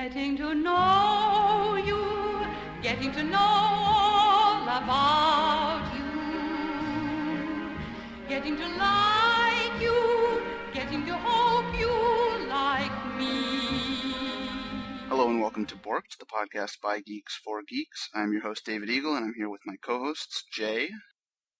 Getting 0.00 0.34
to 0.38 0.54
know 0.54 1.76
you, 1.76 2.46
getting 2.80 3.12
to 3.12 3.22
know 3.22 3.36
all 3.38 4.62
about 4.62 5.92
you, 5.94 7.76
getting 8.26 8.56
to 8.56 8.66
like 8.78 9.82
you, 9.82 10.40
getting 10.72 11.04
to 11.04 11.14
hope 11.18 11.78
you 11.78 11.92
like 12.48 12.96
me. 13.18 13.32
Hello 15.10 15.28
and 15.28 15.38
welcome 15.42 15.66
to 15.66 15.76
Borked, 15.76 16.16
the 16.18 16.24
podcast 16.24 16.80
by 16.82 17.00
Geeks 17.00 17.36
for 17.44 17.60
Geeks. 17.68 18.08
I'm 18.14 18.32
your 18.32 18.40
host 18.40 18.64
David 18.64 18.88
Eagle, 18.88 19.14
and 19.16 19.26
I'm 19.26 19.34
here 19.36 19.50
with 19.50 19.60
my 19.66 19.74
co-hosts 19.84 20.44
Jay 20.50 20.88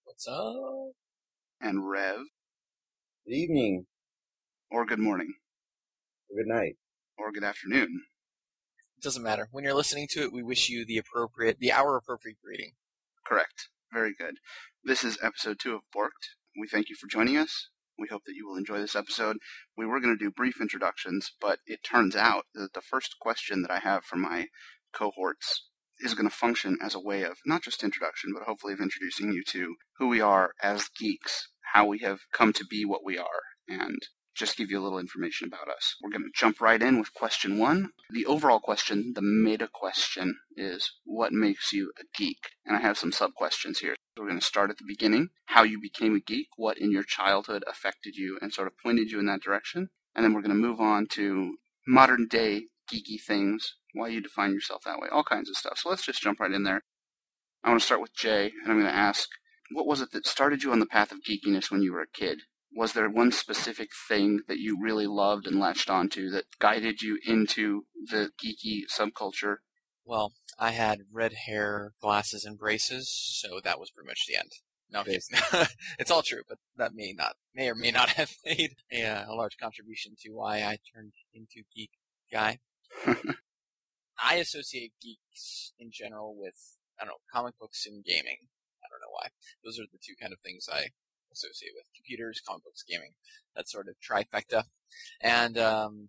What's 0.04 0.26
up? 0.26 0.92
and 1.60 1.86
Rev, 1.90 2.20
Good 3.26 3.34
evening. 3.34 3.84
or 4.70 4.86
good 4.86 4.98
morning, 4.98 5.34
Good 6.34 6.46
night. 6.46 6.76
or 7.18 7.30
good 7.32 7.44
afternoon. 7.44 8.04
It 9.00 9.04
doesn't 9.04 9.22
matter. 9.22 9.48
When 9.50 9.64
you're 9.64 9.72
listening 9.72 10.08
to 10.10 10.24
it, 10.24 10.30
we 10.30 10.42
wish 10.42 10.68
you 10.68 10.84
the 10.84 10.98
appropriate, 10.98 11.58
the 11.58 11.72
hour 11.72 11.96
appropriate 11.96 12.36
greeting. 12.44 12.72
Correct. 13.26 13.70
Very 13.90 14.12
good. 14.12 14.34
This 14.84 15.04
is 15.04 15.16
episode 15.22 15.56
two 15.58 15.74
of 15.74 15.80
Borked. 15.96 16.36
We 16.60 16.68
thank 16.68 16.90
you 16.90 16.96
for 16.96 17.06
joining 17.06 17.38
us. 17.38 17.70
We 17.98 18.08
hope 18.10 18.24
that 18.26 18.34
you 18.34 18.46
will 18.46 18.58
enjoy 18.58 18.78
this 18.78 18.94
episode. 18.94 19.38
We 19.74 19.86
were 19.86 20.00
going 20.00 20.14
to 20.14 20.22
do 20.22 20.30
brief 20.30 20.60
introductions, 20.60 21.32
but 21.40 21.60
it 21.64 21.82
turns 21.82 22.14
out 22.14 22.44
that 22.54 22.74
the 22.74 22.82
first 22.82 23.14
question 23.18 23.62
that 23.62 23.70
I 23.70 23.78
have 23.78 24.04
for 24.04 24.16
my 24.16 24.48
cohorts 24.92 25.64
is 26.00 26.12
going 26.12 26.28
to 26.28 26.36
function 26.36 26.76
as 26.82 26.94
a 26.94 27.00
way 27.00 27.22
of 27.22 27.38
not 27.46 27.62
just 27.62 27.82
introduction, 27.82 28.34
but 28.34 28.42
hopefully 28.42 28.74
of 28.74 28.80
introducing 28.80 29.32
you 29.32 29.42
to 29.44 29.76
who 29.96 30.08
we 30.08 30.20
are 30.20 30.50
as 30.62 30.90
geeks, 30.90 31.48
how 31.72 31.86
we 31.86 32.00
have 32.00 32.18
come 32.34 32.52
to 32.52 32.66
be 32.66 32.84
what 32.84 33.02
we 33.02 33.16
are, 33.16 33.24
and 33.66 33.96
just 34.40 34.56
give 34.56 34.70
you 34.70 34.80
a 34.80 34.82
little 34.82 34.98
information 34.98 35.46
about 35.46 35.68
us. 35.68 35.96
We're 36.02 36.10
going 36.10 36.22
to 36.22 36.30
jump 36.34 36.60
right 36.60 36.80
in 36.82 36.98
with 36.98 37.12
question 37.12 37.58
one. 37.58 37.90
The 38.10 38.24
overall 38.24 38.58
question, 38.58 39.12
the 39.14 39.22
meta 39.22 39.68
question, 39.72 40.38
is 40.56 40.92
what 41.04 41.32
makes 41.32 41.72
you 41.72 41.92
a 42.00 42.04
geek? 42.16 42.38
And 42.64 42.74
I 42.74 42.80
have 42.80 42.96
some 42.96 43.12
sub 43.12 43.34
questions 43.34 43.80
here. 43.80 43.94
We're 44.16 44.26
going 44.26 44.40
to 44.40 44.44
start 44.44 44.70
at 44.70 44.78
the 44.78 44.84
beginning 44.86 45.28
how 45.46 45.62
you 45.62 45.78
became 45.78 46.16
a 46.16 46.20
geek, 46.20 46.48
what 46.56 46.78
in 46.78 46.90
your 46.90 47.04
childhood 47.04 47.64
affected 47.68 48.16
you 48.16 48.38
and 48.40 48.52
sort 48.52 48.66
of 48.66 48.78
pointed 48.82 49.10
you 49.10 49.18
in 49.18 49.26
that 49.26 49.42
direction. 49.42 49.90
And 50.14 50.24
then 50.24 50.32
we're 50.32 50.42
going 50.42 50.56
to 50.56 50.66
move 50.66 50.80
on 50.80 51.06
to 51.12 51.56
modern 51.86 52.26
day 52.26 52.64
geeky 52.92 53.20
things, 53.20 53.74
why 53.94 54.08
you 54.08 54.20
define 54.20 54.54
yourself 54.54 54.82
that 54.84 54.98
way, 54.98 55.08
all 55.12 55.22
kinds 55.22 55.50
of 55.50 55.56
stuff. 55.56 55.78
So 55.78 55.90
let's 55.90 56.04
just 56.04 56.22
jump 56.22 56.40
right 56.40 56.50
in 56.50 56.64
there. 56.64 56.82
I 57.62 57.68
want 57.68 57.80
to 57.80 57.86
start 57.86 58.00
with 58.00 58.14
Jay, 58.14 58.52
and 58.62 58.72
I'm 58.72 58.80
going 58.80 58.90
to 58.90 58.98
ask 58.98 59.28
what 59.72 59.86
was 59.86 60.00
it 60.00 60.10
that 60.12 60.26
started 60.26 60.62
you 60.62 60.72
on 60.72 60.80
the 60.80 60.86
path 60.86 61.12
of 61.12 61.22
geekiness 61.22 61.70
when 61.70 61.82
you 61.82 61.92
were 61.92 62.02
a 62.02 62.08
kid? 62.08 62.40
Was 62.74 62.92
there 62.92 63.10
one 63.10 63.32
specific 63.32 63.90
thing 64.08 64.40
that 64.46 64.58
you 64.58 64.78
really 64.80 65.06
loved 65.06 65.46
and 65.46 65.58
latched 65.58 65.90
onto 65.90 66.30
that 66.30 66.44
guided 66.58 67.02
you 67.02 67.18
into 67.26 67.82
the 68.10 68.30
geeky 68.42 68.82
subculture? 68.88 69.56
Well, 70.04 70.32
I 70.58 70.70
had 70.70 71.02
red 71.12 71.32
hair, 71.46 71.92
glasses, 72.00 72.44
and 72.44 72.58
braces, 72.58 73.12
so 73.12 73.60
that 73.62 73.78
was 73.78 73.90
pretty 73.90 74.08
much 74.08 74.26
the 74.26 74.36
end. 74.36 74.52
No, 74.92 75.04
it's 75.98 76.10
all 76.10 76.22
true, 76.22 76.42
but 76.48 76.58
that 76.76 76.94
may 76.94 77.12
not, 77.12 77.36
may 77.54 77.68
or 77.68 77.74
may 77.74 77.90
not 77.90 78.08
have 78.20 78.32
made 78.44 78.76
a, 78.92 79.24
a 79.28 79.34
large 79.34 79.56
contribution 79.56 80.14
to 80.22 80.30
why 80.30 80.58
I 80.58 80.78
turned 80.94 81.12
into 81.32 81.62
geek 81.74 81.90
guy. 82.32 82.58
I 84.22 84.34
associate 84.36 84.92
geeks 85.00 85.72
in 85.78 85.90
general 85.92 86.36
with, 86.36 86.76
I 87.00 87.04
don't 87.04 87.12
know, 87.12 87.16
comic 87.32 87.58
books 87.58 87.86
and 87.86 88.04
gaming. 88.04 88.48
I 88.82 88.88
don't 88.90 89.00
know 89.00 89.12
why. 89.12 89.28
Those 89.64 89.78
are 89.78 89.88
the 89.90 89.98
two 90.02 90.14
kind 90.20 90.32
of 90.32 90.40
things 90.40 90.68
I 90.70 90.88
associate 91.32 91.72
with 91.74 91.84
computers, 91.94 92.40
comic 92.46 92.64
books, 92.64 92.84
gaming, 92.88 93.12
that 93.56 93.68
sort 93.68 93.88
of 93.88 93.94
trifecta. 94.00 94.64
And 95.20 95.58
um, 95.58 96.08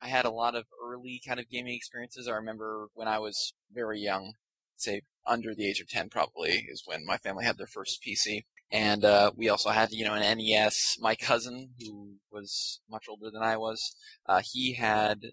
I 0.00 0.08
had 0.08 0.24
a 0.24 0.30
lot 0.30 0.54
of 0.54 0.64
early 0.82 1.20
kind 1.26 1.40
of 1.40 1.48
gaming 1.48 1.74
experiences. 1.74 2.28
I 2.28 2.32
remember 2.32 2.88
when 2.94 3.08
I 3.08 3.18
was 3.18 3.54
very 3.72 4.00
young, 4.00 4.34
say 4.76 5.02
under 5.26 5.54
the 5.54 5.68
age 5.68 5.80
of 5.80 5.88
10 5.88 6.10
probably, 6.10 6.66
is 6.68 6.82
when 6.84 7.04
my 7.06 7.16
family 7.16 7.44
had 7.44 7.58
their 7.58 7.66
first 7.66 8.02
PC. 8.02 8.42
And 8.70 9.04
uh, 9.04 9.30
we 9.36 9.48
also 9.48 9.70
had, 9.70 9.92
you 9.92 10.04
know, 10.04 10.14
an 10.14 10.38
NES. 10.38 10.96
My 11.00 11.14
cousin, 11.14 11.70
who 11.78 12.16
was 12.30 12.80
much 12.90 13.06
older 13.08 13.30
than 13.30 13.42
I 13.42 13.56
was, 13.56 13.94
uh, 14.26 14.42
he 14.44 14.74
had 14.74 15.26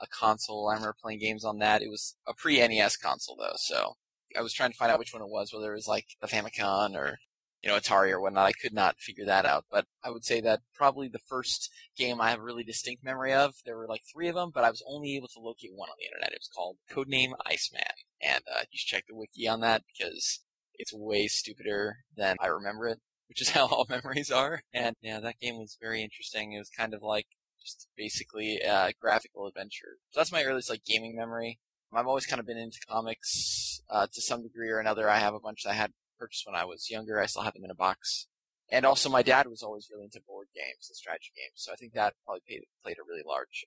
a 0.00 0.06
console. 0.06 0.68
I 0.68 0.74
remember 0.74 0.96
playing 1.00 1.20
games 1.20 1.44
on 1.44 1.58
that. 1.58 1.82
It 1.82 1.90
was 1.90 2.16
a 2.26 2.34
pre-NES 2.34 2.96
console 2.96 3.36
though, 3.36 3.56
so 3.56 3.96
I 4.36 4.42
was 4.42 4.52
trying 4.52 4.70
to 4.70 4.76
find 4.76 4.90
out 4.90 4.98
which 4.98 5.12
one 5.12 5.22
it 5.22 5.28
was, 5.28 5.52
whether 5.52 5.72
it 5.72 5.76
was 5.76 5.88
like 5.88 6.06
the 6.20 6.28
Famicom 6.28 6.94
or 6.94 7.18
you 7.62 7.68
know 7.68 7.76
Atari 7.76 8.10
or 8.10 8.20
whatnot. 8.20 8.46
I 8.46 8.52
could 8.52 8.72
not 8.72 8.98
figure 8.98 9.24
that 9.26 9.46
out, 9.46 9.64
but 9.70 9.86
I 10.02 10.10
would 10.10 10.24
say 10.24 10.40
that 10.42 10.60
probably 10.74 11.08
the 11.08 11.18
first 11.18 11.70
game 11.96 12.20
I 12.20 12.30
have 12.30 12.40
a 12.40 12.42
really 12.42 12.64
distinct 12.64 13.04
memory 13.04 13.32
of. 13.32 13.54
There 13.64 13.76
were 13.76 13.88
like 13.88 14.02
three 14.12 14.28
of 14.28 14.34
them, 14.34 14.50
but 14.52 14.64
I 14.64 14.70
was 14.70 14.82
only 14.86 15.16
able 15.16 15.28
to 15.28 15.40
locate 15.40 15.74
one 15.74 15.88
on 15.88 15.96
the 15.98 16.06
internet. 16.06 16.32
It 16.32 16.40
was 16.40 16.50
called 16.54 16.76
Codename 16.90 17.32
Iceman, 17.46 17.82
and 18.22 18.42
uh, 18.50 18.62
you 18.70 18.78
should 18.78 18.88
check 18.88 19.04
the 19.08 19.14
wiki 19.14 19.48
on 19.48 19.60
that 19.60 19.82
because 19.86 20.40
it's 20.74 20.92
way 20.94 21.28
stupider 21.28 21.98
than 22.16 22.36
I 22.40 22.46
remember 22.46 22.88
it, 22.88 23.00
which 23.28 23.42
is 23.42 23.50
how 23.50 23.66
all 23.66 23.86
memories 23.88 24.30
are. 24.30 24.62
And 24.72 24.96
yeah, 25.02 25.20
that 25.20 25.40
game 25.40 25.58
was 25.58 25.76
very 25.80 26.02
interesting. 26.02 26.52
It 26.52 26.58
was 26.58 26.70
kind 26.70 26.94
of 26.94 27.02
like 27.02 27.26
just 27.62 27.88
basically 27.96 28.58
a 28.58 28.92
graphical 29.00 29.46
adventure. 29.46 29.98
So 30.10 30.20
that's 30.20 30.32
my 30.32 30.44
earliest 30.44 30.70
like 30.70 30.84
gaming 30.84 31.14
memory. 31.16 31.58
I've 31.92 32.06
always 32.06 32.26
kind 32.26 32.38
of 32.38 32.46
been 32.46 32.56
into 32.56 32.78
comics 32.88 33.82
uh, 33.90 34.06
to 34.12 34.22
some 34.22 34.42
degree 34.42 34.70
or 34.70 34.78
another. 34.78 35.10
I 35.10 35.18
have 35.18 35.34
a 35.34 35.40
bunch 35.40 35.64
that 35.64 35.70
I 35.70 35.74
had 35.74 35.92
purchased 36.20 36.46
when 36.46 36.54
I 36.54 36.64
was 36.64 36.90
younger. 36.90 37.18
I 37.20 37.26
still 37.26 37.42
have 37.42 37.54
them 37.54 37.64
in 37.64 37.70
a 37.70 37.74
box. 37.74 38.26
And 38.70 38.84
also, 38.86 39.08
my 39.08 39.22
dad 39.22 39.48
was 39.48 39.62
always 39.64 39.88
really 39.90 40.04
into 40.04 40.20
board 40.28 40.46
games 40.54 40.86
and 40.88 40.96
strategy 40.96 41.32
games, 41.34 41.54
so 41.56 41.72
I 41.72 41.76
think 41.76 41.92
that 41.94 42.14
probably 42.24 42.42
played, 42.46 42.60
played 42.84 42.98
a 42.98 43.08
really 43.08 43.24
large 43.26 43.66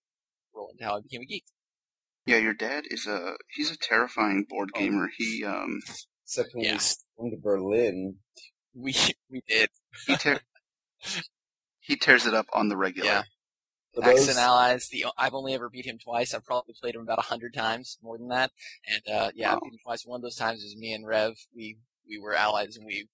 role 0.55 0.69
into 0.71 0.85
how 0.85 0.97
I 0.97 1.01
became 1.01 1.21
a 1.21 1.25
geek. 1.25 1.43
Yeah, 2.25 2.37
your 2.37 2.53
dad 2.53 2.85
is 2.87 3.05
a 3.05 3.33
he's 3.53 3.69
a 3.71 3.77
terrifying 3.77 4.45
board 4.47 4.69
Oh. 4.75 4.79
gamer. 4.79 5.09
He 5.17 5.43
um 5.43 5.81
Except 6.25 6.53
when 6.53 6.63
Yeah. 6.63 6.79
we 7.17 7.23
went 7.29 7.35
to 7.35 7.41
Berlin. 7.41 8.19
We 8.73 8.95
we 9.29 9.41
did 9.45 9.69
he 10.07 10.15
tear, 10.15 10.39
he 11.81 11.97
tears 11.97 12.25
it 12.25 12.33
up 12.33 12.45
on 12.53 12.69
the 12.69 12.77
regular. 12.77 13.09
Yeah. 13.09 13.23
Axis 14.01 14.27
those, 14.27 14.29
and 14.29 14.39
Allies. 14.39 14.87
The 14.89 15.05
I've 15.17 15.33
only 15.35 15.53
ever 15.53 15.69
beat 15.69 15.85
him 15.85 15.99
twice. 15.99 16.33
I've 16.33 16.45
probably 16.45 16.73
played 16.81 16.95
him 16.95 17.01
about 17.01 17.19
a 17.19 17.23
hundred 17.23 17.53
times, 17.53 17.99
more 18.01 18.17
than 18.17 18.29
that. 18.29 18.51
And 18.87 19.03
uh, 19.13 19.31
yeah, 19.35 19.51
I 19.51 19.53
Wow. 19.55 19.59
beat 19.65 19.73
him 19.73 19.79
twice. 19.83 20.05
One 20.05 20.17
of 20.17 20.23
those 20.23 20.37
times 20.37 20.63
was 20.63 20.75
me 20.77 20.93
and 20.93 21.05
Rev. 21.05 21.33
We 21.55 21.77
we 22.07 22.19
were 22.19 22.33
allies, 22.35 22.75
and 22.77 22.85
we 22.85 23.07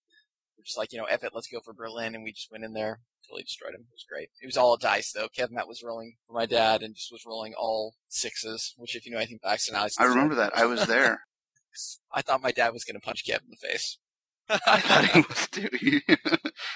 were 0.57 0.63
just 0.63 0.77
like, 0.77 0.91
you 0.91 0.99
know, 0.99 1.05
F 1.05 1.23
it, 1.23 1.31
let's 1.33 1.47
go 1.47 1.59
for 1.63 1.73
Berlin, 1.73 2.15
and 2.15 2.23
we 2.23 2.31
just 2.31 2.51
went 2.51 2.63
in 2.63 2.73
there, 2.73 2.99
totally 3.27 3.43
destroyed 3.43 3.73
him. 3.75 3.81
It 3.81 3.93
was 3.93 4.05
great. 4.09 4.29
It 4.41 4.45
was 4.45 4.57
all 4.57 4.77
dice 4.77 5.11
though. 5.11 5.27
Kev 5.29 5.51
Matt 5.51 5.67
was 5.67 5.83
rolling 5.83 6.15
for 6.27 6.33
my 6.33 6.45
dad, 6.45 6.81
and 6.83 6.95
just 6.95 7.11
was 7.11 7.23
rolling 7.25 7.53
all 7.57 7.95
sixes. 8.07 8.73
Which, 8.77 8.95
if 8.95 9.05
you 9.05 9.11
know 9.11 9.17
anything 9.17 9.39
about 9.41 9.53
Axis 9.53 9.69
and 9.69 9.77
Allies, 9.77 9.95
I 9.99 10.05
remember 10.05 10.35
that. 10.35 10.57
I 10.57 10.65
was 10.65 10.85
there. 10.87 11.21
I 12.13 12.21
thought 12.21 12.41
my 12.41 12.51
dad 12.51 12.73
was 12.73 12.83
going 12.83 12.99
to 12.99 13.05
punch 13.05 13.23
Kev 13.25 13.39
in 13.43 13.51
the 13.51 13.67
face. 13.67 13.99
I 14.49 14.79
thought 14.79 15.05
he 15.05 15.21
was 15.21 15.47
too. 15.49 15.69
He, 15.79 16.01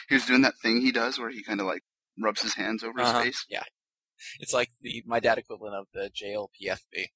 he 0.07 0.13
was 0.15 0.25
doing 0.25 0.43
that 0.43 0.53
thing 0.61 0.81
he 0.81 0.91
does 0.91 1.17
where 1.17 1.31
he 1.31 1.43
kind 1.43 1.59
of 1.59 1.65
like 1.65 1.81
rubs 2.21 2.43
his 2.43 2.53
hands 2.53 2.83
over 2.83 3.01
Uh-huh. 3.01 3.17
his 3.23 3.25
face. 3.25 3.45
Yeah, 3.49 3.63
it's 4.39 4.53
like 4.53 4.69
the 4.81 5.01
my 5.07 5.19
dad 5.19 5.39
equivalent 5.39 5.75
of 5.75 5.87
the 5.93 6.11
JLPFB. 6.11 7.07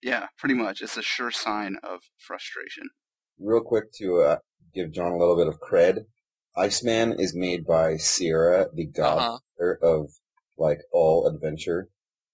Yeah, 0.00 0.28
pretty 0.38 0.54
much. 0.54 0.80
It's 0.80 0.96
a 0.96 1.02
sure 1.02 1.32
sign 1.32 1.76
of 1.82 2.02
frustration. 2.16 2.90
Real 3.38 3.60
quick 3.60 3.92
to 3.94 4.20
uh, 4.22 4.36
give 4.74 4.92
John 4.92 5.12
a 5.12 5.16
little 5.18 5.36
bit 5.36 5.46
of 5.48 5.60
cred. 5.60 6.04
Iceman 6.56 7.14
is 7.20 7.34
made 7.34 7.66
by 7.66 7.96
Sierra, 7.96 8.66
the 8.74 8.88
Uh-huh. 9.02 9.74
of 9.82 10.10
like 10.56 10.80
all 10.92 11.26
adventure, 11.28 11.88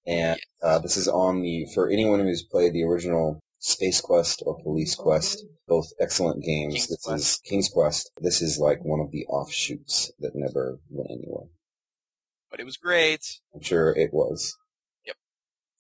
and 0.06 0.38
uh, 0.62 0.78
this 0.78 0.96
is 0.96 1.08
on 1.08 1.42
the 1.42 1.66
for 1.74 1.90
anyone 1.90 2.20
who's 2.20 2.42
played 2.42 2.72
the 2.72 2.84
original 2.84 3.40
Space 3.58 4.00
Quest 4.00 4.42
or 4.46 4.58
Police 4.62 4.94
Quest, 4.94 5.44
both 5.68 5.92
excellent 6.00 6.42
games. 6.42 6.74
King's 6.74 6.88
this 6.88 7.02
Quest. 7.04 7.22
is 7.22 7.40
King's 7.50 7.68
Quest. 7.68 8.10
This 8.20 8.40
is 8.42 8.58
like 8.58 8.82
one 8.84 9.00
of 9.00 9.10
the 9.10 9.26
offshoots 9.26 10.10
that 10.20 10.34
never 10.34 10.78
went 10.90 11.10
anywhere. 11.10 11.46
But 12.50 12.60
it 12.60 12.64
was 12.64 12.76
great. 12.76 13.40
I'm 13.54 13.60
sure 13.62 13.90
it 13.96 14.12
was. 14.14 14.56
Yep. 15.06 15.16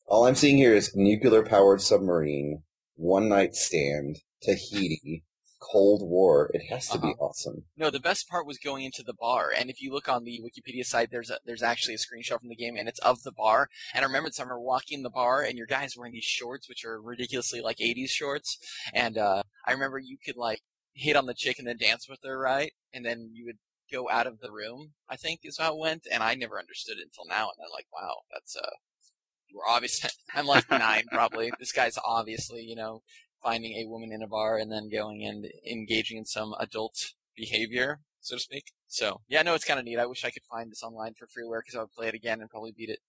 All 0.06 0.26
I'm 0.26 0.34
seeing 0.34 0.56
here 0.58 0.74
is 0.74 0.94
nuclear 0.94 1.44
powered 1.44 1.80
submarine, 1.80 2.62
one 2.96 3.28
night 3.28 3.54
stand, 3.54 4.18
Tahiti, 4.44 5.24
Cold 5.60 6.02
War. 6.08 6.50
It 6.52 6.62
has 6.70 6.88
to 6.88 6.98
be 6.98 7.08
Uh-huh. 7.08 7.24
awesome. 7.26 7.64
No, 7.76 7.90
the 7.90 8.00
best 8.00 8.28
part 8.28 8.46
was 8.46 8.58
going 8.58 8.84
into 8.84 9.02
the 9.02 9.14
bar, 9.14 9.50
and 9.56 9.70
if 9.70 9.80
you 9.80 9.92
look 9.92 10.08
on 10.08 10.24
the 10.24 10.40
Wikipedia 10.40 10.84
site, 10.84 11.10
there's 11.10 11.30
a, 11.30 11.38
there's 11.44 11.62
actually 11.62 11.94
a 11.94 11.98
screenshot 11.98 12.40
from 12.40 12.48
the 12.48 12.56
game, 12.56 12.76
and 12.76 12.88
it's 12.88 13.00
of 13.00 13.22
the 13.22 13.32
bar. 13.32 13.68
And 13.94 14.04
I 14.04 14.06
remember 14.06 14.30
remember 14.38 14.60
walking 14.60 14.98
in 14.98 15.02
the 15.02 15.10
bar, 15.10 15.42
and 15.42 15.56
your 15.56 15.66
guy's 15.66 15.96
wearing 15.96 16.12
these 16.12 16.24
shorts, 16.24 16.68
which 16.68 16.84
are 16.84 17.00
ridiculously 17.00 17.60
like 17.60 17.78
'80s 17.78 18.10
shorts. 18.10 18.58
And 18.92 19.16
uh, 19.18 19.42
I 19.66 19.72
remember 19.72 19.98
you 19.98 20.18
could 20.24 20.36
like 20.36 20.60
hit 20.92 21.16
on 21.16 21.26
the 21.26 21.34
chick 21.34 21.58
and 21.58 21.66
then 21.66 21.76
dance 21.78 22.08
with 22.08 22.20
her, 22.24 22.38
right? 22.38 22.72
And 22.92 23.04
then 23.04 23.30
you 23.32 23.46
would 23.46 23.58
go 23.92 24.08
out 24.10 24.26
of 24.26 24.40
the 24.40 24.52
room. 24.52 24.92
I 25.08 25.16
think 25.16 25.40
is 25.42 25.58
how 25.58 25.72
it 25.74 25.78
went, 25.80 26.06
and 26.10 26.22
I 26.22 26.34
never 26.34 26.58
understood 26.58 26.98
it 26.98 27.04
until 27.04 27.26
now. 27.26 27.44
And 27.50 27.64
I'm 27.64 27.72
like, 27.72 27.86
wow, 27.92 28.14
that's 28.32 28.56
uh, 28.56 28.70
we're 29.54 29.66
obviously. 29.68 30.10
I'm 30.34 30.46
like 30.46 30.68
nine, 30.70 31.04
probably. 31.10 31.52
This 31.58 31.72
guy's 31.72 31.98
obviously, 32.04 32.62
you 32.62 32.76
know, 32.76 33.02
finding 33.44 33.74
a 33.74 33.86
woman 33.86 34.10
in 34.10 34.22
a 34.22 34.26
bar 34.26 34.58
and 34.58 34.72
then 34.72 34.88
going 34.88 35.24
and 35.24 35.46
engaging 35.70 36.18
in 36.18 36.24
some 36.24 36.54
adult 36.58 37.12
behavior, 37.36 38.00
so 38.20 38.36
to 38.36 38.40
speak. 38.40 38.72
So 38.88 39.20
yeah, 39.28 39.42
no, 39.42 39.54
it's 39.54 39.64
kind 39.64 39.78
of 39.78 39.84
neat. 39.84 39.98
I 39.98 40.06
wish 40.06 40.24
I 40.24 40.30
could 40.30 40.42
find 40.50 40.70
this 40.70 40.82
online 40.82 41.14
for 41.14 41.26
freeware 41.26 41.60
because 41.60 41.76
I 41.76 41.80
would 41.80 41.92
play 41.92 42.08
it 42.08 42.14
again 42.14 42.40
and 42.40 42.50
probably 42.50 42.72
beat 42.76 42.88
it 42.88 43.00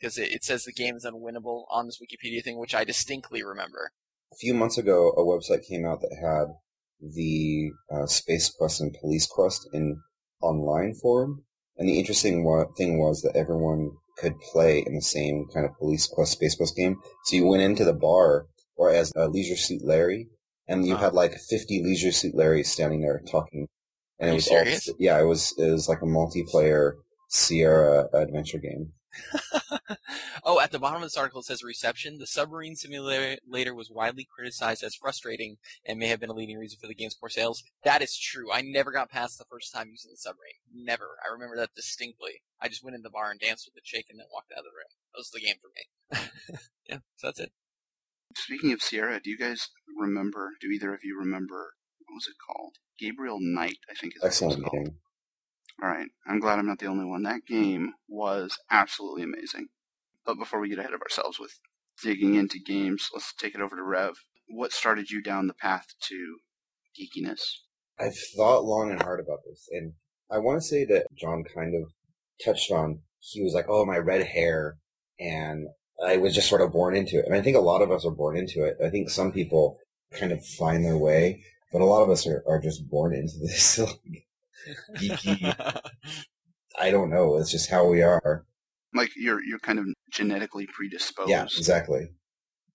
because 0.00 0.18
it, 0.18 0.32
it 0.32 0.44
says 0.44 0.64
the 0.64 0.72
game 0.72 0.96
is 0.96 1.04
unwinnable 1.04 1.64
on 1.70 1.86
this 1.86 2.00
Wikipedia 2.00 2.42
thing, 2.42 2.58
which 2.58 2.74
I 2.74 2.84
distinctly 2.84 3.44
remember. 3.44 3.92
A 4.32 4.36
few 4.36 4.54
months 4.54 4.78
ago, 4.78 5.10
a 5.10 5.20
website 5.20 5.66
came 5.68 5.84
out 5.84 6.00
that 6.00 6.16
had 6.20 6.54
the 7.00 7.70
uh, 7.92 8.06
Space 8.06 8.50
Quest 8.50 8.80
and 8.80 8.96
Police 8.98 9.26
Quest 9.26 9.68
in 9.72 10.00
online 10.40 10.94
form, 10.94 11.44
and 11.76 11.88
the 11.88 11.98
interesting 11.98 12.44
thing 12.76 12.98
was 12.98 13.22
that 13.22 13.36
everyone 13.36 13.90
could 14.18 14.40
play 14.40 14.82
in 14.86 14.94
the 14.94 15.02
same 15.02 15.46
kind 15.52 15.66
of 15.66 15.76
Police 15.78 16.06
Quest 16.06 16.32
Space 16.32 16.54
Quest 16.54 16.76
game. 16.76 16.96
So 17.24 17.36
you 17.36 17.46
went 17.46 17.62
into 17.62 17.84
the 17.84 17.92
bar, 17.92 18.46
or 18.76 18.90
as 18.90 19.12
a 19.16 19.28
Leisure 19.28 19.56
Suit 19.56 19.82
Larry, 19.84 20.28
and 20.68 20.86
you 20.86 20.94
Uh-huh. 20.94 21.04
had 21.04 21.14
like 21.14 21.34
50 21.38 21.82
Leisure 21.82 22.12
Suit 22.12 22.34
Larrys 22.34 22.66
standing 22.66 23.00
there 23.02 23.22
talking. 23.30 23.68
And 24.18 24.30
Are 24.30 24.32
it 24.32 24.36
was 24.36 24.44
serious? 24.46 24.88
all 24.88 24.94
yeah, 24.98 25.20
it 25.20 25.24
was 25.24 25.54
it 25.58 25.70
was 25.70 25.88
like 25.88 26.02
a 26.02 26.06
multiplayer 26.06 26.92
Sierra 27.28 28.08
adventure 28.12 28.58
game. 28.58 28.92
oh, 30.44 30.60
at 30.60 30.70
the 30.72 30.78
bottom 30.78 30.96
of 30.96 31.02
this 31.02 31.16
article 31.16 31.40
it 31.40 31.44
says 31.46 31.62
reception. 31.62 32.18
The 32.18 32.26
submarine 32.26 32.76
simulator 32.76 33.74
was 33.74 33.90
widely 33.90 34.24
criticized 34.34 34.82
as 34.82 34.94
frustrating 34.94 35.56
and 35.84 35.98
may 35.98 36.06
have 36.08 36.20
been 36.20 36.30
a 36.30 36.34
leading 36.34 36.56
reason 36.58 36.78
for 36.80 36.86
the 36.86 36.94
game's 36.94 37.14
poor 37.14 37.28
sales. 37.28 37.62
That 37.84 38.00
is 38.02 38.16
true. 38.16 38.50
I 38.52 38.62
never 38.62 38.90
got 38.92 39.10
past 39.10 39.38
the 39.38 39.44
first 39.50 39.72
time 39.72 39.88
using 39.90 40.10
the 40.12 40.16
submarine. 40.16 40.54
Never. 40.74 41.16
I 41.26 41.32
remember 41.32 41.56
that 41.56 41.74
distinctly. 41.74 42.42
I 42.60 42.68
just 42.68 42.82
went 42.84 42.96
in 42.96 43.02
the 43.02 43.10
bar 43.10 43.30
and 43.30 43.40
danced 43.40 43.66
with 43.66 43.74
the 43.74 43.80
chick 43.84 44.06
and 44.10 44.18
then 44.18 44.26
walked 44.32 44.52
out 44.52 44.60
of 44.60 44.64
the 44.64 44.70
room. 44.70 44.92
That 45.12 45.18
was 45.18 45.30
the 45.30 45.40
game 45.40 45.56
for 45.60 45.70
me. 45.74 46.58
yeah, 46.88 46.98
so 47.16 47.26
that's 47.26 47.40
it. 47.40 47.52
Speaking 48.36 48.72
of 48.72 48.82
Sierra, 48.82 49.20
do 49.22 49.30
you 49.30 49.38
guys 49.38 49.68
remember? 49.98 50.52
Do 50.60 50.68
either 50.68 50.94
of 50.94 51.00
you 51.04 51.18
remember? 51.18 51.74
What 52.06 52.14
was 52.14 52.28
it 52.28 52.36
called? 52.46 52.76
Gabriel 52.98 53.38
Knight, 53.40 53.78
I 53.90 53.94
think 53.94 54.14
is 54.16 54.22
what 54.22 54.26
it 54.26 54.28
was 54.28 54.42
Excellent 54.42 54.72
game. 54.72 54.98
All 55.82 55.88
right, 55.88 56.08
I'm 56.26 56.38
glad 56.38 56.58
I'm 56.58 56.66
not 56.66 56.78
the 56.78 56.86
only 56.86 57.04
one. 57.04 57.22
That 57.22 57.46
game 57.46 57.94
was 58.08 58.58
absolutely 58.70 59.22
amazing. 59.22 59.68
But 60.24 60.38
before 60.38 60.60
we 60.60 60.68
get 60.68 60.78
ahead 60.78 60.94
of 60.94 61.02
ourselves 61.02 61.40
with 61.40 61.58
digging 62.02 62.34
into 62.34 62.60
games, 62.60 63.08
let's 63.12 63.32
take 63.34 63.54
it 63.54 63.60
over 63.60 63.74
to 63.76 63.82
Rev. 63.82 64.14
What 64.46 64.72
started 64.72 65.10
you 65.10 65.22
down 65.22 65.46
the 65.46 65.54
path 65.54 65.86
to 66.08 66.38
geekiness? 66.96 67.40
I've 67.98 68.16
thought 68.36 68.64
long 68.64 68.90
and 68.90 69.02
hard 69.02 69.20
about 69.20 69.40
this, 69.48 69.66
and 69.70 69.94
I 70.30 70.38
want 70.38 70.60
to 70.60 70.66
say 70.66 70.84
that 70.84 71.06
John 71.14 71.42
kind 71.44 71.74
of 71.74 71.90
touched 72.44 72.70
on. 72.70 73.00
He 73.18 73.42
was 73.42 73.54
like, 73.54 73.66
"Oh, 73.68 73.84
my 73.84 73.98
red 73.98 74.26
hair," 74.26 74.78
and 75.18 75.68
I 76.04 76.16
was 76.16 76.34
just 76.34 76.48
sort 76.48 76.60
of 76.60 76.72
born 76.72 76.96
into 76.96 77.18
it. 77.18 77.26
And 77.26 77.34
I 77.34 77.40
think 77.40 77.56
a 77.56 77.60
lot 77.60 77.82
of 77.82 77.90
us 77.90 78.04
are 78.04 78.10
born 78.10 78.36
into 78.36 78.64
it. 78.64 78.76
I 78.84 78.90
think 78.90 79.10
some 79.10 79.32
people 79.32 79.78
kind 80.12 80.32
of 80.32 80.44
find 80.44 80.84
their 80.84 80.98
way, 80.98 81.42
but 81.72 81.80
a 81.80 81.86
lot 81.86 82.02
of 82.02 82.10
us 82.10 82.26
are, 82.26 82.42
are 82.46 82.60
just 82.60 82.88
born 82.88 83.14
into 83.14 83.38
this 83.38 83.78
like, 83.78 84.26
geeky. 84.96 85.80
I 86.78 86.90
don't 86.90 87.10
know. 87.10 87.36
It's 87.36 87.50
just 87.50 87.70
how 87.70 87.86
we 87.86 88.02
are. 88.02 88.44
Like 88.94 89.10
you're 89.16 89.42
you're 89.42 89.58
kind 89.58 89.78
of 89.78 89.86
genetically 90.10 90.66
predisposed. 90.66 91.30
Yeah, 91.30 91.44
exactly. 91.44 92.08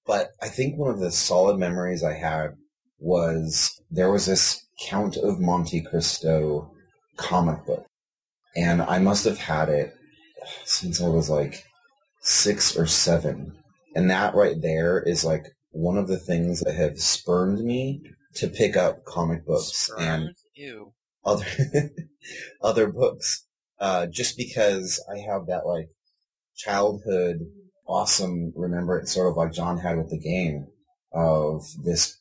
But 0.05 0.29
I 0.41 0.47
think 0.47 0.77
one 0.77 0.89
of 0.89 0.99
the 0.99 1.11
solid 1.11 1.57
memories 1.57 2.03
I 2.03 2.13
had 2.13 2.55
was 2.99 3.79
there 3.91 4.11
was 4.11 4.25
this 4.25 4.65
Count 4.79 5.17
of 5.17 5.39
Monte 5.39 5.81
Cristo 5.81 6.71
comic 7.17 7.65
book. 7.65 7.85
And 8.55 8.81
I 8.81 8.99
must 8.99 9.25
have 9.25 9.37
had 9.37 9.69
it 9.69 9.93
since 10.63 11.01
I 11.01 11.07
was 11.07 11.29
like 11.29 11.63
six 12.27 12.77
or 12.77 12.85
seven. 12.85 13.53
And 13.95 14.09
that 14.09 14.35
right 14.35 14.61
there 14.61 15.01
is 15.01 15.23
like 15.23 15.45
one 15.71 15.97
of 15.97 16.07
the 16.07 16.19
things 16.19 16.61
that 16.61 16.75
have 16.75 16.99
spurned 16.99 17.63
me 17.63 18.01
to 18.35 18.47
pick 18.47 18.75
up 18.77 19.05
comic 19.05 19.45
books 19.45 19.89
and? 19.97 20.35
Ew. 20.55 20.93
other 21.23 21.45
other 22.61 22.87
books 22.91 23.45
uh, 23.79 24.07
just 24.07 24.37
because 24.37 25.03
I 25.11 25.19
have 25.19 25.47
that 25.47 25.65
like 25.65 25.89
childhood 26.55 27.39
awesome 27.87 28.51
remembrance, 28.55 29.13
sort 29.13 29.29
of 29.29 29.37
like 29.37 29.53
John 29.53 29.77
had 29.77 29.97
with 29.97 30.09
the 30.09 30.19
game 30.19 30.67
of 31.13 31.63
this 31.83 32.17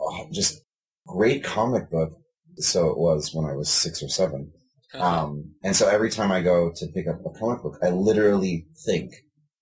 uh, 0.00 0.24
just 0.32 0.62
great 1.06 1.42
comic 1.42 1.90
book. 1.90 2.12
So 2.56 2.90
it 2.90 2.98
was 2.98 3.34
when 3.34 3.44
I 3.44 3.54
was 3.54 3.68
six 3.68 4.02
or 4.02 4.08
seven. 4.08 4.52
Um, 4.94 5.54
and 5.62 5.74
so 5.74 5.88
every 5.88 6.10
time 6.10 6.32
I 6.32 6.40
go 6.40 6.72
to 6.74 6.86
pick 6.88 7.06
up 7.06 7.20
a 7.24 7.38
comic 7.38 7.62
book, 7.62 7.78
I 7.82 7.90
literally 7.90 8.66
think 8.84 9.12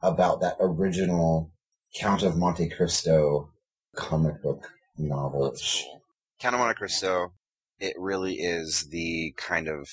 about 0.01 0.41
that 0.41 0.57
original 0.61 1.53
Count 1.95 2.23
of 2.23 2.37
Monte 2.37 2.69
Cristo 2.71 3.51
comic 3.95 4.43
book 4.43 4.71
novel. 4.97 5.57
Count 6.39 6.55
of 6.55 6.61
Monte 6.61 6.75
Cristo, 6.77 7.33
it 7.79 7.95
really 7.99 8.35
is 8.35 8.89
the 8.91 9.35
kind 9.37 9.69
of 9.69 9.89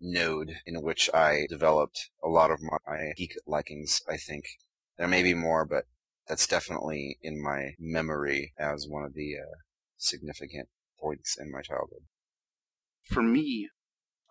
node 0.00 0.56
in 0.66 0.82
which 0.82 1.10
I 1.12 1.46
developed 1.48 2.10
a 2.22 2.28
lot 2.28 2.50
of 2.50 2.60
my 2.62 3.12
geek 3.16 3.34
likings, 3.46 4.02
I 4.08 4.16
think. 4.16 4.44
There 4.96 5.08
may 5.08 5.22
be 5.22 5.34
more, 5.34 5.64
but 5.64 5.84
that's 6.26 6.46
definitely 6.46 7.18
in 7.22 7.42
my 7.42 7.74
memory 7.78 8.52
as 8.58 8.86
one 8.88 9.04
of 9.04 9.14
the 9.14 9.36
uh, 9.36 9.56
significant 9.96 10.68
points 10.98 11.36
in 11.38 11.50
my 11.50 11.60
childhood. 11.60 12.04
For 13.04 13.22
me, 13.22 13.68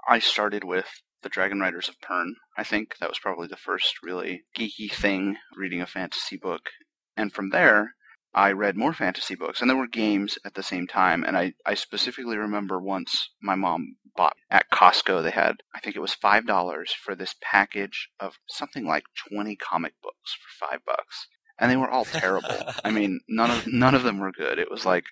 I 0.07 0.19
started 0.19 0.63
with 0.63 0.87
the 1.21 1.29
Dragon 1.29 1.59
Riders 1.59 1.89
of 1.89 1.99
Pern. 1.99 2.31
I 2.57 2.63
think 2.63 2.97
that 2.99 3.09
was 3.09 3.19
probably 3.19 3.47
the 3.47 3.57
first 3.57 4.01
really 4.03 4.43
geeky 4.57 4.91
thing, 4.91 5.37
reading 5.55 5.81
a 5.81 5.87
fantasy 5.87 6.37
book. 6.37 6.69
And 7.17 7.33
from 7.33 7.49
there, 7.49 7.95
I 8.33 8.51
read 8.51 8.77
more 8.77 8.93
fantasy 8.93 9.35
books, 9.35 9.59
and 9.59 9.69
there 9.69 9.77
were 9.77 9.87
games 9.87 10.37
at 10.45 10.53
the 10.53 10.63
same 10.63 10.85
time. 10.85 11.23
And 11.23 11.35
I, 11.35 11.53
I 11.65 11.73
specifically 11.73 12.37
remember 12.37 12.79
once 12.79 13.29
my 13.41 13.55
mom 13.55 13.95
bought 14.15 14.35
at 14.51 14.69
Costco, 14.71 15.23
they 15.23 15.31
had, 15.31 15.57
I 15.73 15.79
think 15.79 15.95
it 15.95 16.01
was 16.01 16.15
$5 16.15 16.89
for 16.89 17.15
this 17.15 17.35
package 17.41 18.09
of 18.19 18.35
something 18.47 18.85
like 18.85 19.03
20 19.31 19.55
comic 19.55 19.93
books 20.03 20.37
for 20.59 20.67
5 20.67 20.79
bucks. 20.85 21.27
And 21.57 21.71
they 21.71 21.77
were 21.77 21.89
all 21.89 22.05
terrible. 22.05 22.55
I 22.83 22.91
mean, 22.91 23.19
none 23.27 23.51
of 23.51 23.67
none 23.67 23.95
of 23.95 24.03
them 24.03 24.19
were 24.19 24.31
good. 24.31 24.59
It 24.59 24.71
was 24.71 24.85
like 24.85 25.05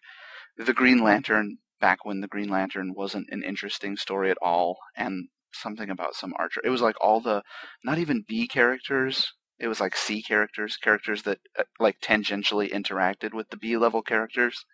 the 0.55 0.73
Green 0.73 1.03
Lantern 1.03 1.57
back 1.81 2.05
when 2.05 2.21
the 2.21 2.27
Green 2.27 2.49
Lantern 2.49 2.93
wasn't 2.95 3.27
an 3.31 3.43
interesting 3.43 3.97
story 3.97 4.31
at 4.31 4.37
all, 4.41 4.77
and 4.95 5.27
something 5.53 5.89
about 5.89 6.15
some 6.15 6.33
archer. 6.37 6.61
It 6.63 6.69
was 6.69 6.81
like 6.81 6.95
all 7.01 7.21
the 7.21 7.43
not 7.83 7.97
even 7.99 8.25
B 8.27 8.47
characters. 8.47 9.33
It 9.59 9.67
was 9.67 9.79
like 9.79 9.95
C 9.95 10.21
characters, 10.21 10.77
characters 10.77 11.23
that 11.23 11.39
uh, 11.57 11.63
like 11.79 11.99
tangentially 12.01 12.71
interacted 12.71 13.33
with 13.33 13.49
the 13.49 13.57
B 13.57 13.77
level 13.77 14.01
characters. 14.01 14.65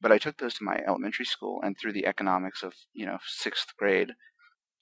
But 0.00 0.12
I 0.12 0.18
took 0.18 0.38
those 0.38 0.54
to 0.54 0.64
my 0.64 0.80
elementary 0.86 1.24
school, 1.24 1.60
and 1.62 1.76
through 1.78 1.92
the 1.92 2.06
economics 2.06 2.62
of 2.62 2.74
you 2.92 3.06
know 3.06 3.18
sixth 3.26 3.74
grade, 3.78 4.12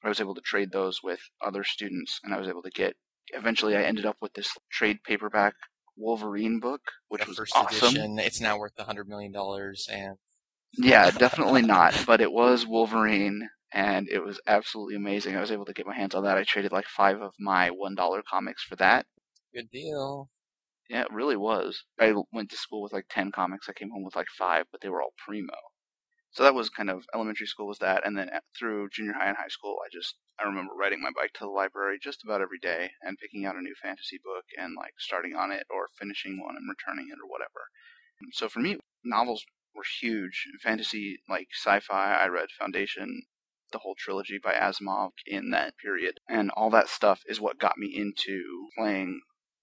I 0.05 0.09
was 0.09 0.21
able 0.21 0.35
to 0.35 0.41
trade 0.41 0.73
those 0.73 1.03
with 1.03 1.21
other 1.45 1.65
students, 1.65 2.21
and 2.25 2.35
I 2.35 2.39
was 2.39 2.49
able 2.49 2.63
to 2.63 2.71
get. 2.71 2.97
Eventually, 3.35 3.77
I 3.77 3.83
ended 3.83 4.07
up 4.07 4.17
with 4.21 4.35
this 4.35 4.53
trade 4.71 4.99
paperback 5.05 5.55
Wolverine 5.97 6.61
book, 6.61 6.83
which 7.09 7.23
The 7.23 7.29
was 7.29 7.37
first 7.39 7.57
awesome. 7.57 7.89
edition. 7.89 8.19
It's 8.19 8.41
now 8.41 8.59
worth 8.59 8.73
a 8.79 8.85
hundred 8.85 9.09
million 9.09 9.33
dollars, 9.33 9.89
and 9.91 10.17
Yeah, 10.79 11.11
definitely 11.11 11.63
not. 11.63 11.95
But 12.07 12.21
it 12.21 12.33
was 12.33 12.67
Wolverine, 12.67 13.49
and 13.73 14.09
it 14.09 14.25
was 14.25 14.41
absolutely 14.47 14.95
amazing. 14.97 15.37
I 15.37 15.41
was 15.41 15.51
able 15.51 15.65
to 15.67 15.73
get 15.73 15.87
my 15.87 15.95
hands 15.97 16.15
on 16.15 16.25
that. 16.25 16.39
I 16.39 16.45
traded 16.45 16.73
like 16.73 16.87
five 16.87 17.21
of 17.21 17.35
my 17.39 17.71
one 17.71 17.95
dollar 17.95 18.23
comics 18.23 18.63
for 18.63 18.77
that. 18.77 19.07
good 19.55 19.71
deal. 19.71 20.29
Yeah, 20.89 21.01
it 21.03 21.13
really 21.13 21.37
was. 21.37 21.85
I 21.99 22.15
went 22.33 22.49
to 22.51 22.57
school 22.57 22.83
with 22.83 22.93
like 22.93 23.07
ten 23.09 23.33
comics. 23.33 23.69
I 23.69 23.73
came 23.73 23.91
home 23.91 24.05
with 24.05 24.15
like 24.15 24.29
five, 24.29 24.67
but 24.71 24.81
they 24.81 24.89
were 24.89 25.03
all 25.03 25.13
primo. 25.19 25.57
So 26.33 26.43
that 26.45 26.55
was 26.55 26.71
kind 26.71 26.91
of 26.91 27.07
elementary 27.15 27.47
school 27.47 27.67
was 27.69 27.79
that, 27.81 28.07
and 28.07 28.17
then 28.19 28.31
through 28.59 28.91
junior 28.91 29.15
high 29.15 29.29
and 29.29 29.37
high 29.39 29.49
school, 29.49 29.79
I 29.85 29.89
just 29.93 30.17
I 30.39 30.45
remember 30.45 30.75
riding 30.75 31.01
my 31.03 31.11
bike 31.15 31.33
to 31.35 31.41
the 31.45 31.51
library 31.51 31.99
just 32.01 32.25
about 32.25 32.41
every 32.43 32.59
day 32.59 32.93
and 33.03 33.19
picking 33.19 33.47
out 33.47 33.57
a 33.57 33.63
new 33.63 33.75
fantasy 33.75 34.19
book 34.23 34.45
and 34.59 34.77
like 34.77 34.95
starting 34.99 35.35
on 35.37 35.53
it 35.53 35.67
or 35.71 35.89
finishing 35.99 36.41
one 36.41 36.57
and 36.57 36.69
returning 36.69 37.09
it 37.11 37.19
or 37.23 37.29
whatever. 37.29 37.69
So 38.33 38.49
for 38.49 38.61
me, 38.61 38.79
novels 39.05 39.45
were 39.75 39.85
huge. 40.01 40.47
Fantasy, 40.63 41.23
like 41.29 41.49
sci-fi, 41.53 42.15
I 42.15 42.27
read 42.29 42.51
Foundation, 42.59 43.23
the 43.73 43.79
whole 43.79 43.95
trilogy 43.99 44.39
by 44.43 44.55
Asimov 44.55 45.11
in 45.27 45.51
that 45.51 45.75
period, 45.79 46.21
and 46.29 46.51
all 46.51 46.71
that 46.71 46.89
stuff 46.89 47.23
is 47.27 47.41
what 47.41 47.59
got 47.59 47.79
me 47.79 47.93
into 47.95 48.69
playing 48.77 49.21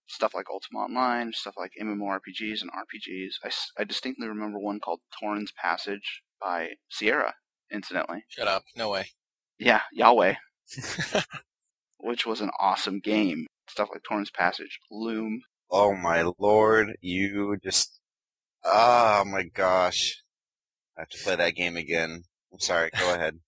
stuff 0.09 0.33
like 0.33 0.49
Ultima 0.49 0.79
Online, 0.79 1.31
stuff 1.33 1.55
like 1.57 1.71
MMORPGs 1.79 2.61
and 2.61 2.71
RPGs. 2.71 3.35
I 3.77 3.83
distinctly 3.83 4.27
remember 4.27 4.59
one 4.59 4.79
called 4.79 5.01
Torin's 5.19 5.51
Passage 5.51 6.23
by 6.41 6.71
Sierra, 6.89 7.35
incidentally. 7.71 8.25
Shut 8.27 8.47
up. 8.47 8.63
No 8.75 8.89
way. 8.89 9.09
Yeah, 9.57 9.81
Yahweh, 9.93 10.35
which 11.97 12.25
was 12.25 12.41
an 12.41 12.49
awesome 12.59 12.99
game. 12.99 13.45
Stuff 13.69 13.89
like 13.91 14.01
Torin's 14.09 14.31
Passage, 14.31 14.79
Loom. 14.89 15.41
Oh 15.69 15.93
my 15.93 16.23
lord, 16.39 16.97
you 17.01 17.57
just... 17.63 17.99
Oh 18.63 19.23
my 19.25 19.43
gosh. 19.43 20.23
I 20.97 21.01
have 21.01 21.09
to 21.09 21.23
play 21.23 21.35
that 21.35 21.55
game 21.55 21.77
again. 21.77 22.23
I'm 22.51 22.59
sorry, 22.59 22.89
go 22.97 23.13
ahead. 23.13 23.39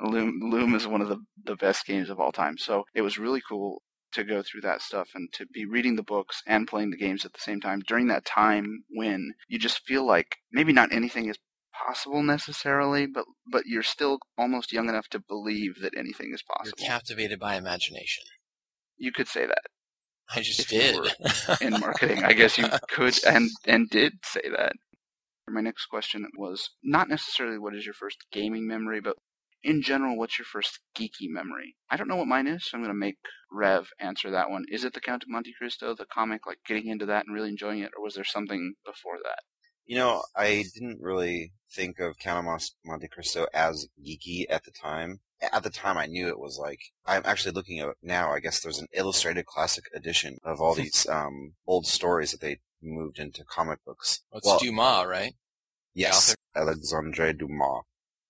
Loom, 0.00 0.40
Loom 0.42 0.74
is 0.74 0.86
one 0.86 1.00
of 1.00 1.08
the, 1.08 1.18
the 1.44 1.56
best 1.56 1.86
games 1.86 2.10
of 2.10 2.20
all 2.20 2.32
time. 2.32 2.58
So 2.58 2.84
it 2.94 3.02
was 3.02 3.18
really 3.18 3.42
cool 3.48 3.82
to 4.12 4.24
go 4.24 4.42
through 4.42 4.60
that 4.62 4.80
stuff 4.82 5.08
and 5.14 5.28
to 5.32 5.46
be 5.52 5.64
reading 5.66 5.96
the 5.96 6.02
books 6.02 6.42
and 6.46 6.68
playing 6.68 6.90
the 6.90 6.96
games 6.96 7.24
at 7.24 7.32
the 7.32 7.40
same 7.40 7.60
time 7.60 7.80
during 7.86 8.06
that 8.08 8.24
time 8.24 8.84
when 8.90 9.32
you 9.48 9.58
just 9.58 9.80
feel 9.86 10.06
like 10.06 10.36
maybe 10.52 10.72
not 10.72 10.92
anything 10.92 11.28
is 11.28 11.38
possible 11.86 12.22
necessarily, 12.22 13.06
but 13.06 13.24
but 13.50 13.64
you're 13.66 13.82
still 13.82 14.18
almost 14.38 14.72
young 14.72 14.88
enough 14.88 15.08
to 15.08 15.18
believe 15.18 15.80
that 15.82 15.96
anything 15.96 16.32
is 16.32 16.42
You're 16.48 16.72
possible. 16.72 16.86
captivated 16.86 17.40
by 17.40 17.56
imagination. 17.56 18.24
You 18.96 19.12
could 19.12 19.28
say 19.28 19.46
that. 19.46 19.62
I 20.34 20.40
just 20.40 20.60
if 20.60 20.68
did. 20.68 21.60
in 21.60 21.80
marketing. 21.80 22.24
I 22.24 22.32
guess 22.34 22.56
you 22.56 22.66
could 22.88 23.18
and 23.26 23.50
and 23.66 23.90
did 23.90 24.14
say 24.24 24.42
that. 24.56 24.72
My 25.54 25.60
next 25.60 25.86
question 25.86 26.26
was 26.36 26.70
not 26.82 27.08
necessarily 27.08 27.58
what 27.58 27.74
is 27.74 27.84
your 27.84 27.94
first 27.94 28.18
gaming 28.32 28.66
memory, 28.66 29.00
but 29.00 29.16
in 29.62 29.80
general, 29.82 30.18
what's 30.18 30.38
your 30.38 30.44
first 30.44 30.80
geeky 30.96 31.28
memory? 31.28 31.76
I 31.88 31.96
don't 31.96 32.08
know 32.08 32.16
what 32.16 32.26
mine 32.26 32.46
is, 32.46 32.68
so 32.68 32.76
I'm 32.76 32.82
going 32.82 32.92
to 32.92 32.98
make 32.98 33.16
Rev 33.50 33.88
answer 33.98 34.30
that 34.30 34.50
one. 34.50 34.64
Is 34.68 34.84
it 34.84 34.92
the 34.92 35.00
Count 35.00 35.22
of 35.22 35.28
Monte 35.30 35.54
Cristo, 35.56 35.94
the 35.94 36.06
comic, 36.12 36.46
like 36.46 36.58
getting 36.66 36.88
into 36.88 37.06
that 37.06 37.24
and 37.26 37.34
really 37.34 37.48
enjoying 37.48 37.78
it, 37.78 37.92
or 37.96 38.02
was 38.02 38.14
there 38.14 38.24
something 38.24 38.74
before 38.84 39.18
that? 39.22 39.38
You 39.86 39.96
know, 39.96 40.22
I 40.34 40.64
didn't 40.74 41.00
really 41.00 41.52
think 41.72 41.98
of 41.98 42.18
Count 42.18 42.46
of 42.46 42.60
Monte 42.84 43.08
Cristo 43.08 43.46
as 43.54 43.86
geeky 44.04 44.44
at 44.50 44.64
the 44.64 44.70
time. 44.70 45.20
At 45.52 45.62
the 45.62 45.70
time, 45.70 45.98
I 45.98 46.06
knew 46.06 46.28
it 46.28 46.38
was 46.38 46.58
like 46.60 46.80
I'm 47.06 47.22
actually 47.24 47.52
looking 47.52 47.78
at 47.78 47.88
it 47.88 47.96
now. 48.02 48.32
I 48.32 48.40
guess 48.40 48.60
there's 48.60 48.78
an 48.78 48.88
illustrated 48.92 49.46
classic 49.46 49.84
edition 49.94 50.38
of 50.42 50.60
all 50.60 50.74
these 50.74 51.06
um, 51.08 51.54
old 51.66 51.86
stories 51.86 52.32
that 52.32 52.40
they 52.40 52.58
moved 52.82 53.18
into 53.18 53.44
comic 53.44 53.78
books. 53.84 54.22
Well, 54.30 54.38
it's 54.38 54.46
Well- 54.46 54.58
Dumas, 54.58 55.06
right? 55.06 55.34
Yes, 55.94 56.34
Alexandre 56.56 57.32
Dumas. 57.32 57.82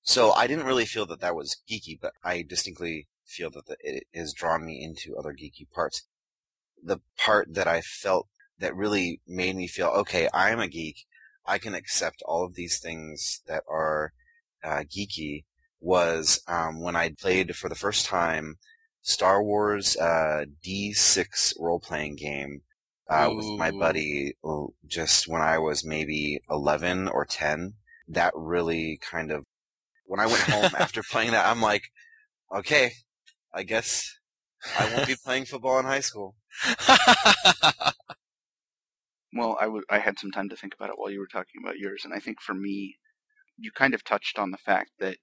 So 0.02 0.32
I 0.32 0.46
didn't 0.46 0.66
really 0.66 0.84
feel 0.84 1.06
that 1.06 1.20
that 1.20 1.34
was 1.34 1.56
geeky, 1.68 1.98
but 2.00 2.12
I 2.22 2.42
distinctly 2.42 3.08
feel 3.24 3.50
that 3.50 3.66
the, 3.66 3.76
it 3.80 4.04
has 4.14 4.34
drawn 4.34 4.66
me 4.66 4.82
into 4.82 5.16
other 5.16 5.32
geeky 5.32 5.70
parts. 5.72 6.02
The 6.82 6.98
part 7.16 7.54
that 7.54 7.66
I 7.66 7.80
felt 7.80 8.28
that 8.58 8.76
really 8.76 9.20
made 9.26 9.56
me 9.56 9.66
feel, 9.66 9.88
okay, 9.88 10.28
I 10.34 10.50
am 10.50 10.60
a 10.60 10.68
geek. 10.68 11.06
I 11.46 11.58
can 11.58 11.74
accept 11.74 12.22
all 12.26 12.44
of 12.44 12.54
these 12.54 12.78
things 12.78 13.40
that 13.46 13.62
are 13.68 14.12
uh, 14.62 14.84
geeky 14.84 15.44
was 15.80 16.40
um, 16.46 16.80
when 16.80 16.96
I 16.96 17.10
played 17.10 17.56
for 17.56 17.68
the 17.68 17.74
first 17.74 18.06
time 18.06 18.56
Star 19.02 19.42
Wars 19.42 19.96
uh, 19.96 20.44
D6 20.64 21.54
role-playing 21.58 22.16
game 22.16 22.62
uh, 23.08 23.30
with 23.34 23.46
my 23.58 23.70
buddy 23.70 24.34
uh, 24.44 24.66
just 24.86 25.28
when 25.28 25.42
I 25.42 25.58
was 25.58 25.84
maybe 25.84 26.40
11 26.50 27.08
or 27.08 27.24
10. 27.24 27.74
That 28.08 28.32
really 28.34 28.98
kind 29.00 29.30
of, 29.30 29.44
when 30.04 30.20
I 30.20 30.26
went 30.26 30.42
home 30.42 30.70
after 30.78 31.02
playing 31.02 31.32
that, 31.32 31.46
I'm 31.46 31.60
like, 31.60 31.84
okay, 32.54 32.92
I 33.52 33.62
guess 33.62 34.18
I 34.78 34.92
won't 34.94 35.06
be 35.06 35.16
playing 35.24 35.46
football 35.46 35.78
in 35.78 35.86
high 35.86 36.00
school. 36.00 36.36
Well, 39.36 39.58
I 39.60 39.96
I 39.96 39.98
had 39.98 40.18
some 40.18 40.30
time 40.30 40.48
to 40.50 40.56
think 40.56 40.74
about 40.74 40.90
it 40.90 40.98
while 40.98 41.10
you 41.10 41.18
were 41.18 41.26
talking 41.26 41.60
about 41.62 41.76
yours, 41.76 42.04
and 42.04 42.14
I 42.14 42.20
think 42.20 42.40
for 42.40 42.54
me, 42.54 42.98
you 43.58 43.72
kind 43.72 43.92
of 43.92 44.04
touched 44.04 44.38
on 44.38 44.52
the 44.52 44.56
fact 44.58 44.92
that 45.00 45.18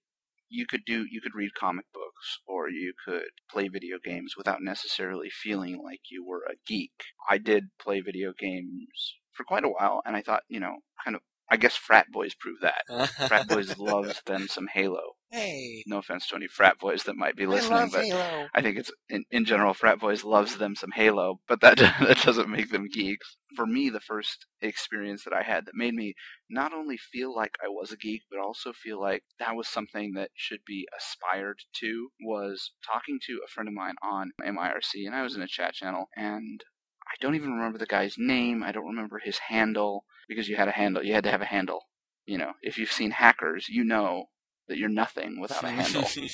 you 0.52 0.66
could 0.68 0.82
do 0.86 1.06
you 1.10 1.22
could 1.22 1.36
read 1.36 1.56
comic 1.56 1.86
books 1.94 2.40
or 2.46 2.70
you 2.70 2.94
could 3.06 3.30
play 3.50 3.68
video 3.68 3.98
games 4.04 4.36
without 4.38 4.62
necessarily 4.62 5.30
feeling 5.30 5.82
like 5.84 6.02
you 6.12 6.26
were 6.26 6.44
a 6.50 6.56
geek. 6.68 6.92
I 7.30 7.38
did 7.38 7.66
play 7.82 8.02
video 8.02 8.34
games 8.38 9.16
for 9.32 9.44
quite 9.44 9.64
a 9.64 9.70
while, 9.70 10.02
and 10.06 10.16
I 10.16 10.22
thought, 10.22 10.44
you 10.50 10.60
know, 10.60 10.78
kind 11.04 11.16
of 11.16 11.22
I 11.50 11.58
guess 11.58 11.76
frat 11.76 12.08
boys 12.12 12.34
prove 12.34 12.60
that. 12.62 13.10
Frat 13.28 13.48
boys 13.48 13.78
loves 13.78 14.22
them 14.26 14.48
some 14.48 14.68
Halo. 14.74 15.16
Hey, 15.32 15.84
No 15.88 16.00
offense 16.00 16.28
to 16.28 16.36
any 16.36 16.48
frat 16.48 16.78
boys 16.78 17.04
that 17.04 17.16
might 17.16 17.38
be 17.38 17.46
I 17.46 17.48
listening, 17.48 17.80
love 17.80 17.92
but 17.94 18.04
Halo. 18.04 18.48
I 18.54 18.62
think 18.62 18.78
it's 18.78 18.92
in, 19.08 19.24
in 19.32 19.46
general, 19.46 19.74
frat 19.74 19.98
boys 19.98 20.26
loves 20.26 20.58
them 20.58 20.76
some 20.76 20.92
Halo, 20.92 21.40
but 21.48 21.62
that 21.62 21.78
that 22.02 22.22
doesn't 22.22 22.50
make 22.50 22.70
them 22.70 22.90
geeks. 22.92 23.38
For 23.56 23.66
me, 23.66 23.90
the 23.90 24.02
first 24.02 24.46
experience 24.62 25.24
that 25.24 25.34
I 25.34 25.44
had 25.44 25.66
that 25.66 25.76
made 25.76 25.94
me 25.94 26.16
not 26.50 26.74
only 26.74 26.98
feel 26.98 27.34
like 27.34 27.56
I 27.64 27.70
was 27.70 27.94
a 27.94 27.98
geek, 27.98 28.24
but 28.30 28.42
also 28.42 28.74
feel 28.74 29.00
like 29.00 29.24
that 29.40 29.56
was 29.56 29.70
something 29.70 30.12
that 30.16 30.32
should 30.36 30.66
be 30.68 30.86
aspired 30.98 31.60
to 31.80 32.10
was 32.22 32.74
talking 32.86 33.18
to 33.28 33.40
a 33.46 33.50
friend 33.50 33.70
of 33.70 33.74
mine 33.74 33.96
on 34.04 34.32
MIRC, 34.42 35.06
and 35.06 35.16
I 35.16 35.24
was 35.24 35.38
in 35.38 35.42
a 35.42 35.48
chat 35.48 35.76
channel, 35.76 36.10
and 36.14 36.62
I 37.08 37.16
don't 37.22 37.36
even 37.36 37.54
remember 37.54 37.78
the 37.78 37.86
guy's 37.86 38.16
name. 38.18 38.64
I 38.64 38.74
don't 38.74 38.86
remember 38.86 39.20
his 39.20 39.38
handle 39.48 40.04
because 40.28 40.50
you 40.50 40.58
had 40.58 40.68
a 40.68 40.72
handle. 40.72 41.04
You 41.04 41.14
had 41.14 41.24
to 41.24 41.32
have 41.32 41.42
a 41.42 41.46
handle. 41.46 41.86
You 42.26 42.38
know, 42.38 42.52
if 42.62 42.78
you've 42.78 42.92
seen 42.92 43.12
hackers, 43.12 43.70
you 43.70 43.86
know 43.86 44.26
that 44.68 44.78
you're 44.78 44.90
nothing 44.90 45.40
without 45.40 45.64
a 45.64 45.70
handle. 45.70 46.04
So 46.04 46.22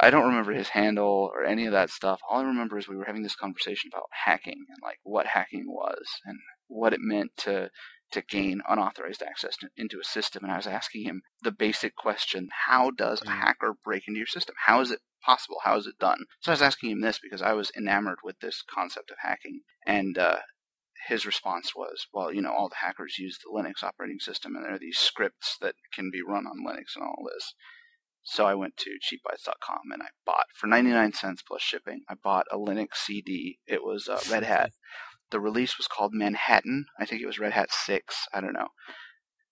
I 0.00 0.10
don't 0.10 0.26
remember 0.28 0.52
his 0.52 0.70
handle 0.70 1.30
or 1.34 1.44
any 1.44 1.66
of 1.66 1.72
that 1.72 1.90
stuff. 1.90 2.20
All 2.28 2.40
I 2.40 2.44
remember 2.44 2.78
is 2.78 2.88
we 2.88 2.96
were 2.96 3.06
having 3.06 3.22
this 3.22 3.36
conversation 3.36 3.90
about 3.92 4.04
hacking 4.24 4.64
and 4.68 4.78
like 4.82 4.98
what 5.02 5.26
hacking 5.26 5.64
was 5.66 6.06
and 6.24 6.38
what 6.68 6.92
it 6.92 7.00
meant 7.00 7.32
to 7.38 7.70
to 8.10 8.22
gain 8.22 8.62
unauthorized 8.66 9.22
access 9.22 9.54
to, 9.58 9.68
into 9.76 10.00
a 10.00 10.04
system. 10.04 10.42
And 10.42 10.50
I 10.50 10.56
was 10.56 10.66
asking 10.66 11.04
him 11.04 11.20
the 11.42 11.52
basic 11.52 11.94
question: 11.94 12.48
How 12.66 12.90
does 12.90 13.20
a 13.20 13.24
Mm. 13.26 13.40
hacker 13.40 13.74
break 13.84 14.08
into 14.08 14.18
your 14.18 14.26
system? 14.26 14.54
How 14.66 14.80
is 14.80 14.90
it 14.90 15.00
possible? 15.22 15.58
How 15.64 15.76
is 15.76 15.86
it 15.86 15.98
done? 15.98 16.24
So 16.40 16.52
I 16.52 16.54
was 16.54 16.62
asking 16.62 16.90
him 16.90 17.00
this 17.02 17.18
because 17.18 17.42
I 17.42 17.52
was 17.52 17.70
enamored 17.76 18.18
with 18.24 18.38
this 18.40 18.62
concept 18.62 19.10
of 19.10 19.18
hacking, 19.20 19.60
and 19.86 20.16
uh, 20.16 20.38
his 21.08 21.26
response 21.26 21.74
was, 21.74 22.06
"Well, 22.12 22.32
you 22.32 22.40
know, 22.42 22.52
all 22.52 22.68
the 22.68 22.76
hackers 22.76 23.18
use 23.18 23.38
the 23.38 23.50
Linux 23.50 23.82
operating 23.82 24.20
system, 24.20 24.54
and 24.54 24.64
there 24.64 24.74
are 24.74 24.78
these 24.78 24.98
scripts 24.98 25.56
that 25.60 25.74
can 25.92 26.10
be 26.10 26.22
run 26.22 26.46
on 26.46 26.64
Linux 26.64 26.94
and 26.94 27.04
all 27.04 27.24
this." 27.24 27.54
So 28.22 28.44
I 28.44 28.54
went 28.54 28.76
to 28.78 28.90
cheapbytes.com 28.90 29.90
and 29.90 30.02
I 30.02 30.08
bought 30.26 30.46
for 30.54 30.66
99 30.66 31.14
cents 31.14 31.42
plus 31.42 31.62
shipping. 31.62 32.02
I 32.10 32.14
bought 32.14 32.46
a 32.50 32.58
Linux 32.58 32.96
CD. 32.96 33.58
It 33.66 33.82
was 33.82 34.06
uh, 34.08 34.20
Red 34.30 34.44
Hat. 34.44 34.72
The 35.30 35.40
release 35.40 35.76
was 35.76 35.86
called 35.86 36.14
Manhattan. 36.14 36.86
I 36.98 37.04
think 37.04 37.20
it 37.20 37.26
was 37.26 37.38
Red 37.38 37.52
Hat 37.52 37.68
6. 37.70 38.28
I 38.32 38.40
don't 38.40 38.54
know. 38.54 38.68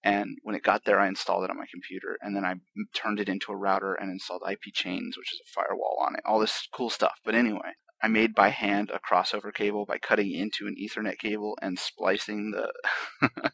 And 0.02 0.38
when 0.42 0.54
it 0.54 0.62
got 0.62 0.86
there, 0.86 0.98
I 0.98 1.06
installed 1.08 1.44
it 1.44 1.50
on 1.50 1.58
my 1.58 1.66
computer, 1.70 2.16
and 2.22 2.34
then 2.34 2.46
I 2.46 2.54
turned 2.94 3.20
it 3.20 3.28
into 3.28 3.52
a 3.52 3.56
router 3.56 3.92
and 3.92 4.10
installed 4.10 4.42
IP 4.50 4.72
chains, 4.72 5.18
which 5.18 5.32
is 5.34 5.40
a 5.44 5.50
firewall 5.52 5.98
on 6.00 6.14
it. 6.14 6.22
All 6.24 6.38
this 6.38 6.66
cool 6.72 6.88
stuff. 6.88 7.18
But 7.26 7.34
anyway, 7.34 7.72
I 8.06 8.08
made 8.08 8.36
by 8.36 8.50
hand 8.50 8.92
a 8.94 9.00
crossover 9.00 9.52
cable 9.52 9.84
by 9.84 9.98
cutting 9.98 10.30
into 10.30 10.68
an 10.68 10.76
Ethernet 10.80 11.18
cable 11.18 11.58
and 11.60 11.76
splicing 11.76 12.52
the 12.52 12.72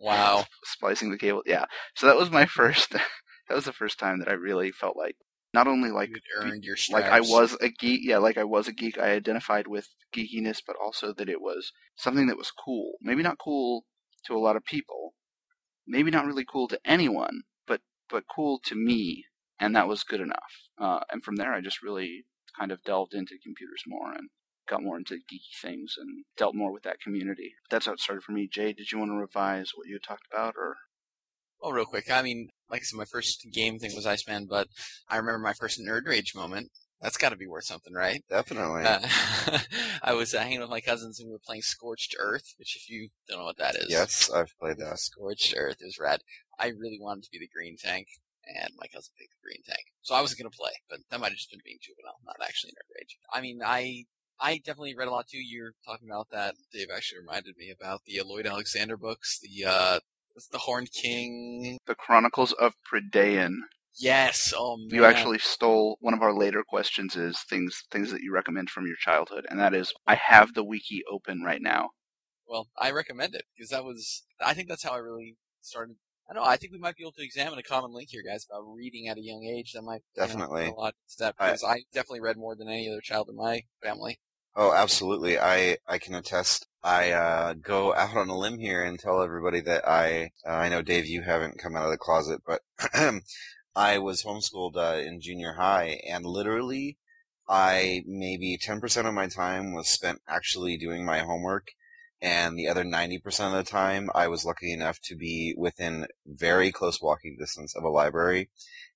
wow. 0.00 0.44
splicing 0.62 1.10
the 1.10 1.18
cable. 1.18 1.42
Yeah. 1.44 1.64
So 1.96 2.06
that 2.06 2.14
was 2.14 2.30
my 2.30 2.46
first. 2.46 2.92
that 3.48 3.54
was 3.56 3.64
the 3.64 3.72
first 3.72 3.98
time 3.98 4.20
that 4.20 4.28
I 4.28 4.34
really 4.34 4.70
felt 4.70 4.96
like 4.96 5.16
not 5.52 5.66
only 5.66 5.90
like 5.90 6.10
you 6.10 6.20
earned 6.36 6.62
your 6.62 6.76
like 6.92 7.06
I 7.06 7.18
was 7.18 7.56
a 7.60 7.68
geek. 7.68 8.02
Yeah, 8.04 8.18
like 8.18 8.38
I 8.38 8.44
was 8.44 8.68
a 8.68 8.72
geek. 8.72 8.96
I 8.96 9.10
identified 9.10 9.66
with 9.66 9.88
geekiness, 10.14 10.62
but 10.64 10.76
also 10.80 11.12
that 11.14 11.28
it 11.28 11.40
was 11.40 11.72
something 11.96 12.28
that 12.28 12.38
was 12.38 12.52
cool. 12.52 12.98
Maybe 13.00 13.24
not 13.24 13.38
cool 13.38 13.86
to 14.26 14.36
a 14.36 14.38
lot 14.38 14.54
of 14.54 14.64
people. 14.64 15.14
Maybe 15.84 16.12
not 16.12 16.26
really 16.26 16.44
cool 16.48 16.68
to 16.68 16.78
anyone, 16.84 17.42
but 17.66 17.80
but 18.08 18.22
cool 18.32 18.60
to 18.66 18.76
me, 18.76 19.24
and 19.58 19.74
that 19.74 19.88
was 19.88 20.04
good 20.04 20.20
enough. 20.20 20.70
Uh, 20.80 21.00
and 21.10 21.24
from 21.24 21.34
there, 21.34 21.52
I 21.52 21.60
just 21.60 21.82
really 21.82 22.24
kind 22.58 22.72
of 22.72 22.82
delved 22.82 23.14
into 23.14 23.34
computers 23.42 23.82
more 23.86 24.12
and 24.12 24.28
got 24.68 24.82
more 24.82 24.96
into 24.96 25.14
geeky 25.14 25.60
things 25.62 25.94
and 25.98 26.24
dealt 26.36 26.54
more 26.54 26.72
with 26.72 26.82
that 26.82 27.00
community. 27.00 27.52
That's 27.70 27.86
how 27.86 27.92
it 27.92 28.00
started 28.00 28.22
for 28.22 28.32
me. 28.32 28.48
Jay, 28.50 28.72
did 28.72 28.90
you 28.90 28.98
want 28.98 29.10
to 29.10 29.16
revise 29.16 29.70
what 29.74 29.86
you 29.86 29.94
had 29.94 30.02
talked 30.02 30.26
about, 30.32 30.54
or 30.56 30.76
Oh, 31.62 31.70
real 31.70 31.86
quick. 31.86 32.10
I 32.10 32.22
mean, 32.22 32.50
like 32.70 32.82
I 32.82 32.84
said, 32.84 32.98
my 32.98 33.06
first 33.06 33.46
game 33.52 33.78
thing 33.78 33.94
was 33.94 34.06
Iceman, 34.06 34.46
but 34.48 34.68
I 35.08 35.16
remember 35.16 35.38
my 35.38 35.54
first 35.54 35.80
nerd 35.80 36.06
rage 36.06 36.34
moment. 36.34 36.70
That's 37.00 37.16
got 37.18 37.30
to 37.30 37.36
be 37.36 37.46
worth 37.46 37.64
something, 37.64 37.92
right? 37.92 38.22
Definitely. 38.28 38.82
Uh, 38.84 39.00
I 40.02 40.14
was 40.14 40.34
uh, 40.34 40.38
hanging 40.40 40.60
with 40.60 40.70
my 40.70 40.80
cousins 40.80 41.20
and 41.20 41.28
we 41.28 41.32
were 41.32 41.40
playing 41.46 41.62
Scorched 41.62 42.16
Earth, 42.18 42.54
which 42.58 42.74
if 42.76 42.88
you 42.88 43.08
don't 43.28 43.38
know 43.38 43.44
what 43.44 43.58
that 43.58 43.76
is, 43.76 43.86
yes, 43.88 44.30
I've 44.30 44.52
played 44.58 44.78
that. 44.78 44.98
Scorched 44.98 45.54
Earth 45.56 45.76
is 45.80 45.98
rad. 45.98 46.20
I 46.58 46.68
really 46.68 46.98
wanted 47.00 47.24
to 47.24 47.30
be 47.30 47.38
the 47.38 47.48
green 47.54 47.76
tank, 47.78 48.06
and 48.46 48.70
my 48.78 48.86
cousin 48.86 49.12
picked 49.18 49.32
the 49.34 49.42
green 49.42 49.62
tank. 49.66 49.86
So 50.02 50.14
I 50.14 50.20
wasn't 50.20 50.40
gonna 50.40 50.50
play, 50.50 50.72
but 50.88 51.00
that 51.10 51.20
might 51.20 51.30
have 51.30 51.36
just 51.36 51.50
been 51.50 51.64
being 51.64 51.78
juvenile, 51.82 52.18
not 52.24 52.36
actually 52.42 52.72
nerd 52.72 52.94
rage. 52.94 53.18
I 53.32 53.40
mean, 53.40 53.60
I 53.64 54.04
I 54.38 54.58
definitely 54.58 54.94
read 54.96 55.08
a 55.08 55.10
lot 55.10 55.28
too. 55.28 55.38
You're 55.38 55.72
talking 55.84 56.08
about 56.10 56.28
that. 56.30 56.54
Dave 56.72 56.88
actually 56.94 57.20
reminded 57.20 57.56
me 57.56 57.70
about 57.70 58.02
the 58.04 58.20
Lloyd 58.24 58.46
Alexander 58.46 58.96
books, 58.96 59.38
the 59.40 59.64
uh, 59.64 60.00
the 60.52 60.58
Horned 60.58 60.92
King. 60.92 61.78
the 61.86 61.94
Chronicles 61.94 62.52
of 62.52 62.74
Prydain? 62.90 63.54
Yes. 63.98 64.52
Oh 64.54 64.76
man. 64.76 64.88
You 64.90 65.04
actually 65.06 65.38
stole 65.38 65.96
one 66.00 66.12
of 66.12 66.20
our 66.20 66.32
later 66.32 66.62
questions 66.62 67.16
is 67.16 67.38
things 67.48 67.82
things 67.90 68.10
that 68.10 68.20
you 68.20 68.32
recommend 68.32 68.70
from 68.70 68.86
your 68.86 68.96
childhood, 68.96 69.46
and 69.48 69.58
that 69.58 69.74
is 69.74 69.92
I 70.06 70.16
have 70.16 70.54
the 70.54 70.64
wiki 70.64 71.02
open 71.10 71.42
right 71.42 71.62
now. 71.62 71.90
Well, 72.46 72.68
I 72.78 72.90
recommend 72.90 73.34
it 73.34 73.44
because 73.56 73.70
that 73.70 73.84
was. 73.84 74.24
I 74.44 74.54
think 74.54 74.68
that's 74.68 74.84
how 74.84 74.92
I 74.92 74.98
really 74.98 75.36
started. 75.62 75.96
I 76.28 76.34
don't 76.34 76.42
know. 76.42 76.48
I 76.48 76.56
think 76.56 76.72
we 76.72 76.78
might 76.78 76.96
be 76.96 77.04
able 77.04 77.12
to 77.12 77.22
examine 77.24 77.58
a 77.58 77.62
common 77.62 77.92
link 77.92 78.08
here, 78.10 78.22
guys, 78.22 78.46
about 78.50 78.62
reading 78.74 79.06
at 79.08 79.16
a 79.16 79.22
young 79.22 79.44
age. 79.44 79.72
That 79.72 79.82
might 79.82 80.02
you 80.14 80.22
know, 80.22 80.26
Definitely. 80.26 80.66
a 80.66 80.72
lot 80.72 80.94
to 81.10 81.18
that 81.20 81.34
I- 81.38 81.46
because 81.46 81.64
I 81.64 81.84
definitely 81.92 82.20
read 82.20 82.36
more 82.36 82.56
than 82.56 82.68
any 82.68 82.88
other 82.88 83.00
child 83.00 83.28
in 83.28 83.36
my 83.36 83.62
family. 83.82 84.18
Oh, 84.56 84.72
absolutely. 84.72 85.38
I 85.38 85.76
I 85.86 85.98
can 85.98 86.14
attest. 86.14 86.66
I 86.82 87.10
uh, 87.10 87.52
go 87.54 87.94
out 87.94 88.16
on 88.16 88.28
a 88.28 88.36
limb 88.36 88.58
here 88.58 88.82
and 88.82 88.98
tell 88.98 89.22
everybody 89.22 89.60
that 89.60 89.86
I 89.86 90.32
uh, 90.46 90.50
I 90.50 90.68
know 90.68 90.82
Dave, 90.82 91.06
you 91.06 91.22
haven't 91.22 91.58
come 91.58 91.76
out 91.76 91.84
of 91.84 91.90
the 91.90 91.98
closet, 91.98 92.40
but 92.46 92.62
I 93.76 93.98
was 93.98 94.22
homeschooled 94.24 94.76
uh, 94.76 94.98
in 94.98 95.20
junior 95.20 95.52
high, 95.54 96.00
and 96.08 96.24
literally, 96.24 96.96
I 97.46 98.02
maybe 98.06 98.56
ten 98.56 98.80
percent 98.80 99.06
of 99.06 99.14
my 99.14 99.28
time 99.28 99.72
was 99.74 99.88
spent 99.88 100.22
actually 100.26 100.76
doing 100.78 101.04
my 101.04 101.18
homework, 101.20 101.68
and 102.20 102.58
the 102.58 102.68
other 102.68 102.84
ninety 102.84 103.18
percent 103.18 103.54
of 103.54 103.64
the 103.64 103.70
time, 103.70 104.10
I 104.14 104.28
was 104.28 104.44
lucky 104.44 104.72
enough 104.72 105.00
to 105.02 105.16
be 105.16 105.54
within 105.56 106.06
very 106.26 106.72
close 106.72 107.00
walking 107.02 107.36
distance 107.38 107.74
of 107.76 107.84
a 107.84 107.88
library. 107.88 108.48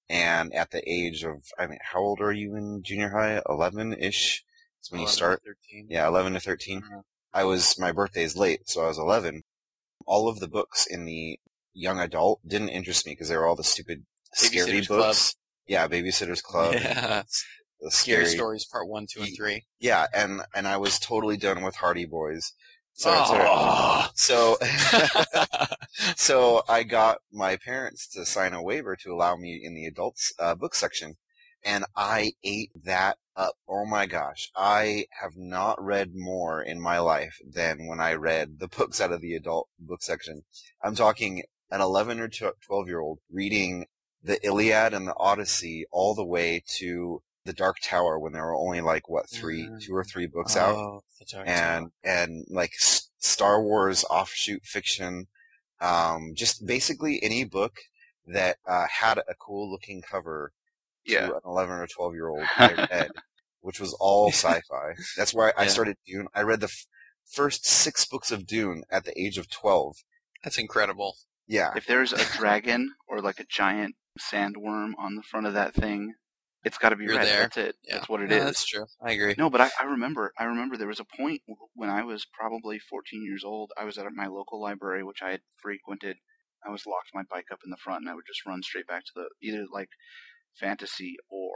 And 0.09 0.53
at 0.55 0.71
the 0.73 0.83
age 0.91 1.23
of, 1.23 1.45
I 1.59 1.67
mean, 1.69 1.79
how 1.93 2.01
old 2.01 2.21
are 2.21 2.33
you 2.33 2.57
in 2.57 2.83
junior 2.83 3.11
high? 3.11 3.41
Eleven 3.49 3.93
ish 3.93 4.43
It's 4.81 4.91
when 4.91 5.01
you 5.01 5.07
11 5.07 5.13
or 5.13 5.15
start. 5.17 5.43
13. 5.71 5.87
Yeah, 5.89 6.09
11 6.09 6.33
to 6.33 6.41
13. 6.41 6.79
Uh-huh. 6.79 7.01
I 7.33 7.45
was, 7.45 7.79
my 7.79 7.93
birthday 7.93 8.25
is 8.25 8.37
late, 8.37 8.69
so 8.69 8.83
I 8.83 8.89
was 8.89 8.99
11. 8.99 9.43
All 10.07 10.29
of 10.29 10.41
the 10.41 10.49
books 10.49 10.85
in 10.85 11.05
the 11.05 11.39
young 11.75 12.01
adult 12.01 12.41
didn't 12.45 12.71
interest 12.71 13.07
me 13.07 13.13
because 13.13 13.29
they 13.29 13.37
were 13.37 13.47
all 13.47 13.55
the 13.55 13.63
stupid, 13.63 14.05
scary 14.35 14.81
Babysitter's 14.81 14.87
Club. 14.89 14.99
books. 15.01 15.37
Yeah, 15.69 15.87
Babysitter's 15.87 16.43
Club. 16.51 16.75
yeah. 16.75 17.23
The 17.81 17.91
Scary 17.93 18.25
scary, 18.27 18.37
Stories 18.37 18.65
Part 18.67 18.89
1, 18.89 19.07
2, 19.13 19.21
and 19.23 19.37
3. 19.37 19.65
Yeah, 19.79 20.07
and, 20.13 20.43
and 20.55 20.67
I 20.67 20.77
was 20.77 20.99
totally 20.99 21.37
done 21.37 21.63
with 21.63 21.77
Hardy 21.77 22.05
Boys. 22.05 22.53
So, 22.93 23.11
I 23.11 23.25
started- 23.25 23.49
Oh. 23.51 24.09
so, 24.15 24.57
so 26.17 26.63
I 26.69 26.83
got 26.83 27.19
my 27.33 27.57
parents 27.57 28.07
to 28.09 28.27
sign 28.27 28.53
a 28.53 28.63
waiver 28.63 28.97
to 28.97 29.13
allow 29.13 29.37
me 29.37 29.61
in 29.63 29.75
the 29.75 29.87
adults 29.87 30.33
uh, 30.39 30.55
book 30.55 30.75
section, 30.75 31.17
and 31.65 31.85
I 31.97 32.33
ate 32.45 32.71
that 32.85 33.19
up. 33.37 33.55
Oh 33.69 33.87
my 33.87 34.07
gosh, 34.07 34.51
I 34.55 35.07
have 35.21 35.33
not 35.37 35.83
read 35.83 36.11
more 36.15 36.63
in 36.63 36.81
my 36.81 36.99
life 36.99 37.39
than 37.47 37.87
when 37.87 38.01
I 38.01 38.15
read 38.15 38.59
the 38.59 38.69
books 38.77 39.01
out 39.01 39.13
of 39.13 39.21
the 39.21 39.35
adult 39.35 39.69
book 39.79 40.03
section. 40.03 40.43
I'm 40.83 40.95
talking 40.95 41.43
an 41.71 41.81
11 41.81 42.21
or 42.21 42.29
12 42.29 42.87
year 42.87 43.01
old 43.01 43.21
reading 43.31 43.87
the 44.23 44.45
Iliad 44.45 44.93
and 44.93 45.07
the 45.09 45.15
Odyssey 45.17 45.87
all 45.91 46.15
the 46.15 46.27
way 46.27 46.63
to 46.79 47.23
the 47.51 47.57
Dark 47.57 47.79
Tower 47.83 48.17
when 48.17 48.33
there 48.33 48.45
were 48.47 48.55
only 48.55 48.81
like 48.81 49.09
what 49.09 49.29
three, 49.29 49.67
Mm. 49.67 49.83
two 49.83 49.95
or 49.97 50.05
three 50.05 50.27
books 50.27 50.57
out 50.57 50.77
Oh, 50.77 51.03
Dark 51.33 51.49
and 51.49 51.91
and 52.05 52.45
like 52.49 52.73
Star 53.19 53.61
Wars 53.61 54.05
offshoot 54.05 54.63
fiction, 54.65 55.27
um, 55.81 56.33
just 56.37 56.65
basically 56.65 57.21
any 57.23 57.43
book 57.45 57.75
that 58.27 58.59
uh, 58.69 58.87
had 58.89 59.19
a 59.19 59.35
cool 59.41 59.69
looking 59.69 60.01
cover 60.01 60.53
Yeah. 61.05 61.27
to 61.27 61.35
an 61.35 61.41
11 61.45 61.75
or 61.75 61.87
12 61.89 62.15
year 62.15 62.29
old 62.29 62.47
I 62.57 62.73
read, 62.89 63.11
which 63.63 63.81
was 63.81 63.93
all 63.99 64.29
sci-fi. 64.31 64.95
That's 65.17 65.35
why 65.35 65.53
I 65.57 65.65
Yeah. 65.65 65.69
started 65.71 65.97
Dune. 66.07 66.29
I 66.35 66.43
read 66.43 66.61
the 66.61 66.67
f- 66.67 66.87
first 67.27 67.67
six 67.67 68.05
books 68.05 68.31
of 68.31 68.47
Dune 68.47 68.85
at 68.93 69.05
the 69.05 69.21
age 69.21 69.39
of 69.39 69.51
12. 69.51 69.97
That's 70.45 70.57
incredible. 70.59 71.17
Yeah, 71.49 71.73
If 71.75 71.87
there's 71.87 72.13
a 72.13 72.25
dragon 72.39 72.95
or 73.09 73.21
like 73.21 73.41
a 73.41 73.45
giant 73.45 73.97
sandworm 74.21 74.93
on 74.99 75.17
the 75.17 75.23
front 75.23 75.47
of 75.49 75.55
that 75.55 75.75
thing, 75.75 76.15
it's 76.65 76.79
got 76.79 76.91
to 76.91 76.97
be 76.97 77.05
You're 77.05 77.17
red. 77.17 77.27
there. 77.27 77.41
That's 77.43 77.57
it. 77.57 77.77
Yeah. 77.85 77.95
That's 77.97 78.09
what 78.09 78.21
it 78.23 78.31
No, 78.31 78.37
is. 78.37 78.45
That's 78.45 78.65
true. 78.67 78.87
I 79.03 79.13
agree. 79.13 79.35
No, 79.39 79.49
but 79.51 79.61
I, 79.61 79.71
I 79.81 79.85
remember. 79.85 80.33
I 80.39 80.45
remember 80.45 80.77
there 80.77 80.89
was 80.89 81.01
a 81.01 81.05
point 81.17 81.43
when 81.75 81.89
I 81.91 82.03
was 82.05 82.27
probably 82.33 82.79
14 82.79 83.25
years 83.25 83.45
old. 83.45 83.73
I 83.79 83.85
was 83.85 83.97
at 83.99 84.07
my 84.15 84.27
local 84.27 84.61
library, 84.61 85.03
which 85.03 85.23
I 85.23 85.31
had 85.31 85.41
frequented. 85.57 86.17
I 86.67 86.71
was 86.71 86.85
locked 86.87 87.11
my 87.15 87.23
bike 87.31 87.47
up 87.51 87.61
in 87.65 87.71
the 87.71 87.79
front, 87.79 88.03
and 88.03 88.11
I 88.11 88.15
would 88.15 88.27
just 88.27 88.45
run 88.45 88.63
straight 88.63 88.87
back 88.87 89.05
to 89.07 89.13
the 89.15 89.29
either 89.43 89.65
like 89.73 89.89
fantasy 90.59 91.17
or 91.31 91.53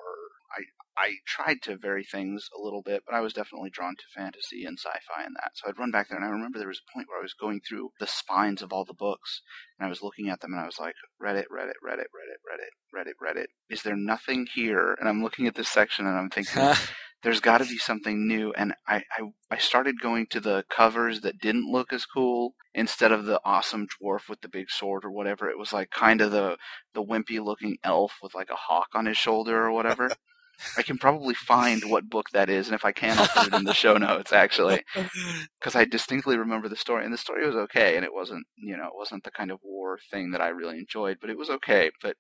I. 0.52 0.64
I 0.96 1.14
tried 1.26 1.60
to 1.62 1.76
vary 1.76 2.04
things 2.04 2.48
a 2.56 2.62
little 2.62 2.80
bit, 2.80 3.02
but 3.04 3.16
I 3.16 3.20
was 3.20 3.32
definitely 3.32 3.70
drawn 3.70 3.96
to 3.96 4.02
fantasy 4.14 4.64
and 4.64 4.78
sci-fi 4.78 5.24
and 5.24 5.34
that. 5.34 5.50
So 5.54 5.68
I'd 5.68 5.76
run 5.76 5.90
back 5.90 6.08
there, 6.08 6.16
and 6.16 6.24
I 6.24 6.30
remember 6.30 6.56
there 6.56 6.68
was 6.68 6.80
a 6.80 6.92
point 6.96 7.08
where 7.08 7.18
I 7.18 7.22
was 7.22 7.34
going 7.34 7.60
through 7.60 7.90
the 7.98 8.06
spines 8.06 8.62
of 8.62 8.72
all 8.72 8.84
the 8.84 8.94
books, 8.94 9.42
and 9.76 9.86
I 9.86 9.88
was 9.88 10.02
looking 10.02 10.28
at 10.28 10.40
them, 10.40 10.52
and 10.52 10.60
I 10.60 10.66
was 10.66 10.78
like, 10.78 10.94
Reddit, 11.20 11.46
Reddit, 11.50 11.82
Reddit, 11.84 12.06
Reddit, 12.14 12.38
Reddit, 12.46 12.70
Reddit, 12.94 13.14
Reddit. 13.20 13.46
Is 13.68 13.82
there 13.82 13.96
nothing 13.96 14.46
here? 14.54 14.96
And 15.00 15.08
I'm 15.08 15.20
looking 15.20 15.48
at 15.48 15.56
this 15.56 15.68
section, 15.68 16.06
and 16.06 16.16
I'm 16.16 16.30
thinking, 16.30 16.62
there's 17.24 17.40
got 17.40 17.58
to 17.58 17.64
be 17.64 17.78
something 17.78 18.28
new 18.28 18.52
and 18.52 18.74
I, 18.86 18.96
I 18.96 19.22
i 19.50 19.56
started 19.56 20.00
going 20.00 20.26
to 20.28 20.40
the 20.40 20.64
covers 20.68 21.22
that 21.22 21.40
didn't 21.40 21.72
look 21.72 21.92
as 21.92 22.04
cool 22.04 22.54
instead 22.74 23.12
of 23.12 23.24
the 23.24 23.40
awesome 23.44 23.86
dwarf 23.88 24.28
with 24.28 24.42
the 24.42 24.48
big 24.48 24.70
sword 24.70 25.04
or 25.04 25.10
whatever 25.10 25.48
it 25.48 25.58
was 25.58 25.72
like 25.72 25.90
kind 25.90 26.20
of 26.20 26.30
the 26.30 26.58
the 26.92 27.02
wimpy 27.02 27.42
looking 27.42 27.78
elf 27.82 28.18
with 28.22 28.34
like 28.34 28.50
a 28.50 28.56
hawk 28.56 28.88
on 28.94 29.06
his 29.06 29.16
shoulder 29.16 29.64
or 29.64 29.72
whatever 29.72 30.10
i 30.76 30.82
can 30.82 30.98
probably 30.98 31.34
find 31.34 31.82
what 31.88 32.08
book 32.08 32.26
that 32.32 32.48
is 32.48 32.66
and 32.66 32.74
if 32.74 32.84
i 32.84 32.92
can 32.92 33.18
i'll 33.18 33.28
put 33.28 33.48
it 33.48 33.54
in 33.54 33.64
the 33.64 33.74
show 33.74 33.96
notes 33.96 34.32
actually 34.32 34.82
because 35.58 35.74
i 35.74 35.84
distinctly 35.84 36.36
remember 36.36 36.68
the 36.68 36.76
story 36.76 37.04
and 37.04 37.12
the 37.12 37.18
story 37.18 37.46
was 37.46 37.56
okay 37.56 37.96
and 37.96 38.04
it 38.04 38.14
wasn't 38.14 38.46
you 38.56 38.76
know 38.76 38.86
it 38.86 38.96
wasn't 38.96 39.22
the 39.24 39.30
kind 39.30 39.50
of 39.50 39.58
war 39.62 39.98
thing 40.10 40.30
that 40.30 40.40
i 40.40 40.48
really 40.48 40.78
enjoyed 40.78 41.18
but 41.20 41.30
it 41.30 41.38
was 41.38 41.50
okay 41.50 41.90
but 42.02 42.16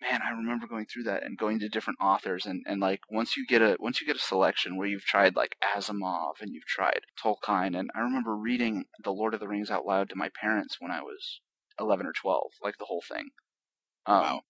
man, 0.00 0.20
I 0.22 0.30
remember 0.30 0.66
going 0.66 0.86
through 0.86 1.04
that 1.04 1.22
and 1.24 1.38
going 1.38 1.58
to 1.60 1.68
different 1.68 1.98
authors 2.00 2.46
and, 2.46 2.62
and 2.66 2.80
like 2.80 3.00
once 3.10 3.36
you 3.36 3.46
get 3.46 3.62
a 3.62 3.76
once 3.80 4.00
you 4.00 4.06
get 4.06 4.16
a 4.16 4.20
selection 4.20 4.76
where 4.76 4.86
you've 4.86 5.04
tried 5.04 5.36
like 5.36 5.56
Asimov 5.76 6.40
and 6.40 6.52
you've 6.52 6.66
tried 6.66 7.00
Tolkien 7.22 7.78
and 7.78 7.90
I 7.94 8.00
remember 8.00 8.36
reading 8.36 8.84
The 9.02 9.12
Lord 9.12 9.34
of 9.34 9.40
the 9.40 9.48
Rings 9.48 9.70
out 9.70 9.86
loud 9.86 10.08
to 10.10 10.16
my 10.16 10.28
parents 10.40 10.76
when 10.80 10.90
I 10.90 11.00
was 11.00 11.40
eleven 11.80 12.06
or 12.06 12.12
twelve, 12.12 12.52
like 12.62 12.76
the 12.78 12.86
whole 12.86 13.02
thing. 13.06 13.30
Um, 14.06 14.20
Wow. 14.22 14.40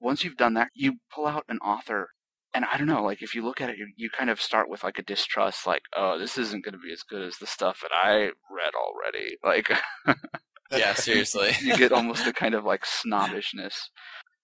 Once 0.00 0.24
you've 0.24 0.36
done 0.36 0.54
that, 0.54 0.68
you 0.74 0.96
pull 1.14 1.26
out 1.26 1.44
an 1.48 1.58
author 1.58 2.10
and 2.54 2.64
I 2.64 2.78
don't 2.78 2.86
know, 2.86 3.02
like 3.02 3.22
if 3.22 3.34
you 3.34 3.44
look 3.44 3.60
at 3.60 3.70
it, 3.70 3.78
you, 3.78 3.88
you 3.96 4.10
kind 4.10 4.30
of 4.30 4.40
start 4.40 4.70
with 4.70 4.84
like 4.84 4.98
a 4.98 5.02
distrust, 5.02 5.66
like, 5.66 5.82
oh, 5.96 6.18
this 6.18 6.38
isn't 6.38 6.64
going 6.64 6.74
to 6.74 6.78
be 6.78 6.92
as 6.92 7.02
good 7.02 7.22
as 7.22 7.36
the 7.38 7.46
stuff 7.46 7.80
that 7.82 7.90
I 7.92 8.30
read 8.50 8.74
already. 8.74 9.36
Like, 9.42 9.70
yeah, 10.70 10.94
seriously. 10.94 11.52
you 11.60 11.76
get 11.76 11.92
almost 11.92 12.26
a 12.26 12.32
kind 12.32 12.54
of 12.54 12.64
like 12.64 12.86
snobbishness. 12.86 13.90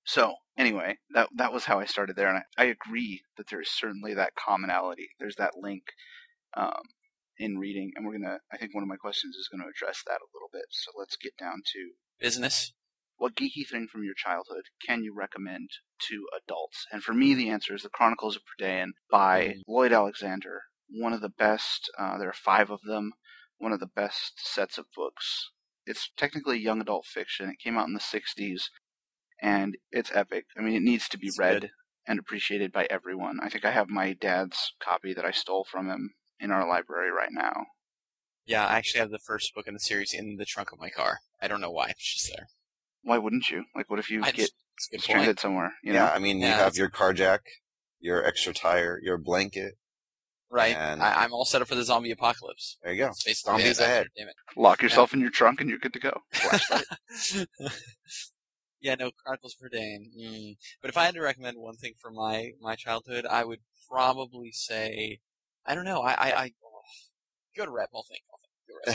So 0.04 0.34
anyway, 0.58 0.98
that 1.14 1.28
that 1.36 1.52
was 1.52 1.66
how 1.66 1.78
I 1.78 1.84
started 1.84 2.16
there, 2.16 2.28
and 2.28 2.42
I, 2.58 2.64
I 2.64 2.66
agree 2.66 3.22
that 3.36 3.46
there 3.48 3.60
is 3.60 3.70
certainly 3.70 4.14
that 4.14 4.32
commonality. 4.34 5.10
There's 5.20 5.36
that 5.36 5.52
link 5.60 5.82
um, 6.56 6.82
in 7.38 7.58
reading, 7.58 7.92
and 7.94 8.04
we're 8.04 8.18
gonna. 8.18 8.38
I 8.52 8.56
think 8.56 8.74
one 8.74 8.82
of 8.82 8.88
my 8.88 8.96
questions 8.96 9.36
is 9.36 9.48
going 9.48 9.62
to 9.62 9.70
address 9.70 10.02
that 10.06 10.20
a 10.20 10.32
little 10.34 10.50
bit. 10.52 10.64
So 10.70 10.90
let's 10.98 11.16
get 11.16 11.36
down 11.38 11.62
to 11.74 11.90
Business. 12.20 12.72
What 13.20 13.34
geeky 13.36 13.68
thing 13.70 13.86
from 13.86 14.02
your 14.02 14.14
childhood 14.14 14.62
can 14.82 15.04
you 15.04 15.14
recommend 15.14 15.68
to 16.08 16.26
adults? 16.42 16.86
And 16.90 17.02
for 17.02 17.12
me, 17.12 17.34
the 17.34 17.50
answer 17.50 17.74
is 17.74 17.82
The 17.82 17.90
Chronicles 17.90 18.34
of 18.34 18.40
Prydain 18.48 18.92
by 19.10 19.56
Lloyd 19.68 19.92
Alexander. 19.92 20.62
One 20.88 21.12
of 21.12 21.20
the 21.20 21.28
best. 21.28 21.90
Uh, 21.98 22.16
there 22.16 22.30
are 22.30 22.32
five 22.32 22.70
of 22.70 22.80
them. 22.80 23.12
One 23.58 23.72
of 23.72 23.78
the 23.80 23.90
best 23.94 24.32
sets 24.38 24.78
of 24.78 24.86
books. 24.96 25.50
It's 25.84 26.08
technically 26.16 26.58
young 26.58 26.80
adult 26.80 27.04
fiction. 27.04 27.50
It 27.50 27.58
came 27.62 27.76
out 27.76 27.86
in 27.88 27.92
the 27.92 28.00
'60s, 28.00 28.62
and 29.42 29.76
it's 29.92 30.10
epic. 30.14 30.46
I 30.56 30.62
mean, 30.62 30.72
it 30.74 30.82
needs 30.82 31.06
to 31.10 31.18
be 31.18 31.26
It's 31.26 31.38
read 31.38 31.60
good. 31.60 31.70
and 32.06 32.18
appreciated 32.18 32.72
by 32.72 32.86
everyone. 32.88 33.38
I 33.42 33.50
think 33.50 33.66
I 33.66 33.72
have 33.72 33.90
my 33.90 34.14
dad's 34.14 34.72
copy 34.82 35.12
that 35.12 35.26
I 35.26 35.30
stole 35.30 35.66
from 35.70 35.90
him 35.90 36.14
in 36.40 36.50
our 36.50 36.66
library 36.66 37.10
right 37.10 37.32
now. 37.32 37.66
Yeah, 38.46 38.64
I 38.66 38.78
actually 38.78 39.00
have 39.00 39.10
the 39.10 39.18
first 39.18 39.54
book 39.54 39.68
in 39.68 39.74
the 39.74 39.80
series 39.80 40.14
in 40.14 40.36
the 40.36 40.46
trunk 40.46 40.72
of 40.72 40.80
my 40.80 40.88
car. 40.88 41.18
I 41.38 41.48
don't 41.48 41.60
know 41.60 41.70
why. 41.70 41.90
It's 41.90 42.14
just 42.14 42.32
there. 42.34 42.46
Why 43.02 43.18
wouldn't 43.18 43.48
you? 43.50 43.64
Like, 43.74 43.88
what 43.90 43.98
if 43.98 44.10
you 44.10 44.22
I 44.22 44.26
get 44.26 44.36
just, 44.36 44.54
it's 44.76 44.88
a 44.88 44.90
good 44.96 45.02
stranded 45.02 45.26
point. 45.28 45.40
somewhere? 45.40 45.72
You 45.82 45.92
yeah. 45.92 46.06
know? 46.06 46.12
I 46.12 46.18
mean, 46.18 46.40
you 46.40 46.46
have 46.46 46.76
your 46.76 46.88
car 46.88 47.12
jack, 47.12 47.42
your 48.00 48.24
extra 48.24 48.52
tire, 48.52 49.00
your 49.02 49.18
blanket. 49.18 49.74
Right. 50.50 50.76
And- 50.76 51.02
I, 51.02 51.24
I'm 51.24 51.32
all 51.32 51.44
set 51.44 51.62
up 51.62 51.68
for 51.68 51.76
the 51.76 51.84
zombie 51.84 52.10
apocalypse. 52.10 52.76
There 52.82 52.92
you 52.92 52.98
go. 53.04 53.10
It's 53.24 53.42
Zombies 53.42 53.78
it. 53.78 53.84
ahead. 53.84 54.08
Damn 54.16 54.28
it. 54.28 54.34
Lock 54.56 54.82
yourself 54.82 55.14
in 55.14 55.20
your 55.20 55.30
trunk 55.30 55.60
and 55.60 55.70
you're 55.70 55.78
good 55.78 55.92
to 55.92 56.00
go. 56.00 56.22
Yeah, 58.80 58.94
no, 58.94 59.10
Chronicles 59.10 59.56
Prydain. 59.62 60.06
Mm. 60.18 60.56
But 60.80 60.88
if 60.88 60.96
I 60.96 61.04
had 61.04 61.14
to 61.14 61.20
recommend 61.20 61.58
one 61.58 61.76
thing 61.76 61.92
for 61.98 62.10
my, 62.10 62.52
my 62.60 62.76
childhood, 62.76 63.26
I 63.26 63.44
would 63.44 63.60
probably 63.90 64.52
say, 64.52 65.20
I 65.66 65.74
don't 65.74 65.84
know, 65.84 66.00
I, 66.00 66.12
I, 66.12 66.42
I 66.44 66.52
go 67.56 67.66
to 67.66 67.70
Rep, 67.70 67.90
I'll 67.94 68.06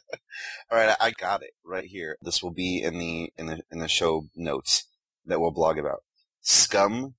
All 0.70 0.78
right, 0.78 0.96
I 1.00 1.10
got 1.12 1.42
it 1.42 1.54
right 1.64 1.84
here. 1.84 2.16
This 2.22 2.42
will 2.42 2.52
be 2.52 2.82
in 2.82 2.98
the 2.98 3.32
in 3.36 3.46
the 3.46 3.60
in 3.70 3.78
the 3.78 3.88
show 3.88 4.26
notes 4.34 4.88
that 5.24 5.40
we'll 5.40 5.50
blog 5.50 5.78
about. 5.78 6.02
scummvm.org. 6.42 7.12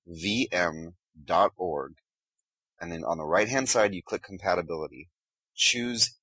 And 2.78 2.92
then 2.92 3.04
on 3.04 3.18
the 3.18 3.24
right 3.24 3.48
hand 3.48 3.68
side 3.68 3.94
you 3.94 4.02
click 4.02 4.22
compatibility. 4.22 5.08
Choose 5.54 6.14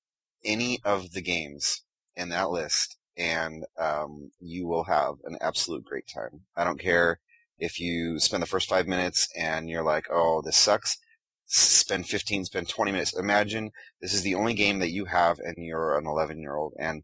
any 0.45 0.79
of 0.83 1.13
the 1.13 1.21
games 1.21 1.83
in 2.15 2.29
that 2.29 2.51
list 2.51 2.97
and 3.17 3.65
um, 3.77 4.31
you 4.39 4.67
will 4.67 4.85
have 4.85 5.15
an 5.23 5.37
absolute 5.41 5.83
great 5.83 6.07
time. 6.07 6.41
I 6.55 6.63
don't 6.63 6.79
care 6.79 7.19
if 7.59 7.79
you 7.79 8.19
spend 8.19 8.41
the 8.41 8.47
first 8.47 8.69
five 8.69 8.87
minutes 8.87 9.27
and 9.37 9.69
you're 9.69 9.83
like, 9.83 10.05
oh, 10.11 10.41
this 10.41 10.57
sucks. 10.57 10.97
Spend 11.45 12.07
15, 12.07 12.45
spend 12.45 12.69
20 12.69 12.91
minutes. 12.91 13.17
Imagine 13.17 13.71
this 14.01 14.13
is 14.13 14.21
the 14.21 14.35
only 14.35 14.53
game 14.53 14.79
that 14.79 14.91
you 14.91 15.05
have 15.05 15.39
and 15.39 15.55
you're 15.57 15.97
an 15.97 16.07
11 16.07 16.39
year 16.39 16.55
old 16.55 16.73
and 16.79 17.03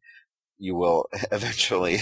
you 0.57 0.75
will 0.75 1.07
eventually, 1.31 1.99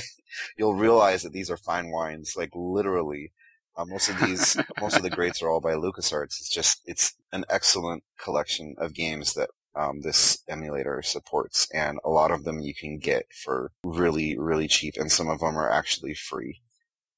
you'll 0.57 0.75
realize 0.75 1.23
that 1.23 1.33
these 1.33 1.49
are 1.49 1.57
fine 1.57 1.91
wines. 1.91 2.35
Like 2.37 2.51
literally, 2.53 3.31
uh, 3.75 3.85
most 3.85 4.09
of 4.09 4.19
these, 4.19 4.57
most 4.81 4.95
of 4.97 5.03
the 5.03 5.09
greats 5.09 5.41
are 5.41 5.49
all 5.49 5.61
by 5.61 5.73
LucasArts. 5.73 6.39
It's 6.39 6.49
just, 6.49 6.81
it's 6.85 7.13
an 7.31 7.45
excellent 7.49 8.03
collection 8.17 8.75
of 8.77 8.93
games 8.93 9.33
that 9.33 9.49
um, 9.77 10.01
this 10.01 10.39
emulator 10.47 11.01
supports, 11.03 11.69
and 11.71 11.99
a 12.03 12.09
lot 12.09 12.31
of 12.31 12.43
them 12.43 12.59
you 12.59 12.73
can 12.73 12.97
get 12.97 13.27
for 13.31 13.71
really, 13.83 14.37
really 14.37 14.67
cheap, 14.67 14.95
and 14.97 15.11
some 15.11 15.29
of 15.29 15.39
them 15.39 15.55
are 15.55 15.71
actually 15.71 16.15
free. 16.15 16.61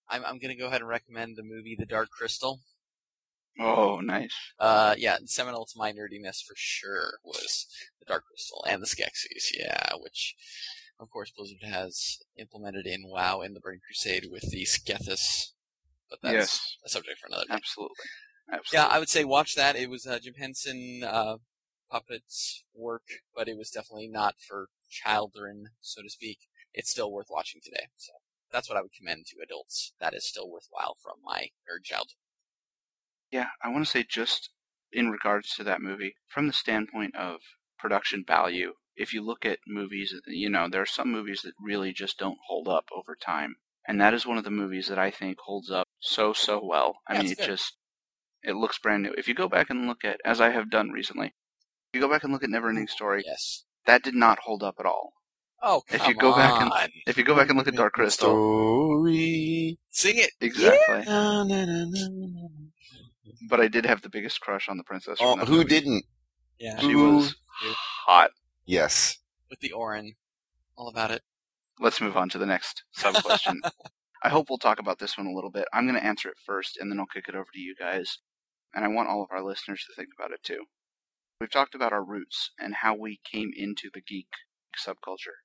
I'm, 0.09 0.25
I'm 0.25 0.39
going 0.39 0.53
to 0.53 0.59
go 0.61 0.67
ahead 0.67 0.81
and 0.81 0.89
recommend 0.89 1.37
the 1.37 1.43
movie 1.43 1.75
The 1.79 1.85
Dark 1.85 2.09
Crystal. 2.09 2.59
Oh, 3.59 3.99
nice. 4.01 4.33
Uh, 4.57 4.95
yeah, 4.97 5.17
seminal 5.25 5.65
to 5.65 5.73
my 5.77 5.91
nerdiness 5.91 6.41
for 6.41 6.53
sure 6.55 7.19
was 7.23 7.67
The 7.99 8.05
Dark 8.05 8.25
Crystal 8.27 8.63
and 8.69 8.81
the 8.81 8.87
Skeksis, 8.87 9.51
yeah, 9.57 9.91
which, 9.99 10.35
of 10.99 11.09
course, 11.09 11.31
Blizzard 11.35 11.63
has 11.63 12.19
implemented 12.37 12.87
in 12.87 13.07
WoW 13.07 13.41
in 13.41 13.53
the 13.53 13.59
Burning 13.59 13.81
Crusade 13.85 14.27
with 14.31 14.49
the 14.49 14.63
Skettis, 14.63 15.51
but 16.09 16.19
that's 16.23 16.33
yes, 16.33 16.77
a 16.85 16.89
subject 16.89 17.19
for 17.19 17.27
another 17.27 17.45
day. 17.49 17.55
absolutely. 17.55 17.95
Absolutely. 18.51 18.77
Yeah, 18.77 18.95
I 18.95 18.99
would 18.99 19.09
say 19.09 19.23
watch 19.25 19.55
that. 19.55 19.75
It 19.75 19.89
was 19.89 20.07
uh, 20.07 20.19
Jim 20.19 20.33
Henson 20.37 21.03
uh, 21.03 21.37
puppets 21.91 22.63
work, 22.73 23.03
but 23.35 23.47
it 23.47 23.57
was 23.57 23.69
definitely 23.69 24.07
not 24.07 24.35
for 24.39 24.69
children, 24.89 25.67
so 25.81 26.01
to 26.01 26.09
speak. 26.09 26.39
It's 26.73 26.89
still 26.89 27.11
worth 27.11 27.27
watching 27.29 27.61
today. 27.63 27.87
So 27.97 28.13
that's 28.51 28.69
what 28.69 28.77
I 28.77 28.81
would 28.81 28.93
commend 28.97 29.25
to 29.27 29.43
adults. 29.43 29.93
That 29.99 30.13
is 30.13 30.25
still 30.25 30.49
worthwhile 30.49 30.95
from 31.01 31.17
my 31.23 31.49
nerd 31.69 31.83
childhood. 31.83 32.15
Yeah, 33.31 33.47
I 33.63 33.69
want 33.69 33.85
to 33.85 33.91
say 33.91 34.03
just 34.07 34.49
in 34.91 35.09
regards 35.09 35.53
to 35.55 35.63
that 35.65 35.81
movie, 35.81 36.15
from 36.27 36.47
the 36.47 36.53
standpoint 36.53 37.15
of 37.15 37.39
production 37.77 38.23
value, 38.27 38.73
if 38.95 39.13
you 39.13 39.21
look 39.25 39.45
at 39.45 39.59
movies, 39.67 40.13
you 40.27 40.49
know, 40.49 40.67
there 40.69 40.81
are 40.81 40.85
some 40.85 41.11
movies 41.11 41.41
that 41.43 41.53
really 41.63 41.93
just 41.93 42.17
don't 42.17 42.37
hold 42.47 42.67
up 42.67 42.85
over 42.95 43.15
time. 43.15 43.55
And 43.87 44.01
that 44.01 44.13
is 44.13 44.25
one 44.25 44.37
of 44.37 44.43
the 44.43 44.51
movies 44.51 44.87
that 44.87 44.99
I 44.99 45.09
think 45.11 45.37
holds 45.45 45.71
up 45.71 45.87
so, 45.99 46.33
so 46.33 46.59
well. 46.63 46.97
I 47.07 47.13
Yeah, 47.15 47.21
mean, 47.21 47.31
it 47.31 47.37
good. 47.37 47.45
just, 47.47 47.77
it 48.43 48.55
looks 48.55 48.77
brand 48.79 49.03
new. 49.03 49.13
If 49.17 49.27
you 49.27 49.33
go 49.35 49.47
back 49.47 49.69
and 49.69 49.87
look 49.87 50.03
at, 50.03 50.19
as 50.25 50.41
I 50.41 50.49
have 50.49 50.69
done 50.69 50.89
recently, 50.91 51.27
if 51.27 51.95
you 51.95 52.01
go 52.01 52.09
back 52.09 52.23
and 52.23 52.33
look 52.33 52.43
at 52.43 52.49
Neverending 52.49 52.89
Story, 52.89 53.23
Yes. 53.25 53.63
that 53.85 54.03
did 54.03 54.15
not 54.15 54.39
hold 54.39 54.63
up 54.63 54.75
at 54.79 54.85
all. 54.85 55.13
Oh, 55.61 55.81
If 55.89 56.07
you 56.07 56.13
go 56.13 56.33
back 56.35 56.61
and- 56.61 56.91
If 57.07 57.17
you 57.17 57.23
go 57.23 57.35
back 57.35 57.49
and 57.49 57.57
look 57.57 57.67
at 57.67 57.75
Dark 57.75 57.93
Crystal, 57.93 58.29
Story. 58.29 59.77
Sing 59.89 60.17
it. 60.17 60.31
exactly. 60.39 61.03
Na. 61.05 61.43
But 63.47 63.59
I 63.61 63.67
did 63.67 63.85
have 63.85 64.01
the 64.01 64.09
biggest 64.09 64.41
crush 64.41 64.67
on 64.67 64.77
the 64.77 64.83
princess. 64.83 65.17
Oh, 65.21 65.37
from 65.37 65.47
who 65.47 65.57
movie. 65.57 65.69
didn't? 65.69 66.05
Yeah. 66.59 66.79
She 66.79 66.91
Who- 66.91 67.15
was 67.17 67.35
hot. 68.05 68.31
Yes. 68.65 69.17
With 69.49 69.59
the 69.59 69.71
Orin. 69.71 70.15
All 70.75 70.87
about 70.89 71.11
it. 71.11 71.21
Let's 71.79 72.01
move 72.01 72.17
on 72.17 72.29
to 72.29 72.37
the 72.37 72.45
next 72.45 72.83
sub 72.91 73.15
question. 73.23 73.61
I 74.23 74.29
hope 74.29 74.49
we'll 74.49 74.57
talk 74.57 74.79
about 74.79 74.99
this 74.99 75.17
one 75.17 75.27
a 75.27 75.31
little 75.33 75.49
bit. 75.49 75.65
I'm 75.71 75.85
going 75.87 75.97
to 75.99 76.05
answer 76.05 76.27
it 76.27 76.35
first, 76.45 76.77
and 76.77 76.91
then 76.91 76.99
I'll 76.99 77.05
kick 77.05 77.29
it 77.29 77.35
over 77.35 77.47
to 77.53 77.59
you 77.59 77.73
guys. 77.73 78.19
And 78.73 78.83
I 78.83 78.89
want 78.89 79.07
all 79.09 79.23
of 79.23 79.29
our 79.31 79.41
listeners 79.41 79.85
to 79.87 79.95
think 79.95 80.09
about 80.17 80.31
it 80.31 80.43
too. 80.43 80.65
We've 81.39 81.49
talked 81.49 81.73
about 81.73 81.93
our 81.93 82.03
roots 82.03 82.51
and 82.59 82.75
how 82.75 82.95
we 82.95 83.21
came 83.23 83.51
into 83.55 83.89
the 83.93 84.01
geek 84.01 84.27
subculture. 84.77 85.39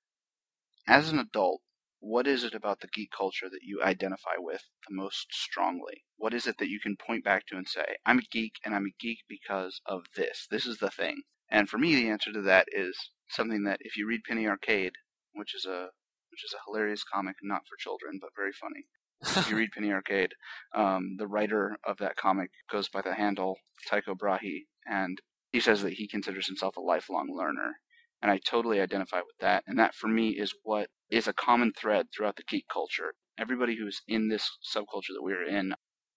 As 0.88 1.10
an 1.10 1.20
adult, 1.20 1.60
what 2.04 2.26
is 2.26 2.44
it 2.44 2.54
about 2.54 2.80
the 2.80 2.86
geek 2.88 3.10
culture 3.16 3.48
that 3.50 3.62
you 3.62 3.82
identify 3.82 4.34
with 4.36 4.62
the 4.86 4.94
most 4.94 5.28
strongly? 5.32 6.04
What 6.18 6.34
is 6.34 6.46
it 6.46 6.58
that 6.58 6.68
you 6.68 6.78
can 6.78 6.96
point 6.96 7.24
back 7.24 7.46
to 7.46 7.56
and 7.56 7.66
say, 7.66 7.96
I'm 8.04 8.18
a 8.18 8.28
geek 8.30 8.56
and 8.62 8.74
I'm 8.74 8.84
a 8.84 8.94
geek 9.00 9.20
because 9.26 9.80
of 9.86 10.02
this? 10.14 10.46
This 10.50 10.66
is 10.66 10.78
the 10.78 10.90
thing. 10.90 11.22
And 11.48 11.66
for 11.66 11.78
me, 11.78 11.94
the 11.94 12.10
answer 12.10 12.30
to 12.32 12.42
that 12.42 12.68
is 12.70 12.94
something 13.30 13.64
that 13.64 13.78
if 13.80 13.96
you 13.96 14.06
read 14.06 14.20
Penny 14.28 14.46
Arcade, 14.46 14.92
which 15.32 15.54
is 15.54 15.64
a 15.64 15.88
which 16.30 16.44
is 16.44 16.52
a 16.52 16.62
hilarious 16.66 17.04
comic, 17.04 17.36
not 17.42 17.62
for 17.66 17.76
children, 17.78 18.18
but 18.20 18.30
very 18.36 18.52
funny. 18.52 18.84
If 19.22 19.48
you 19.48 19.56
read 19.56 19.70
Penny 19.72 19.90
Arcade, 19.90 20.32
um, 20.74 21.14
the 21.16 21.28
writer 21.28 21.78
of 21.84 21.96
that 21.98 22.16
comic 22.16 22.50
goes 22.70 22.88
by 22.88 23.00
the 23.00 23.14
handle 23.14 23.56
Tycho 23.88 24.14
Brahe, 24.14 24.66
and 24.84 25.22
he 25.52 25.60
says 25.60 25.82
that 25.82 25.94
he 25.94 26.06
considers 26.06 26.48
himself 26.48 26.76
a 26.76 26.80
lifelong 26.80 27.34
learner. 27.34 27.76
And 28.20 28.30
I 28.30 28.38
totally 28.38 28.80
identify 28.80 29.18
with 29.18 29.36
that. 29.40 29.64
And 29.66 29.78
that 29.78 29.94
for 29.94 30.08
me 30.08 30.30
is 30.30 30.54
what 30.62 30.88
is 31.14 31.28
a 31.28 31.32
common 31.32 31.72
thread 31.72 32.06
throughout 32.14 32.36
the 32.36 32.42
geek 32.42 32.66
culture. 32.68 33.14
Everybody 33.38 33.76
who's 33.76 34.02
in 34.08 34.28
this 34.28 34.50
subculture 34.64 35.14
that 35.14 35.22
we're 35.22 35.46
in 35.46 35.74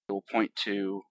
will 0.10 0.24
point 0.32 0.52
to 0.64 1.04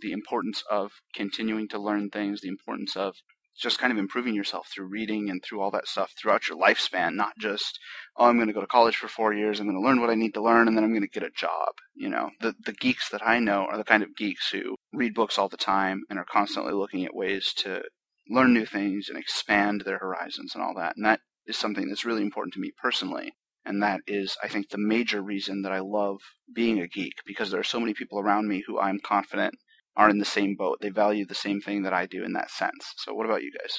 the 0.00 0.12
importance 0.12 0.62
of 0.70 0.92
continuing 1.14 1.68
to 1.68 1.78
learn 1.78 2.08
things, 2.08 2.40
the 2.40 2.48
importance 2.48 2.96
of 2.96 3.14
just 3.56 3.78
kind 3.78 3.92
of 3.92 3.98
improving 3.98 4.34
yourself 4.34 4.68
through 4.68 4.86
reading 4.86 5.30
and 5.30 5.42
through 5.42 5.60
all 5.60 5.70
that 5.70 5.86
stuff 5.86 6.12
throughout 6.18 6.48
your 6.48 6.58
lifespan, 6.58 7.14
not 7.14 7.32
just, 7.38 7.78
oh, 8.16 8.26
I'm 8.26 8.36
going 8.36 8.48
to 8.48 8.54
go 8.54 8.60
to 8.60 8.66
college 8.66 8.96
for 8.96 9.08
four 9.08 9.32
years, 9.32 9.60
I'm 9.60 9.66
going 9.66 9.80
to 9.80 9.86
learn 9.86 10.00
what 10.00 10.10
I 10.10 10.14
need 10.14 10.34
to 10.34 10.42
learn, 10.42 10.66
and 10.66 10.76
then 10.76 10.82
I'm 10.82 10.90
going 10.90 11.02
to 11.02 11.08
get 11.08 11.22
a 11.22 11.30
job. 11.30 11.68
You 11.94 12.08
know, 12.08 12.30
the, 12.40 12.54
the 12.64 12.72
geeks 12.72 13.10
that 13.10 13.24
I 13.24 13.38
know 13.38 13.66
are 13.70 13.76
the 13.76 13.84
kind 13.84 14.02
of 14.02 14.16
geeks 14.16 14.50
who 14.50 14.74
read 14.92 15.14
books 15.14 15.38
all 15.38 15.48
the 15.48 15.56
time 15.56 16.02
and 16.10 16.18
are 16.18 16.24
constantly 16.24 16.72
looking 16.72 17.04
at 17.04 17.14
ways 17.14 17.52
to 17.58 17.82
learn 18.28 18.54
new 18.54 18.66
things 18.66 19.08
and 19.08 19.18
expand 19.18 19.82
their 19.82 19.98
horizons 19.98 20.54
and 20.54 20.64
all 20.64 20.74
that. 20.74 20.94
And 20.96 21.04
that 21.04 21.20
is 21.46 21.56
something 21.56 21.88
that's 21.88 22.04
really 22.04 22.22
important 22.22 22.54
to 22.54 22.60
me 22.60 22.72
personally. 22.80 23.32
And 23.64 23.82
that 23.82 24.00
is, 24.06 24.36
I 24.42 24.48
think, 24.48 24.68
the 24.68 24.78
major 24.78 25.22
reason 25.22 25.62
that 25.62 25.72
I 25.72 25.80
love 25.80 26.20
being 26.54 26.80
a 26.80 26.88
geek 26.88 27.14
because 27.26 27.50
there 27.50 27.60
are 27.60 27.64
so 27.64 27.80
many 27.80 27.94
people 27.94 28.18
around 28.18 28.46
me 28.46 28.62
who 28.66 28.78
I'm 28.78 29.00
confident 29.00 29.54
are 29.96 30.10
in 30.10 30.18
the 30.18 30.24
same 30.24 30.54
boat. 30.56 30.78
They 30.80 30.90
value 30.90 31.24
the 31.26 31.34
same 31.34 31.60
thing 31.60 31.82
that 31.82 31.94
I 31.94 32.06
do 32.06 32.24
in 32.24 32.32
that 32.34 32.50
sense. 32.50 32.92
So, 32.98 33.14
what 33.14 33.26
about 33.26 33.42
you 33.42 33.52
guys? 33.58 33.78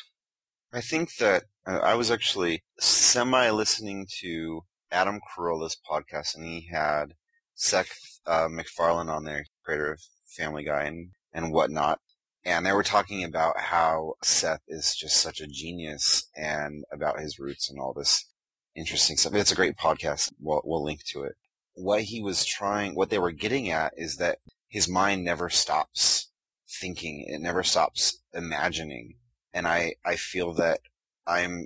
I 0.74 0.82
think 0.82 1.16
that 1.18 1.44
uh, 1.68 1.80
I 1.84 1.96
was 1.96 2.10
actually 2.10 2.64
semi 2.80 3.50
listening 3.50 4.08
to 4.22 4.62
Adam 4.92 5.20
Carolla's 5.36 5.78
podcast, 5.90 6.36
and 6.36 6.44
he 6.44 6.68
had 6.72 7.14
Seth 7.54 8.20
uh, 8.26 8.48
MacFarlane 8.50 9.10
on 9.10 9.24
there, 9.24 9.46
creator 9.64 9.94
of 9.94 10.02
Family 10.36 10.64
Guy 10.64 10.84
and, 10.84 11.12
and 11.34 11.54
whatnot. 11.54 12.00
And 12.46 12.64
they 12.64 12.74
were 12.74 12.84
talking 12.84 13.24
about 13.24 13.60
how 13.60 14.14
Seth 14.24 14.62
is 14.68 14.96
just 14.96 15.18
such 15.18 15.42
a 15.42 15.48
genius 15.48 16.30
and 16.36 16.84
about 16.92 17.20
his 17.20 17.40
roots 17.40 17.70
and 17.70 17.80
all 17.80 17.94
this 17.94 18.28
interesting 18.76 19.18
stuff. 19.18 19.34
It's 19.34 19.52
a 19.52 19.56
great 19.56 19.78
podcast. 19.78 20.32
We'll, 20.40 20.62
we'll 20.64 20.84
link 20.84 21.04
to 21.06 21.24
it. 21.24 21.34
What 21.74 22.04
he 22.04 22.22
was 22.22 22.46
trying, 22.46 22.94
what 22.94 23.10
they 23.10 23.18
were 23.18 23.32
getting 23.32 23.72
at 23.72 23.94
is 23.98 24.18
that 24.18 24.38
his 24.68 24.88
mind 24.88 25.26
never 25.26 25.50
stops 25.50 26.30
thinking. 26.70 27.26
It 27.28 27.40
never 27.40 27.64
stops 27.64 28.22
imagining. 28.32 29.16
And 29.52 29.68
I, 29.68 29.96
I 30.06 30.16
feel 30.16 30.54
that 30.54 30.82
I'm, 31.26 31.66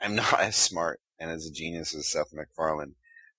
I'm 0.00 0.14
not 0.16 0.40
as 0.40 0.56
smart 0.56 1.00
and 1.20 1.30
as 1.30 1.46
a 1.46 1.52
genius 1.52 1.94
as 1.94 2.08
Seth 2.08 2.32
MacFarlane, 2.32 2.96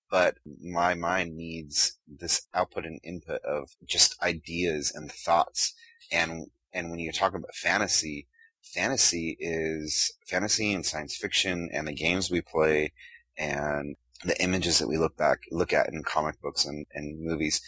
but 0.09 0.37
my 0.61 0.93
mind 0.93 1.35
needs 1.35 1.97
this 2.07 2.47
output 2.53 2.85
and 2.85 2.99
input 3.03 3.41
of 3.43 3.69
just 3.85 4.15
ideas 4.21 4.93
and 4.95 5.11
thoughts. 5.11 5.73
And, 6.11 6.47
and 6.73 6.89
when 6.89 6.99
you 6.99 7.11
talk 7.11 7.33
about 7.33 7.55
fantasy, 7.55 8.27
fantasy 8.61 9.37
is 9.39 10.11
fantasy 10.27 10.73
and 10.73 10.85
science 10.85 11.15
fiction 11.15 11.69
and 11.71 11.87
the 11.87 11.93
games 11.93 12.29
we 12.29 12.41
play 12.41 12.91
and 13.37 13.95
the 14.23 14.41
images 14.41 14.79
that 14.79 14.87
we 14.87 14.97
look 14.97 15.15
back, 15.15 15.39
look 15.51 15.73
at 15.73 15.89
in 15.89 16.03
comic 16.03 16.41
books 16.41 16.65
and, 16.65 16.85
and 16.93 17.21
movies, 17.21 17.61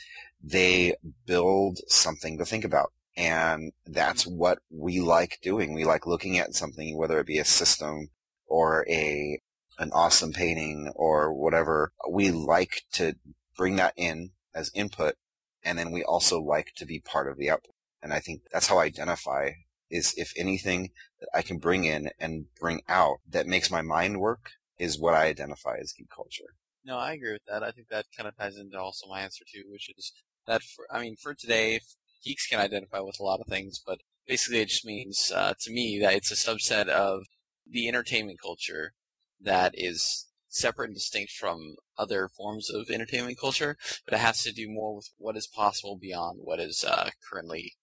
they 0.43 0.95
build 1.25 1.79
something 1.87 2.37
to 2.37 2.45
think 2.45 2.65
about. 2.65 2.91
And 3.15 3.71
that's 3.85 4.25
mm-hmm. 4.25 4.37
what 4.37 4.59
we 4.69 5.01
like 5.01 5.39
doing. 5.41 5.73
We 5.73 5.85
like 5.85 6.05
looking 6.05 6.37
at 6.37 6.55
something, 6.55 6.97
whether 6.97 7.19
it 7.19 7.27
be 7.27 7.39
a 7.39 7.45
system 7.45 8.09
or 8.47 8.85
a, 8.89 9.39
an 9.79 9.91
awesome 9.93 10.33
painting 10.33 10.91
or 10.95 11.33
whatever. 11.33 11.93
We 12.09 12.31
like 12.31 12.83
to 12.93 13.15
bring 13.55 13.77
that 13.77 13.93
in 13.95 14.31
as 14.53 14.71
input. 14.73 15.15
And 15.63 15.77
then 15.77 15.91
we 15.91 16.03
also 16.03 16.41
like 16.41 16.73
to 16.77 16.85
be 16.85 16.99
part 16.99 17.29
of 17.29 17.37
the 17.37 17.49
output. 17.49 17.75
And 18.01 18.13
I 18.13 18.19
think 18.19 18.41
that's 18.51 18.67
how 18.67 18.79
I 18.79 18.85
identify 18.85 19.51
is 19.89 20.13
if 20.17 20.33
anything 20.37 20.89
that 21.19 21.29
I 21.33 21.41
can 21.41 21.57
bring 21.57 21.83
in 21.83 22.09
and 22.19 22.45
bring 22.59 22.81
out 22.87 23.17
that 23.29 23.45
makes 23.45 23.69
my 23.69 23.81
mind 23.81 24.19
work 24.19 24.51
is 24.79 24.99
what 24.99 25.13
I 25.13 25.27
identify 25.27 25.77
as 25.77 25.93
geek 25.93 26.09
culture. 26.09 26.55
No, 26.83 26.97
I 26.97 27.13
agree 27.13 27.33
with 27.33 27.45
that. 27.47 27.61
I 27.61 27.71
think 27.71 27.89
that 27.89 28.05
kind 28.17 28.27
of 28.27 28.35
ties 28.35 28.57
into 28.57 28.79
also 28.79 29.07
my 29.07 29.21
answer 29.21 29.43
too, 29.51 29.63
which 29.67 29.89
is 29.95 30.11
that 30.47 30.63
for, 30.63 30.85
I 30.91 31.01
mean, 31.01 31.15
for 31.21 31.33
today, 31.33 31.81
geeks 32.23 32.47
can 32.47 32.59
identify 32.59 32.99
with 32.99 33.19
a 33.19 33.23
lot 33.23 33.39
of 33.39 33.47
things, 33.47 33.81
but 33.85 33.99
basically 34.27 34.61
it 34.61 34.69
just 34.69 34.85
means 34.85 35.31
uh, 35.35 35.53
to 35.59 35.71
me 35.71 35.99
that 35.99 36.13
it's 36.13 36.31
a 36.31 36.35
subset 36.35 36.87
of 36.87 37.23
the 37.69 37.87
entertainment 37.87 38.39
culture 38.41 38.93
that 39.39 39.73
is 39.77 40.27
separate 40.47 40.87
and 40.87 40.95
distinct 40.95 41.31
from 41.31 41.75
other 41.97 42.27
forms 42.27 42.69
of 42.69 42.89
entertainment 42.89 43.39
culture, 43.39 43.77
but 44.05 44.13
it 44.13 44.19
has 44.19 44.43
to 44.43 44.51
do 44.51 44.69
more 44.69 44.95
with 44.95 45.09
what 45.17 45.37
is 45.37 45.47
possible 45.47 45.97
beyond 45.97 46.39
what 46.41 46.59
is 46.59 46.83
uh, 46.83 47.09
currently 47.29 47.73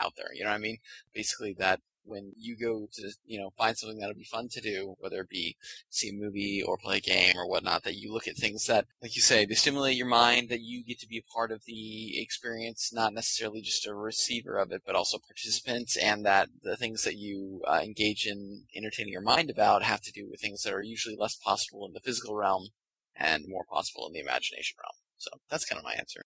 out 0.00 0.14
there. 0.16 0.28
You 0.34 0.44
know 0.44 0.50
what 0.50 0.56
I 0.56 0.58
mean? 0.58 0.78
Basically, 1.14 1.54
that 1.58 1.80
when 2.04 2.32
you 2.36 2.56
go 2.56 2.86
to 2.92 3.12
you 3.24 3.40
know 3.40 3.50
find 3.56 3.76
something 3.76 3.98
that'll 3.98 4.14
be 4.14 4.24
fun 4.24 4.48
to 4.48 4.60
do, 4.60 4.94
whether 4.98 5.20
it 5.20 5.28
be 5.28 5.56
see 5.88 6.10
a 6.10 6.12
movie 6.12 6.62
or 6.62 6.76
play 6.76 6.98
a 6.98 7.00
game 7.00 7.36
or 7.36 7.48
whatnot, 7.48 7.82
that 7.84 7.96
you 7.96 8.12
look 8.12 8.28
at 8.28 8.36
things 8.36 8.66
that, 8.66 8.86
like 9.02 9.16
you 9.16 9.22
say, 9.22 9.44
they 9.44 9.54
stimulate 9.54 9.96
your 9.96 10.06
mind, 10.06 10.48
that 10.48 10.60
you 10.60 10.84
get 10.84 10.98
to 11.00 11.08
be 11.08 11.18
a 11.18 11.32
part 11.32 11.50
of 11.50 11.64
the 11.66 12.20
experience, 12.20 12.92
not 12.92 13.14
necessarily 13.14 13.60
just 13.60 13.86
a 13.86 13.94
receiver 13.94 14.58
of 14.58 14.70
it, 14.72 14.82
but 14.86 14.94
also 14.94 15.18
participants, 15.18 15.96
and 15.96 16.24
that 16.24 16.48
the 16.62 16.76
things 16.76 17.04
that 17.04 17.16
you 17.16 17.62
uh, 17.66 17.80
engage 17.82 18.26
in 18.26 18.64
entertaining 18.76 19.12
your 19.12 19.22
mind 19.22 19.50
about 19.50 19.82
have 19.82 20.02
to 20.02 20.12
do 20.12 20.28
with 20.30 20.40
things 20.40 20.62
that 20.62 20.74
are 20.74 20.82
usually 20.82 21.16
less 21.18 21.36
possible 21.36 21.86
in 21.86 21.92
the 21.92 22.00
physical 22.00 22.34
realm 22.34 22.68
and 23.16 23.44
more 23.48 23.64
possible 23.70 24.06
in 24.06 24.12
the 24.12 24.20
imagination 24.20 24.76
realm. 24.82 24.96
So 25.16 25.30
that's 25.50 25.64
kind 25.64 25.78
of 25.78 25.84
my 25.84 25.94
answer. 25.94 26.22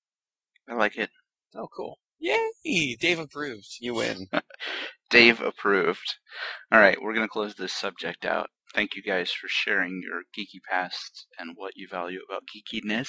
I 0.68 0.74
like 0.74 0.96
it. 0.96 1.10
Oh, 1.54 1.68
cool. 1.74 1.98
Yay! 2.20 2.96
Dave 2.96 3.18
approved. 3.18 3.76
You 3.80 3.94
win. 3.94 4.26
Dave 5.10 5.40
approved. 5.40 6.16
All 6.72 6.80
right, 6.80 7.00
we're 7.00 7.14
going 7.14 7.26
to 7.26 7.30
close 7.32 7.54
this 7.54 7.72
subject 7.72 8.24
out. 8.24 8.50
Thank 8.74 8.94
you 8.96 9.02
guys 9.02 9.30
for 9.30 9.48
sharing 9.48 10.02
your 10.02 10.22
geeky 10.36 10.60
past 10.68 11.26
and 11.38 11.52
what 11.56 11.72
you 11.76 11.88
value 11.88 12.20
about 12.28 12.42
geekiness. 12.54 13.08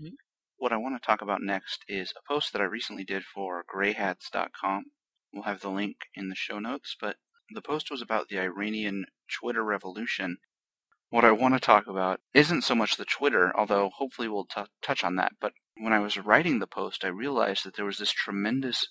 Mhm. 0.00 0.12
What 0.56 0.72
I 0.72 0.76
want 0.78 1.00
to 1.00 1.06
talk 1.06 1.20
about 1.22 1.42
next 1.42 1.84
is 1.86 2.12
a 2.16 2.26
post 2.32 2.52
that 2.52 2.62
I 2.62 2.64
recently 2.64 3.04
did 3.04 3.22
for 3.24 3.64
grayhats.com. 3.72 4.84
We'll 5.32 5.42
have 5.44 5.60
the 5.60 5.70
link 5.70 5.96
in 6.14 6.28
the 6.28 6.34
show 6.34 6.58
notes, 6.58 6.96
but 7.00 7.16
the 7.50 7.60
post 7.62 7.90
was 7.90 8.00
about 8.02 8.28
the 8.28 8.38
Iranian 8.40 9.04
Twitter 9.30 9.62
revolution. 9.62 10.38
What 11.10 11.24
I 11.24 11.30
want 11.30 11.54
to 11.54 11.60
talk 11.60 11.86
about 11.86 12.20
isn't 12.34 12.62
so 12.62 12.74
much 12.74 12.96
the 12.96 13.04
Twitter, 13.04 13.52
although 13.56 13.90
hopefully 13.90 14.28
we'll 14.28 14.46
t- 14.46 14.62
touch 14.82 15.04
on 15.04 15.16
that, 15.16 15.32
but 15.40 15.52
when 15.78 15.92
I 15.92 16.00
was 16.00 16.18
writing 16.18 16.58
the 16.58 16.66
post, 16.66 17.04
I 17.04 17.08
realized 17.08 17.64
that 17.64 17.76
there 17.76 17.84
was 17.84 17.98
this 17.98 18.10
tremendous 18.10 18.86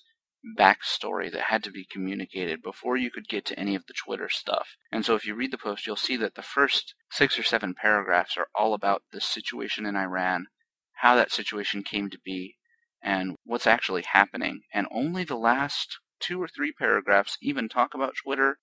backstory 0.58 1.30
that 1.32 1.42
had 1.42 1.64
to 1.64 1.70
be 1.70 1.84
communicated 1.84 2.62
before 2.62 2.96
you 2.96 3.10
could 3.10 3.28
get 3.28 3.44
to 3.46 3.58
any 3.58 3.74
of 3.74 3.86
the 3.86 3.94
Twitter 3.94 4.28
stuff. 4.28 4.76
And 4.92 5.04
so 5.04 5.14
if 5.14 5.26
you 5.26 5.34
read 5.34 5.50
the 5.50 5.58
post, 5.58 5.86
you'll 5.86 5.96
see 5.96 6.16
that 6.18 6.34
the 6.34 6.42
first 6.42 6.94
six 7.10 7.38
or 7.38 7.42
seven 7.42 7.74
paragraphs 7.74 8.36
are 8.36 8.48
all 8.54 8.74
about 8.74 9.02
the 9.12 9.20
situation 9.20 9.86
in 9.86 9.96
Iran, 9.96 10.46
how 10.94 11.16
that 11.16 11.32
situation 11.32 11.82
came 11.82 12.10
to 12.10 12.18
be, 12.24 12.56
and 13.02 13.36
what's 13.44 13.66
actually 13.66 14.04
happening. 14.12 14.62
And 14.72 14.86
only 14.90 15.24
the 15.24 15.36
last 15.36 15.98
two 16.20 16.40
or 16.40 16.48
three 16.48 16.72
paragraphs 16.72 17.36
even 17.42 17.68
talk 17.68 17.94
about 17.94 18.14
Twitter, 18.22 18.58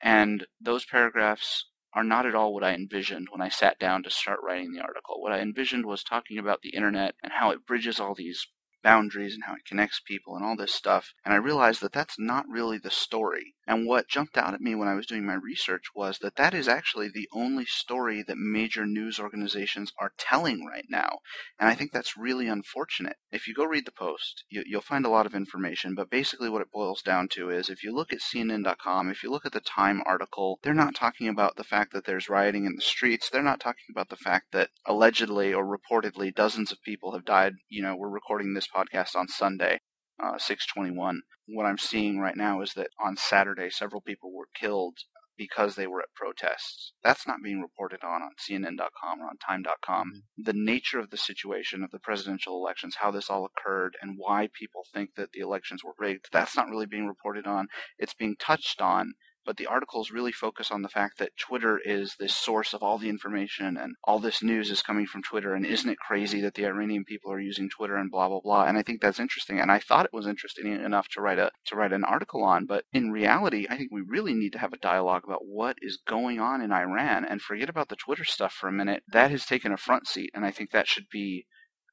and 0.00 0.46
those 0.60 0.84
paragraphs 0.84 1.66
are 1.94 2.04
not 2.04 2.26
at 2.26 2.34
all 2.34 2.54
what 2.54 2.64
I 2.64 2.74
envisioned 2.74 3.28
when 3.30 3.42
I 3.42 3.48
sat 3.48 3.78
down 3.78 4.02
to 4.02 4.10
start 4.10 4.40
writing 4.42 4.72
the 4.72 4.80
article. 4.80 5.20
What 5.20 5.32
I 5.32 5.40
envisioned 5.40 5.86
was 5.86 6.02
talking 6.02 6.38
about 6.38 6.62
the 6.62 6.70
internet 6.70 7.14
and 7.22 7.32
how 7.32 7.50
it 7.50 7.66
bridges 7.66 8.00
all 8.00 8.14
these 8.14 8.46
boundaries 8.82 9.34
and 9.34 9.44
how 9.44 9.54
it 9.54 9.64
connects 9.66 10.00
people 10.00 10.36
and 10.36 10.44
all 10.44 10.56
this 10.56 10.74
stuff. 10.74 11.12
And 11.24 11.32
I 11.32 11.38
realized 11.38 11.80
that 11.82 11.92
that's 11.92 12.16
not 12.18 12.48
really 12.48 12.78
the 12.78 12.90
story. 12.90 13.54
And 13.66 13.86
what 13.86 14.08
jumped 14.08 14.36
out 14.36 14.54
at 14.54 14.60
me 14.60 14.74
when 14.74 14.88
I 14.88 14.94
was 14.94 15.06
doing 15.06 15.24
my 15.24 15.34
research 15.34 15.84
was 15.94 16.18
that 16.18 16.36
that 16.36 16.52
is 16.52 16.66
actually 16.66 17.08
the 17.08 17.28
only 17.32 17.64
story 17.64 18.24
that 18.26 18.36
major 18.36 18.84
news 18.84 19.20
organizations 19.20 19.92
are 20.00 20.12
telling 20.18 20.66
right 20.66 20.86
now. 20.90 21.20
And 21.60 21.68
I 21.68 21.74
think 21.74 21.92
that's 21.92 22.16
really 22.16 22.48
unfortunate. 22.48 23.16
If 23.30 23.46
you 23.46 23.54
go 23.54 23.64
read 23.64 23.86
the 23.86 23.92
post, 23.92 24.44
you, 24.50 24.64
will 24.72 24.80
find 24.80 25.06
a 25.06 25.10
lot 25.10 25.26
of 25.26 25.34
information, 25.34 25.94
but 25.94 26.10
basically 26.10 26.50
what 26.50 26.62
it 26.62 26.72
boils 26.72 27.02
down 27.02 27.28
to 27.32 27.50
is 27.50 27.70
if 27.70 27.84
you 27.84 27.94
look 27.94 28.12
at 28.12 28.20
CNN.com, 28.20 29.10
if 29.10 29.22
you 29.22 29.30
look 29.30 29.46
at 29.46 29.52
the 29.52 29.60
Time 29.60 30.02
article, 30.06 30.58
they're 30.62 30.74
not 30.74 30.94
talking 30.94 31.28
about 31.28 31.56
the 31.56 31.64
fact 31.64 31.92
that 31.92 32.04
there's 32.04 32.28
rioting 32.28 32.66
in 32.66 32.74
the 32.74 32.82
streets. 32.82 33.30
They're 33.30 33.42
not 33.42 33.60
talking 33.60 33.86
about 33.90 34.08
the 34.08 34.16
fact 34.16 34.52
that 34.52 34.70
allegedly 34.84 35.54
or 35.54 35.64
reportedly 35.64 36.34
dozens 36.34 36.72
of 36.72 36.82
people 36.82 37.12
have 37.12 37.24
died. 37.24 37.54
You 37.68 37.82
know, 37.82 37.96
we're 37.96 38.08
recording 38.08 38.54
this 38.54 38.66
podcast 38.74 39.14
on 39.14 39.28
Sunday, 39.28 39.78
uh, 40.22 40.38
621. 40.38 41.22
What 41.46 41.66
I'm 41.66 41.78
seeing 41.78 42.18
right 42.18 42.36
now 42.36 42.62
is 42.62 42.72
that 42.74 42.90
on 43.02 43.16
Saturday, 43.16 43.70
several 43.70 44.00
people 44.00 44.32
were 44.32 44.48
killed 44.54 44.98
because 45.36 45.74
they 45.74 45.86
were 45.86 46.00
at 46.00 46.14
protests. 46.14 46.92
That's 47.02 47.26
not 47.26 47.42
being 47.42 47.60
reported 47.60 48.00
on 48.04 48.22
on 48.22 48.30
CNN.com 48.38 49.20
or 49.20 49.24
on 49.24 49.38
Time.com. 49.38 50.08
Mm-hmm. 50.08 50.42
The 50.42 50.52
nature 50.52 50.98
of 50.98 51.10
the 51.10 51.16
situation 51.16 51.82
of 51.82 51.90
the 51.90 51.98
presidential 51.98 52.56
elections, 52.56 52.96
how 53.00 53.10
this 53.10 53.30
all 53.30 53.46
occurred, 53.46 53.96
and 54.00 54.14
why 54.16 54.48
people 54.52 54.82
think 54.92 55.10
that 55.16 55.32
the 55.32 55.40
elections 55.40 55.82
were 55.82 55.94
rigged, 55.98 56.28
that's 56.32 56.56
not 56.56 56.68
really 56.68 56.86
being 56.86 57.06
reported 57.06 57.46
on. 57.46 57.68
It's 57.98 58.14
being 58.14 58.36
touched 58.38 58.80
on 58.80 59.14
but 59.44 59.56
the 59.56 59.66
articles 59.66 60.10
really 60.10 60.32
focus 60.32 60.70
on 60.70 60.82
the 60.82 60.88
fact 60.88 61.18
that 61.18 61.36
Twitter 61.36 61.78
is 61.84 62.16
this 62.18 62.34
source 62.34 62.72
of 62.72 62.82
all 62.82 62.98
the 62.98 63.08
information 63.08 63.76
and 63.76 63.96
all 64.04 64.18
this 64.18 64.42
news 64.42 64.70
is 64.70 64.82
coming 64.82 65.06
from 65.06 65.22
Twitter. 65.22 65.54
And 65.54 65.66
isn't 65.66 65.88
it 65.88 65.98
crazy 65.98 66.40
that 66.40 66.54
the 66.54 66.66
Iranian 66.66 67.04
people 67.04 67.32
are 67.32 67.40
using 67.40 67.68
Twitter 67.68 67.96
and 67.96 68.10
blah 68.10 68.28
blah 68.28 68.40
blah? 68.40 68.64
And 68.64 68.78
I 68.78 68.82
think 68.82 69.00
that's 69.00 69.20
interesting. 69.20 69.60
And 69.60 69.70
I 69.70 69.78
thought 69.78 70.06
it 70.06 70.12
was 70.12 70.26
interesting 70.26 70.72
enough 70.72 71.08
to 71.10 71.20
write 71.20 71.38
a 71.38 71.50
to 71.66 71.76
write 71.76 71.92
an 71.92 72.04
article 72.04 72.42
on. 72.42 72.66
But 72.66 72.84
in 72.92 73.10
reality, 73.10 73.66
I 73.68 73.76
think 73.76 73.90
we 73.92 74.02
really 74.06 74.34
need 74.34 74.52
to 74.52 74.58
have 74.58 74.72
a 74.72 74.78
dialogue 74.78 75.22
about 75.24 75.46
what 75.46 75.76
is 75.82 75.98
going 76.06 76.40
on 76.40 76.60
in 76.60 76.72
Iran 76.72 77.24
and 77.24 77.40
forget 77.40 77.68
about 77.68 77.88
the 77.88 77.96
Twitter 77.96 78.24
stuff 78.24 78.52
for 78.52 78.68
a 78.68 78.72
minute. 78.72 79.02
That 79.12 79.30
has 79.30 79.46
taken 79.46 79.72
a 79.72 79.76
front 79.76 80.06
seat, 80.06 80.30
and 80.34 80.44
I 80.44 80.50
think 80.50 80.70
that 80.70 80.88
should 80.88 81.08
be 81.10 81.46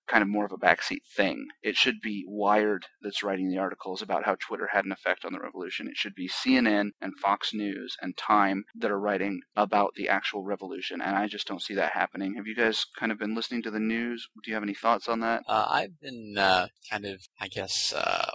kind 0.10 0.24
of 0.24 0.28
more 0.28 0.46
of 0.46 0.52
a 0.52 0.58
backseat 0.58 1.04
thing. 1.16 1.48
It 1.62 1.76
should 1.76 2.02
be 2.02 2.26
Wired 2.28 2.86
that's 3.02 3.24
writing 3.24 3.50
the 3.50 3.60
articles 3.60 4.02
about 4.02 4.26
how 4.26 4.36
Twitter 4.36 4.70
had 4.72 4.86
an 4.86 4.92
effect 4.92 5.24
on 5.24 5.34
the 5.34 5.40
revolution. 5.40 5.88
It 5.88 5.98
should 5.98 6.16
be 6.16 6.28
CNN 6.28 6.92
and 7.00 7.18
Fox 7.22 7.54
News 7.54 7.96
and 8.02 8.18
Time 8.18 8.66
that 8.76 8.92
are 8.92 9.00
writing 9.00 9.42
about 9.56 9.94
the 9.96 10.10
actual 10.10 10.44
revolution. 10.44 11.02
And 11.02 11.16
I 11.16 11.28
just 11.28 11.48
don't 11.48 11.62
see 11.62 11.76
that 11.76 11.92
happening. 11.92 12.36
Have 12.36 12.48
you 12.48 12.56
guys 12.56 12.86
kind 12.98 13.12
of 13.12 13.20
been 13.20 13.36
listening 13.36 13.62
to 13.64 13.72
the 13.72 13.80
news? 13.80 14.28
Do 14.44 14.50
you 14.50 14.56
have 14.56 14.64
any 14.64 14.74
thoughts 14.74 15.08
on 15.08 15.20
that? 15.22 15.44
Uh, 15.48 15.68
I've 15.70 16.00
been 16.02 16.36
uh, 16.38 16.68
kind 16.90 17.06
of, 17.06 17.22
I 17.40 17.48
guess, 17.48 17.94
uh, 17.96 18.32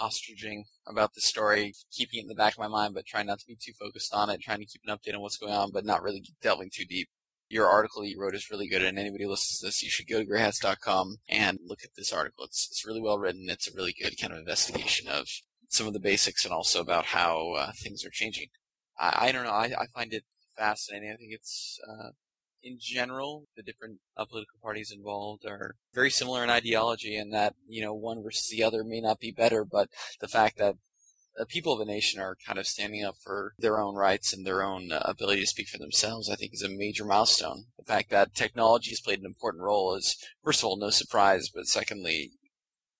ostriching 0.00 0.64
about 0.86 1.14
the 1.14 1.20
story, 1.20 1.74
keeping 1.92 2.18
it 2.18 2.22
in 2.22 2.28
the 2.28 2.34
back 2.34 2.54
of 2.54 2.58
my 2.58 2.68
mind, 2.68 2.94
but 2.94 3.06
trying 3.06 3.26
not 3.26 3.38
to 3.38 3.46
be 3.46 3.56
too 3.56 3.72
focused 3.78 4.12
on 4.14 4.30
it, 4.30 4.40
trying 4.40 4.58
to 4.58 4.66
keep 4.66 4.80
an 4.86 4.96
update 4.96 5.14
on 5.14 5.20
what's 5.20 5.36
going 5.36 5.52
on, 5.52 5.70
but 5.70 5.84
not 5.84 6.02
really 6.02 6.24
delving 6.42 6.70
too 6.72 6.84
deep 6.84 7.08
your 7.48 7.66
article 7.68 8.04
you 8.04 8.20
wrote 8.20 8.34
is 8.34 8.50
really 8.50 8.68
good, 8.68 8.82
and 8.82 8.98
anybody 8.98 9.24
who 9.24 9.30
listens 9.30 9.58
to 9.58 9.66
this, 9.66 9.82
you 9.82 9.90
should 9.90 10.08
go 10.08 10.18
to 10.18 10.26
grayhats.com 10.28 11.16
and 11.28 11.58
look 11.64 11.84
at 11.84 11.94
this 11.96 12.12
article. 12.12 12.44
It's, 12.44 12.68
it's 12.70 12.86
really 12.86 13.00
well 13.00 13.18
written. 13.18 13.46
It's 13.48 13.68
a 13.68 13.74
really 13.74 13.94
good 14.00 14.18
kind 14.20 14.32
of 14.32 14.38
investigation 14.38 15.08
of 15.08 15.26
some 15.68 15.86
of 15.86 15.92
the 15.92 16.00
basics 16.00 16.44
and 16.44 16.54
also 16.54 16.80
about 16.80 17.06
how 17.06 17.52
uh, 17.52 17.72
things 17.72 18.04
are 18.04 18.10
changing. 18.10 18.48
I, 18.98 19.28
I 19.28 19.32
don't 19.32 19.44
know. 19.44 19.50
I, 19.50 19.72
I, 19.78 19.86
find 19.94 20.12
it 20.12 20.24
fascinating. 20.56 21.10
I 21.10 21.16
think 21.16 21.32
it's, 21.32 21.78
uh, 21.88 22.10
in 22.62 22.78
general, 22.80 23.44
the 23.56 23.62
different 23.62 23.98
uh, 24.16 24.24
political 24.24 24.58
parties 24.62 24.90
involved 24.90 25.44
are 25.46 25.76
very 25.92 26.10
similar 26.10 26.42
in 26.42 26.50
ideology, 26.50 27.16
and 27.16 27.32
that 27.34 27.54
you 27.68 27.82
know 27.82 27.92
one 27.92 28.22
versus 28.22 28.48
the 28.48 28.62
other 28.62 28.82
may 28.82 29.00
not 29.00 29.20
be 29.20 29.30
better, 29.30 29.64
but 29.64 29.90
the 30.20 30.28
fact 30.28 30.56
that 30.58 30.76
the 31.36 31.46
people 31.46 31.72
of 31.72 31.80
a 31.80 31.84
nation 31.84 32.20
are 32.20 32.36
kind 32.46 32.58
of 32.58 32.66
standing 32.66 33.04
up 33.04 33.16
for 33.22 33.54
their 33.58 33.80
own 33.80 33.94
rights 33.94 34.32
and 34.32 34.46
their 34.46 34.62
own 34.62 34.92
uh, 34.92 35.02
ability 35.04 35.40
to 35.40 35.46
speak 35.46 35.68
for 35.68 35.78
themselves, 35.78 36.30
I 36.30 36.36
think 36.36 36.54
is 36.54 36.62
a 36.62 36.68
major 36.68 37.04
milestone. 37.04 37.64
The 37.78 37.84
fact 37.84 38.10
that 38.10 38.34
technology 38.34 38.90
has 38.90 39.00
played 39.00 39.18
an 39.18 39.26
important 39.26 39.64
role 39.64 39.94
is, 39.94 40.16
first 40.44 40.60
of 40.60 40.66
all, 40.66 40.76
no 40.76 40.90
surprise, 40.90 41.50
but 41.52 41.66
secondly, 41.66 42.32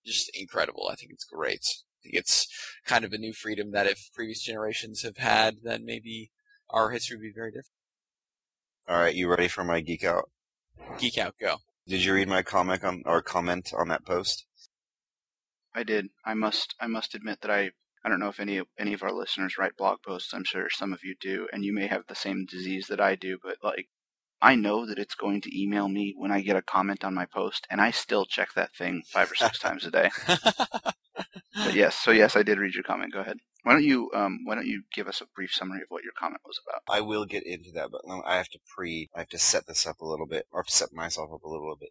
just 0.05 0.31
incredible. 0.35 0.89
I 0.91 0.97
think 0.97 1.13
it's 1.13 1.25
great. 1.25 1.61
I 1.65 1.99
think 2.03 2.15
it's 2.17 2.47
kind 2.85 3.05
of 3.05 3.13
a 3.13 3.19
new 3.19 3.33
freedom 3.33 3.71
that 3.73 3.87
if 3.87 4.11
previous 4.15 4.43
generations 4.43 5.03
have 5.03 5.17
had, 5.17 5.59
then 5.63 5.85
maybe 5.85 6.31
our 6.71 6.91
history 6.91 7.17
would 7.17 7.23
be 7.23 7.33
very 7.35 7.51
different. 7.51 7.69
All 8.89 8.99
right, 8.99 9.15
you 9.15 9.29
ready 9.29 9.49
for 9.49 9.65
my 9.65 9.81
geek 9.81 10.05
out? 10.05 10.29
Geek 10.99 11.17
out, 11.19 11.35
go. 11.41 11.59
Did 11.87 12.05
you 12.05 12.15
read 12.15 12.29
my 12.29 12.43
comic 12.43 12.85
on 12.85 13.03
or 13.07 13.23
comment 13.23 13.73
on 13.77 13.89
that 13.89 14.05
post? 14.05 14.47
I 15.75 15.83
did. 15.83 16.09
I 16.25 16.35
must. 16.35 16.75
I 16.81 16.87
must 16.87 17.15
admit 17.15 17.41
that 17.41 17.51
I 17.51 17.71
I 18.05 18.11
don't 18.11 18.21
know 18.21 18.29
if 18.29 18.39
any 18.41 18.61
any 18.79 18.93
of 18.93 19.03
our 19.03 19.13
listeners 19.13 19.57
write 19.59 19.77
blog 19.77 20.03
posts. 20.03 20.35
I'm 20.35 20.45
sure 20.45 20.69
some 20.69 20.93
of 20.93 21.03
you 21.03 21.15
do, 21.21 21.49
and 21.53 21.65
you 21.65 21.73
may 21.73 21.87
have 21.87 22.03
the 22.07 22.15
same 22.15 22.45
disease 22.45 22.87
that 22.89 23.01
I 23.01 23.15
do. 23.15 23.39
But 23.43 23.57
like, 23.63 23.89
I 24.43 24.57
know 24.57 24.85
that 24.87 24.99
it's 24.99 25.15
going 25.15 25.41
to 25.43 25.61
email 25.63 25.89
me 25.89 26.15
when 26.17 26.31
I 26.31 26.43
get 26.43 26.57
a 26.57 26.63
comment 26.63 27.03
on 27.03 27.15
my 27.15 27.25
post, 27.25 27.67
and 27.71 27.81
I 27.81 27.91
still 27.91 28.27
check 28.27 28.53
that 28.55 28.75
thing 28.77 29.03
five 29.09 29.33
or 29.33 29.35
six 29.35 29.59
times 29.59 29.87
a 29.87 29.91
day. 29.91 30.11
but 30.27 30.95
yes, 31.75 31.97
so 31.97 32.11
yes, 32.11 32.37
I 32.37 32.43
did 32.43 32.59
read 32.59 32.75
your 32.75 32.85
comment. 32.85 33.15
Go 33.15 33.21
ahead. 33.21 33.39
Why 33.63 33.73
don't 33.73 33.85
you 33.85 34.11
um, 34.15 34.41
Why 34.45 34.55
don't 34.55 34.67
you 34.67 34.83
give 34.93 35.09
us 35.09 35.23
a 35.23 35.27
brief 35.35 35.53
summary 35.53 35.81
of 35.81 35.87
what 35.89 36.05
your 36.05 36.13
comment 36.19 36.43
was 36.45 36.61
about? 36.67 36.83
I 36.95 37.01
will 37.01 37.25
get 37.25 37.47
into 37.47 37.73
that, 37.73 37.91
but 37.91 38.03
I 38.27 38.37
have 38.37 38.51
to 38.51 38.59
pre. 38.77 39.09
I 39.15 39.21
have 39.21 39.31
to 39.31 39.39
set 39.39 39.67
this 39.67 39.87
up 39.87 40.01
a 40.01 40.07
little 40.07 40.27
bit, 40.27 40.47
or 40.53 40.65
set 40.69 40.93
myself 40.93 41.31
up 41.33 41.43
a 41.43 41.49
little 41.49 41.77
bit. 41.81 41.91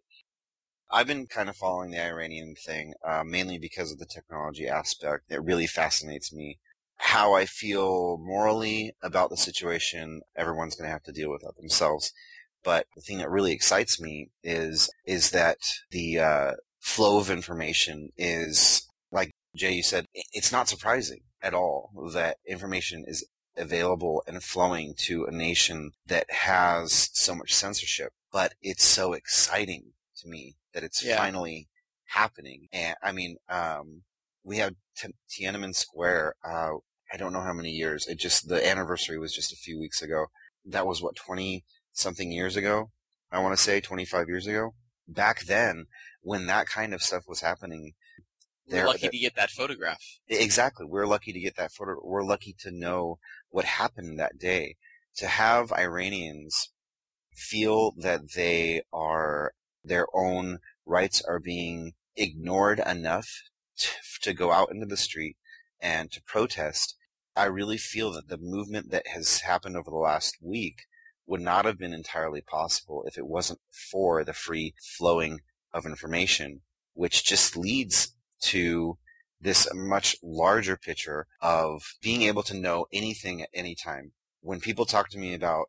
I've 0.90 1.06
been 1.06 1.26
kind 1.26 1.48
of 1.48 1.56
following 1.56 1.90
the 1.90 2.00
Iranian 2.00 2.54
thing, 2.54 2.94
uh, 3.04 3.24
mainly 3.24 3.58
because 3.58 3.90
of 3.90 3.98
the 3.98 4.06
technology 4.06 4.68
aspect. 4.68 5.24
It 5.30 5.42
really 5.42 5.66
fascinates 5.66 6.32
me. 6.32 6.58
How 6.96 7.34
I 7.34 7.46
feel 7.46 8.16
morally 8.18 8.94
about 9.02 9.30
the 9.30 9.36
situation, 9.36 10.22
everyone's 10.36 10.76
going 10.76 10.86
to 10.86 10.92
have 10.92 11.02
to 11.04 11.12
deal 11.12 11.30
with 11.30 11.42
that 11.42 11.56
themselves. 11.56 12.12
But 12.62 12.86
the 12.94 13.02
thing 13.02 13.18
that 13.18 13.30
really 13.30 13.52
excites 13.52 14.00
me 14.00 14.30
is 14.42 14.88
is 15.04 15.30
that 15.30 15.58
the 15.90 16.20
uh, 16.20 16.52
flow 16.80 17.18
of 17.18 17.30
information 17.30 18.10
is, 18.16 18.86
like 19.10 19.32
Jay, 19.56 19.72
you 19.72 19.82
said, 19.82 20.06
it's 20.14 20.52
not 20.52 20.68
surprising 20.68 21.22
at 21.42 21.54
all 21.54 21.90
that 22.12 22.38
information 22.46 23.04
is 23.06 23.26
available 23.56 24.22
and 24.26 24.42
flowing 24.42 24.94
to 24.96 25.24
a 25.24 25.30
nation 25.30 25.92
that 26.06 26.30
has 26.30 27.10
so 27.12 27.34
much 27.34 27.54
censorship. 27.54 28.12
But 28.32 28.54
it's 28.62 28.84
so 28.84 29.12
exciting 29.12 29.92
to 30.18 30.28
me 30.28 30.56
that 30.74 30.84
it's 30.84 31.04
yeah. 31.04 31.16
finally 31.16 31.68
happening. 32.06 32.68
And 32.72 32.96
I 33.02 33.12
mean, 33.12 33.36
um, 33.48 34.02
we 34.42 34.58
have 34.58 34.74
T- 34.96 35.14
Tiananmen 35.30 35.74
Square. 35.74 36.34
Uh, 36.44 36.74
I 37.12 37.16
don't 37.16 37.32
know 37.32 37.40
how 37.40 37.52
many 37.52 37.70
years. 37.70 38.06
It 38.06 38.18
just 38.18 38.48
the 38.48 38.66
anniversary 38.66 39.18
was 39.18 39.32
just 39.32 39.52
a 39.52 39.56
few 39.56 39.78
weeks 39.78 40.02
ago. 40.02 40.26
That 40.64 40.86
was 40.86 41.02
what 41.02 41.16
twenty 41.16 41.64
something 41.92 42.32
years 42.32 42.56
ago. 42.56 42.90
I 43.30 43.40
want 43.40 43.56
to 43.56 43.62
say 43.62 43.80
twenty 43.80 44.04
five 44.04 44.28
years 44.28 44.46
ago. 44.46 44.74
Back 45.06 45.44
then, 45.44 45.86
when 46.22 46.46
that 46.46 46.66
kind 46.66 46.94
of 46.94 47.02
stuff 47.02 47.24
was 47.28 47.40
happening, 47.40 47.92
we're 48.66 48.86
lucky 48.86 49.08
to 49.08 49.18
get 49.18 49.36
that 49.36 49.50
photograph. 49.50 50.02
Exactly, 50.28 50.86
we're 50.86 51.06
lucky 51.06 51.32
to 51.32 51.40
get 51.40 51.56
that 51.56 51.72
photo. 51.72 51.96
We're 52.02 52.24
lucky 52.24 52.54
to 52.60 52.70
know 52.70 53.18
what 53.50 53.64
happened 53.64 54.18
that 54.18 54.38
day. 54.38 54.76
To 55.16 55.26
have 55.26 55.72
Iranians 55.72 56.70
feel 57.36 57.92
that 57.98 58.32
they 58.34 58.82
are 58.92 59.52
their 59.84 60.06
own 60.14 60.58
rights 60.86 61.22
are 61.22 61.38
being 61.38 61.92
ignored 62.16 62.80
enough 62.80 63.42
to, 63.76 63.88
to 64.22 64.34
go 64.34 64.52
out 64.52 64.70
into 64.70 64.86
the 64.86 64.96
street 64.96 65.36
and 65.80 66.10
to 66.12 66.22
protest, 66.22 66.96
I 67.36 67.44
really 67.44 67.78
feel 67.78 68.12
that 68.12 68.28
the 68.28 68.38
movement 68.38 68.90
that 68.90 69.08
has 69.08 69.40
happened 69.40 69.76
over 69.76 69.90
the 69.90 69.96
last 69.96 70.38
week 70.40 70.82
would 71.26 71.40
not 71.40 71.64
have 71.64 71.78
been 71.78 71.92
entirely 71.92 72.40
possible 72.40 73.04
if 73.06 73.18
it 73.18 73.26
wasn't 73.26 73.60
for 73.90 74.24
the 74.24 74.32
free 74.32 74.74
flowing 74.80 75.40
of 75.72 75.86
information, 75.86 76.60
which 76.92 77.24
just 77.24 77.56
leads 77.56 78.14
to 78.40 78.98
this 79.40 79.66
much 79.74 80.16
larger 80.22 80.76
picture 80.76 81.26
of 81.40 81.94
being 82.00 82.22
able 82.22 82.42
to 82.42 82.56
know 82.56 82.86
anything 82.92 83.42
at 83.42 83.50
any 83.52 83.74
time. 83.74 84.12
When 84.40 84.60
people 84.60 84.86
talk 84.86 85.08
to 85.10 85.18
me 85.18 85.34
about 85.34 85.66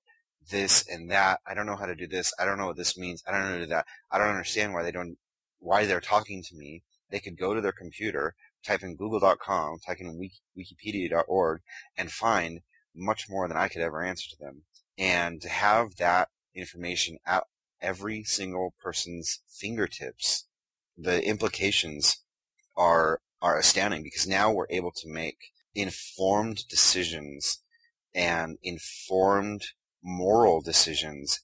this 0.50 0.88
and 0.88 1.10
that. 1.12 1.40
I 1.46 1.54
don't 1.54 1.66
know 1.66 1.76
how 1.76 1.86
to 1.86 1.96
do 1.96 2.08
this. 2.08 2.34
I 2.40 2.46
don't 2.46 2.58
know 2.58 2.68
what 2.68 2.78
this 2.78 2.98
means. 2.98 3.24
I 3.28 3.32
don't 3.32 3.60
know 3.60 3.66
that. 3.66 3.86
I 4.12 4.18
don't 4.18 4.30
understand 4.30 4.74
why 4.74 4.84
they 4.84 4.92
don't, 4.92 5.18
why 5.60 5.86
they're 5.86 6.02
talking 6.02 6.44
to 6.44 6.56
me. 6.56 6.84
They 7.10 7.20
could 7.20 7.38
go 7.38 7.54
to 7.54 7.62
their 7.62 7.72
computer, 7.72 8.36
type 8.64 8.84
in 8.84 8.96
google.com, 8.96 9.80
type 9.86 10.00
in 10.00 10.18
wiki, 10.18 10.40
wikipedia.org, 10.58 11.62
and 11.98 12.12
find 12.12 12.62
much 12.96 13.30
more 13.30 13.48
than 13.48 13.58
I 13.58 13.68
could 13.68 13.82
ever 13.82 14.04
answer 14.04 14.30
to 14.30 14.38
them. 14.40 14.64
And 14.98 15.42
to 15.42 15.50
have 15.50 15.96
that 15.98 16.30
information 16.54 17.18
at 17.26 17.44
every 17.82 18.24
single 18.24 18.74
person's 18.82 19.42
fingertips, 19.48 20.48
the 20.98 21.26
implications 21.26 22.18
are 22.76 23.20
are 23.42 23.60
astounding 23.60 24.02
because 24.02 24.26
now 24.26 24.52
we're 24.52 24.66
able 24.70 24.92
to 24.92 25.08
make 25.08 25.38
informed 25.76 26.68
decisions 26.70 27.62
and 28.16 28.58
informed 28.64 29.66
moral 30.06 30.62
decisions 30.62 31.42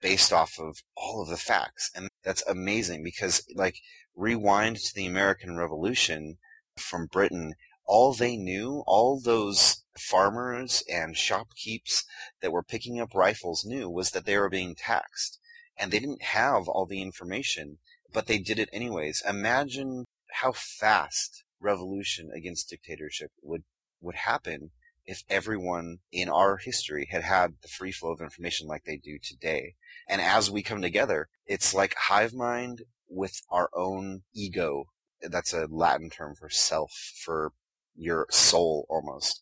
based 0.00 0.32
off 0.32 0.58
of 0.58 0.82
all 0.96 1.22
of 1.22 1.28
the 1.28 1.36
facts. 1.36 1.90
And 1.94 2.08
that's 2.22 2.46
amazing 2.46 3.02
because 3.02 3.44
like 3.54 3.80
rewind 4.14 4.76
to 4.76 4.94
the 4.94 5.06
American 5.06 5.56
Revolution 5.56 6.36
from 6.76 7.06
Britain, 7.06 7.54
all 7.84 8.14
they 8.14 8.36
knew, 8.36 8.84
all 8.86 9.20
those 9.20 9.82
farmers 9.98 10.82
and 10.90 11.16
shopkeepers 11.16 12.04
that 12.40 12.52
were 12.52 12.62
picking 12.62 13.00
up 13.00 13.14
rifles 13.14 13.64
knew 13.64 13.90
was 13.90 14.10
that 14.10 14.26
they 14.26 14.36
were 14.36 14.48
being 14.48 14.74
taxed. 14.74 15.40
And 15.76 15.90
they 15.90 15.98
didn't 15.98 16.22
have 16.22 16.68
all 16.68 16.86
the 16.86 17.02
information, 17.02 17.78
but 18.12 18.26
they 18.26 18.38
did 18.38 18.60
it 18.60 18.68
anyways. 18.72 19.22
Imagine 19.28 20.04
how 20.30 20.52
fast 20.52 21.44
revolution 21.60 22.30
against 22.34 22.68
dictatorship 22.68 23.32
would, 23.42 23.64
would 24.00 24.14
happen 24.14 24.70
if 25.06 25.22
everyone 25.28 25.98
in 26.12 26.28
our 26.28 26.56
history 26.56 27.08
had 27.10 27.22
had 27.22 27.54
the 27.62 27.68
free 27.68 27.92
flow 27.92 28.12
of 28.12 28.20
information 28.20 28.66
like 28.66 28.84
they 28.84 28.96
do 28.96 29.18
today. 29.22 29.74
And 30.08 30.20
as 30.20 30.50
we 30.50 30.62
come 30.62 30.82
together, 30.82 31.28
it's 31.46 31.74
like 31.74 31.94
hive 31.96 32.34
mind 32.34 32.82
with 33.08 33.40
our 33.50 33.68
own 33.74 34.22
ego. 34.34 34.86
That's 35.22 35.52
a 35.52 35.66
Latin 35.70 36.10
term 36.10 36.34
for 36.34 36.50
self, 36.50 36.90
for 37.22 37.52
your 37.94 38.26
soul 38.30 38.86
almost, 38.88 39.40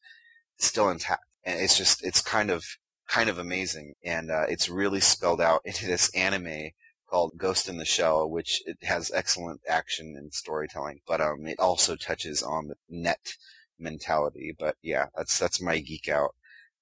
still 0.58 0.90
intact. 0.90 1.22
And 1.44 1.60
it's 1.60 1.76
just, 1.76 2.04
it's 2.04 2.20
kind 2.20 2.50
of, 2.50 2.64
kind 3.08 3.28
of 3.28 3.38
amazing. 3.38 3.94
And 4.04 4.30
uh, 4.30 4.46
it's 4.48 4.68
really 4.68 5.00
spelled 5.00 5.40
out 5.40 5.62
into 5.64 5.86
this 5.86 6.14
anime 6.14 6.70
called 7.12 7.36
Ghost 7.36 7.68
in 7.68 7.76
the 7.76 7.84
Shell, 7.84 8.30
which 8.30 8.62
it 8.64 8.78
has 8.82 9.10
excellent 9.14 9.60
action 9.68 10.14
and 10.16 10.32
storytelling, 10.32 11.00
but 11.06 11.20
um, 11.20 11.46
it 11.46 11.58
also 11.58 11.94
touches 11.94 12.42
on 12.42 12.68
the 12.68 12.74
net 12.88 13.34
mentality. 13.82 14.54
But 14.58 14.76
yeah, 14.82 15.06
that's 15.16 15.38
that's 15.38 15.60
my 15.60 15.78
geek 15.78 16.08
out 16.08 16.34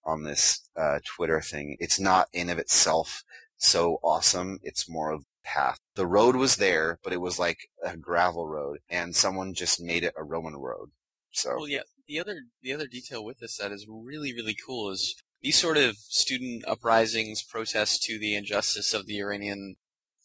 on 0.05 0.25
this 0.25 0.69
uh, 0.77 1.01
Twitter 1.05 1.41
thing. 1.41 1.77
It's 1.81 2.01
not 2.01 2.29
in 2.33 2.51
of 2.51 2.59
itself 2.59 3.23
so 3.63 3.99
awesome. 4.03 4.59
It's 4.63 4.89
more 4.89 5.11
of 5.11 5.25
path. 5.45 5.79
The 5.95 6.07
road 6.07 6.37
was 6.37 6.57
there, 6.57 6.99
but 7.05 7.13
it 7.13 7.21
was 7.21 7.39
like 7.39 7.69
a 7.85 7.97
gravel 7.97 8.47
road, 8.47 8.79
and 8.89 9.15
someone 9.15 9.55
just 9.55 9.81
made 9.81 10.05
it 10.05 10.15
a 10.17 10.25
Roman 10.25 10.57
road. 10.57 10.91
So 11.31 11.57
well, 11.57 11.69
yeah. 11.69 11.83
The 12.09 12.19
other 12.19 12.43
the 12.63 12.73
other 12.73 12.87
detail 12.87 13.25
with 13.25 13.39
this 13.39 13.59
that 13.59 13.71
is 13.71 13.87
really 13.89 14.35
really 14.35 14.57
cool 14.67 14.91
is 14.91 15.15
these 15.43 15.57
sort 15.57 15.77
of 15.77 15.97
student 15.97 16.65
uprisings, 16.67 17.43
protests 17.43 17.99
to 18.07 18.19
the 18.19 18.35
injustice 18.35 18.93
of 18.93 19.07
the 19.07 19.19
Iranian 19.21 19.77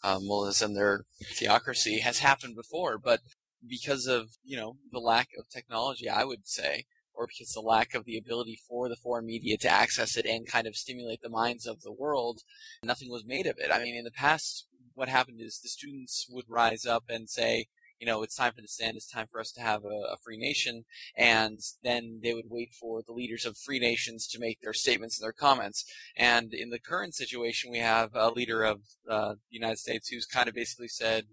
uh, 0.03 0.19
mullahs 0.21 0.61
and 0.61 0.75
their 0.75 1.03
theocracy 1.33 1.99
has 1.99 2.19
happened 2.19 2.55
before, 2.55 2.97
but 2.97 3.21
because 3.67 4.07
of 4.07 4.29
you 4.43 4.57
know 4.57 4.77
the 4.91 4.99
lack 4.99 5.29
of 5.37 5.49
technology, 5.49 6.09
I 6.09 6.23
would 6.23 6.47
say, 6.47 6.85
or 7.13 7.27
because 7.27 7.53
the 7.53 7.61
lack 7.61 7.93
of 7.93 8.05
the 8.05 8.17
ability 8.17 8.59
for 8.67 8.89
the 8.89 8.95
foreign 8.95 9.25
media 9.25 9.57
to 9.57 9.69
access 9.69 10.17
it 10.17 10.25
and 10.25 10.47
kind 10.47 10.67
of 10.67 10.75
stimulate 10.75 11.21
the 11.21 11.29
minds 11.29 11.65
of 11.65 11.81
the 11.81 11.91
world, 11.91 12.41
nothing 12.83 13.09
was 13.09 13.25
made 13.25 13.47
of 13.47 13.57
it. 13.57 13.71
I 13.71 13.81
mean, 13.81 13.95
in 13.95 14.03
the 14.03 14.11
past, 14.11 14.67
what 14.93 15.09
happened 15.09 15.41
is 15.41 15.59
the 15.59 15.69
students 15.69 16.27
would 16.29 16.45
rise 16.47 16.85
up 16.85 17.05
and 17.09 17.29
say, 17.29 17.67
you 17.99 18.05
know, 18.05 18.23
it's 18.23 18.35
time 18.35 18.51
for 18.53 18.61
the 18.61 18.67
stand. 18.67 18.97
It's 18.97 19.09
time 19.09 19.27
for 19.31 19.39
us 19.39 19.51
to 19.53 19.61
have 19.61 19.85
a, 19.85 20.13
a, 20.13 20.17
free 20.23 20.37
nation. 20.37 20.83
And 21.15 21.59
then 21.81 22.19
they 22.21 22.33
would 22.33 22.49
wait 22.49 22.73
for 22.73 23.01
the 23.01 23.13
leaders 23.13 23.45
of 23.45 23.57
free 23.57 23.79
nations 23.79 24.27
to 24.27 24.39
make 24.39 24.59
their 24.61 24.73
statements 24.73 25.17
and 25.17 25.25
their 25.25 25.33
comments. 25.33 25.85
And 26.17 26.53
in 26.53 26.69
the 26.71 26.79
current 26.79 27.15
situation, 27.15 27.71
we 27.71 27.79
have 27.79 28.09
a 28.13 28.31
leader 28.31 28.63
of 28.63 28.81
uh, 29.09 29.35
the 29.49 29.55
United 29.55 29.79
States 29.79 30.09
who's 30.09 30.25
kind 30.25 30.49
of 30.49 30.55
basically 30.55 30.89
said, 30.89 31.25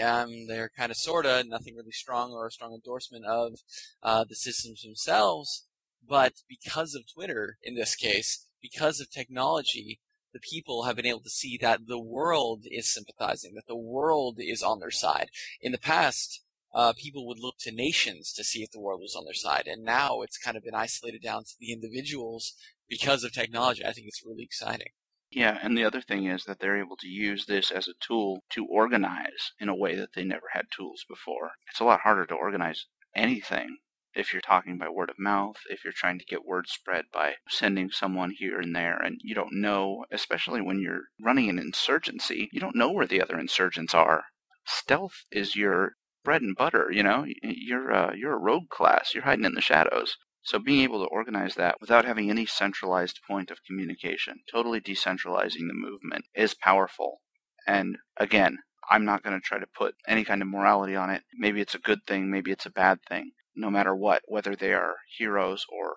um, 0.00 0.46
they're 0.46 0.70
kind 0.76 0.90
of 0.90 0.96
sorta 0.96 1.44
nothing 1.46 1.76
really 1.76 1.92
strong 1.92 2.32
or 2.32 2.46
a 2.46 2.50
strong 2.50 2.72
endorsement 2.72 3.24
of 3.24 3.54
uh, 4.02 4.24
the 4.28 4.36
systems 4.36 4.82
themselves. 4.82 5.66
But 6.06 6.34
because 6.48 6.94
of 6.94 7.02
Twitter, 7.12 7.58
in 7.62 7.74
this 7.74 7.94
case, 7.94 8.46
because 8.62 9.00
of 9.00 9.10
technology, 9.10 10.00
the 10.32 10.40
people 10.40 10.84
have 10.84 10.96
been 10.96 11.06
able 11.06 11.22
to 11.22 11.30
see 11.30 11.58
that 11.60 11.86
the 11.86 11.98
world 11.98 12.64
is 12.70 12.92
sympathizing, 12.92 13.54
that 13.54 13.66
the 13.66 13.76
world 13.76 14.36
is 14.38 14.62
on 14.62 14.80
their 14.80 14.90
side. 14.90 15.28
In 15.60 15.72
the 15.72 15.78
past, 15.78 16.42
uh, 16.74 16.92
people 16.96 17.26
would 17.26 17.38
look 17.38 17.56
to 17.60 17.72
nations 17.72 18.32
to 18.34 18.44
see 18.44 18.62
if 18.62 18.70
the 18.70 18.80
world 18.80 19.00
was 19.00 19.16
on 19.16 19.24
their 19.24 19.34
side, 19.34 19.66
and 19.66 19.82
now 19.82 20.20
it's 20.20 20.38
kind 20.38 20.56
of 20.56 20.62
been 20.62 20.74
isolated 20.74 21.22
down 21.22 21.44
to 21.44 21.54
the 21.58 21.72
individuals 21.72 22.54
because 22.88 23.24
of 23.24 23.32
technology. 23.32 23.84
I 23.84 23.92
think 23.92 24.06
it's 24.06 24.24
really 24.24 24.44
exciting. 24.44 24.88
Yeah, 25.30 25.58
and 25.62 25.76
the 25.76 25.84
other 25.84 26.00
thing 26.00 26.26
is 26.26 26.44
that 26.44 26.58
they're 26.58 26.78
able 26.78 26.96
to 26.96 27.08
use 27.08 27.46
this 27.46 27.70
as 27.70 27.86
a 27.86 27.94
tool 28.00 28.44
to 28.50 28.64
organize 28.64 29.52
in 29.60 29.68
a 29.68 29.76
way 29.76 29.94
that 29.94 30.14
they 30.14 30.24
never 30.24 30.46
had 30.52 30.66
tools 30.70 31.04
before. 31.08 31.52
It's 31.70 31.80
a 31.80 31.84
lot 31.84 32.00
harder 32.00 32.24
to 32.26 32.34
organize 32.34 32.86
anything 33.14 33.78
if 34.14 34.32
you're 34.32 34.42
talking 34.42 34.78
by 34.78 34.88
word 34.88 35.10
of 35.10 35.18
mouth, 35.18 35.56
if 35.70 35.84
you're 35.84 35.92
trying 35.92 36.18
to 36.18 36.24
get 36.24 36.44
word 36.44 36.66
spread 36.66 37.04
by 37.12 37.34
sending 37.48 37.90
someone 37.90 38.30
here 38.30 38.58
and 38.58 38.74
there, 38.74 38.96
and 38.96 39.20
you 39.22 39.34
don't 39.34 39.52
know, 39.52 40.04
especially 40.10 40.60
when 40.60 40.80
you're 40.80 41.04
running 41.20 41.48
an 41.48 41.58
insurgency, 41.58 42.48
you 42.52 42.58
don't 42.58 42.74
know 42.74 42.90
where 42.90 43.06
the 43.06 43.22
other 43.22 43.38
insurgents 43.38 43.94
are. 43.94 44.24
Stealth 44.66 45.24
is 45.30 45.54
your 45.54 45.92
bread 46.24 46.42
and 46.42 46.56
butter, 46.56 46.88
you 46.90 47.02
know? 47.02 47.26
You're, 47.42 47.92
uh, 47.92 48.12
you're 48.14 48.34
a 48.34 48.38
rogue 48.38 48.68
class, 48.70 49.14
you're 49.14 49.24
hiding 49.24 49.44
in 49.44 49.54
the 49.54 49.60
shadows. 49.60 50.16
So 50.48 50.58
being 50.58 50.80
able 50.80 51.04
to 51.04 51.10
organize 51.10 51.56
that 51.56 51.78
without 51.78 52.06
having 52.06 52.30
any 52.30 52.46
centralized 52.46 53.20
point 53.28 53.50
of 53.50 53.62
communication, 53.66 54.40
totally 54.50 54.80
decentralizing 54.80 55.68
the 55.68 55.74
movement, 55.74 56.24
is 56.34 56.54
powerful. 56.54 57.20
And 57.66 57.98
again, 58.16 58.56
I'm 58.90 59.04
not 59.04 59.22
going 59.22 59.38
to 59.38 59.44
try 59.44 59.58
to 59.58 59.66
put 59.66 59.96
any 60.06 60.24
kind 60.24 60.40
of 60.40 60.48
morality 60.48 60.96
on 60.96 61.10
it. 61.10 61.24
Maybe 61.34 61.60
it's 61.60 61.74
a 61.74 61.78
good 61.78 62.06
thing, 62.06 62.30
maybe 62.30 62.50
it's 62.50 62.64
a 62.64 62.70
bad 62.70 63.00
thing. 63.06 63.32
No 63.54 63.68
matter 63.68 63.94
what, 63.94 64.22
whether 64.26 64.56
they 64.56 64.72
are 64.72 64.94
heroes 65.18 65.66
or 65.68 65.96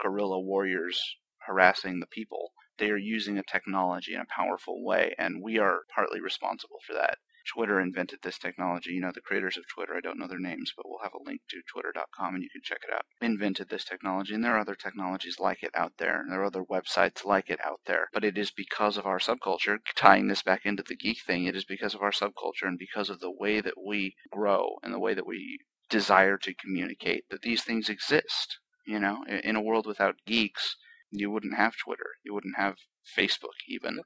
guerrilla 0.00 0.40
warriors 0.40 0.98
harassing 1.46 2.00
the 2.00 2.06
people, 2.06 2.52
they 2.78 2.88
are 2.88 2.96
using 2.96 3.36
a 3.36 3.42
technology 3.42 4.14
in 4.14 4.20
a 4.22 4.34
powerful 4.34 4.82
way, 4.82 5.14
and 5.18 5.42
we 5.42 5.58
are 5.58 5.80
partly 5.94 6.22
responsible 6.22 6.78
for 6.86 6.94
that. 6.94 7.18
Twitter 7.46 7.80
invented 7.80 8.20
this 8.22 8.38
technology. 8.38 8.92
You 8.92 9.00
know, 9.00 9.12
the 9.12 9.20
creators 9.20 9.56
of 9.56 9.66
Twitter, 9.68 9.94
I 9.94 10.00
don't 10.00 10.18
know 10.18 10.26
their 10.26 10.38
names, 10.38 10.72
but 10.76 10.88
we'll 10.88 11.02
have 11.02 11.14
a 11.14 11.22
link 11.22 11.42
to 11.50 11.62
twitter.com 11.62 12.34
and 12.34 12.42
you 12.42 12.50
can 12.50 12.62
check 12.62 12.80
it 12.86 12.92
out. 12.92 13.02
Invented 13.20 13.68
this 13.68 13.84
technology, 13.84 14.34
and 14.34 14.44
there 14.44 14.54
are 14.54 14.60
other 14.60 14.74
technologies 14.74 15.38
like 15.38 15.62
it 15.62 15.70
out 15.74 15.92
there, 15.98 16.20
and 16.20 16.30
there 16.30 16.40
are 16.40 16.46
other 16.46 16.64
websites 16.64 17.24
like 17.24 17.50
it 17.50 17.60
out 17.64 17.80
there. 17.86 18.08
But 18.12 18.24
it 18.24 18.38
is 18.38 18.50
because 18.50 18.96
of 18.96 19.06
our 19.06 19.18
subculture, 19.18 19.78
tying 19.94 20.28
this 20.28 20.42
back 20.42 20.64
into 20.64 20.82
the 20.82 20.96
geek 20.96 21.22
thing, 21.26 21.44
it 21.44 21.56
is 21.56 21.64
because 21.64 21.94
of 21.94 22.02
our 22.02 22.12
subculture 22.12 22.66
and 22.66 22.78
because 22.78 23.10
of 23.10 23.20
the 23.20 23.30
way 23.30 23.60
that 23.60 23.74
we 23.84 24.14
grow 24.30 24.78
and 24.82 24.92
the 24.92 25.00
way 25.00 25.14
that 25.14 25.26
we 25.26 25.58
desire 25.88 26.38
to 26.38 26.54
communicate 26.54 27.24
that 27.30 27.42
these 27.42 27.62
things 27.62 27.88
exist. 27.88 28.58
You 28.86 28.98
know, 28.98 29.24
in 29.26 29.56
a 29.56 29.62
world 29.62 29.86
without 29.86 30.16
geeks, 30.26 30.76
you 31.10 31.30
wouldn't 31.30 31.56
have 31.56 31.74
Twitter, 31.76 32.10
you 32.22 32.34
wouldn't 32.34 32.56
have 32.56 32.76
Facebook 33.16 33.56
even. 33.68 34.00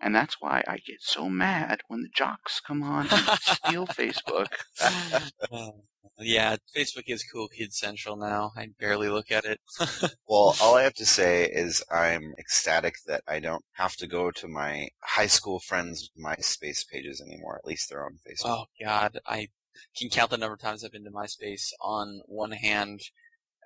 And 0.00 0.14
that's 0.14 0.36
why 0.40 0.62
I 0.68 0.78
get 0.78 1.00
so 1.00 1.28
mad 1.28 1.80
when 1.88 2.02
the 2.02 2.08
jocks 2.14 2.60
come 2.60 2.82
on 2.82 3.08
and 3.10 3.38
steal 3.40 3.86
Facebook. 3.86 4.46
yeah, 6.18 6.56
Facebook 6.76 7.04
is 7.08 7.24
cool 7.24 7.48
kid 7.48 7.72
central 7.72 8.16
now. 8.16 8.52
I 8.56 8.68
barely 8.78 9.08
look 9.08 9.32
at 9.32 9.44
it. 9.44 9.60
well, 10.28 10.54
all 10.60 10.76
I 10.76 10.82
have 10.82 10.94
to 10.94 11.06
say 11.06 11.46
is 11.46 11.82
I'm 11.90 12.34
ecstatic 12.38 12.94
that 13.06 13.22
I 13.26 13.40
don't 13.40 13.64
have 13.72 13.96
to 13.96 14.06
go 14.06 14.30
to 14.30 14.46
my 14.46 14.88
high 15.02 15.26
school 15.26 15.58
friends' 15.58 16.10
MySpace 16.18 16.88
pages 16.88 17.20
anymore. 17.20 17.56
At 17.56 17.66
least 17.66 17.90
they're 17.90 18.04
on 18.04 18.18
Facebook. 18.26 18.46
Oh 18.46 18.64
God, 18.80 19.18
I 19.26 19.48
can 19.96 20.10
count 20.10 20.30
the 20.30 20.38
number 20.38 20.54
of 20.54 20.60
times 20.60 20.84
I've 20.84 20.92
been 20.92 21.04
to 21.04 21.10
MySpace 21.10 21.72
on 21.80 22.20
one 22.26 22.52
hand. 22.52 23.00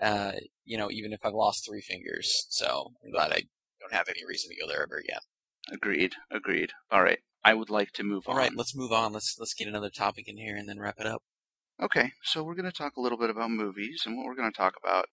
Uh, 0.01 0.33
you 0.65 0.79
know, 0.79 0.91
even 0.91 1.13
if 1.13 1.21
I've 1.25 1.35
lost 1.35 1.67
three 1.67 1.83
fingers. 1.83 2.47
So 2.49 2.93
I'm 3.05 3.13
glad 3.13 3.33
I 3.33 3.43
don't 3.81 3.93
have 3.93 4.09
any 4.09 4.25
reason 4.27 4.51
to 4.51 4.61
go 4.61 4.67
there 4.67 4.83
ever 4.83 4.97
again. 4.97 5.21
Agreed. 5.71 6.15
Agreed. 6.31 6.73
All 6.91 7.03
right. 7.03 7.21
I 7.45 7.55
would 7.55 7.71
like 7.71 7.93
to 7.93 8.05
move 8.05 8.29
on. 8.29 8.35
All 8.35 8.39
right, 8.39 8.55
let's 8.55 8.77
move 8.77 8.93
on. 8.93 9.13
Let's 9.13 9.37
let's 9.39 9.55
get 9.55 9.69
another 9.69 9.91
topic 9.91 10.29
in 10.29 10.37
here 10.37 10.57
and 10.57 10.69
then 10.69 10.79
wrap 10.79 11.01
it 11.01 11.07
up. 11.07 11.23
Okay, 11.81 12.13
so 12.23 12.45
we're 12.45 12.55
going 12.55 12.71
to 12.71 12.73
talk 12.73 12.97
a 12.97 13.01
little 13.01 13.19
bit 13.19 13.31
about 13.31 13.51
movies, 13.51 14.03
and 14.07 14.17
what 14.17 14.27
we're 14.27 14.37
going 14.37 14.51
to 14.51 14.57
talk 14.57 14.75
about 14.83 15.07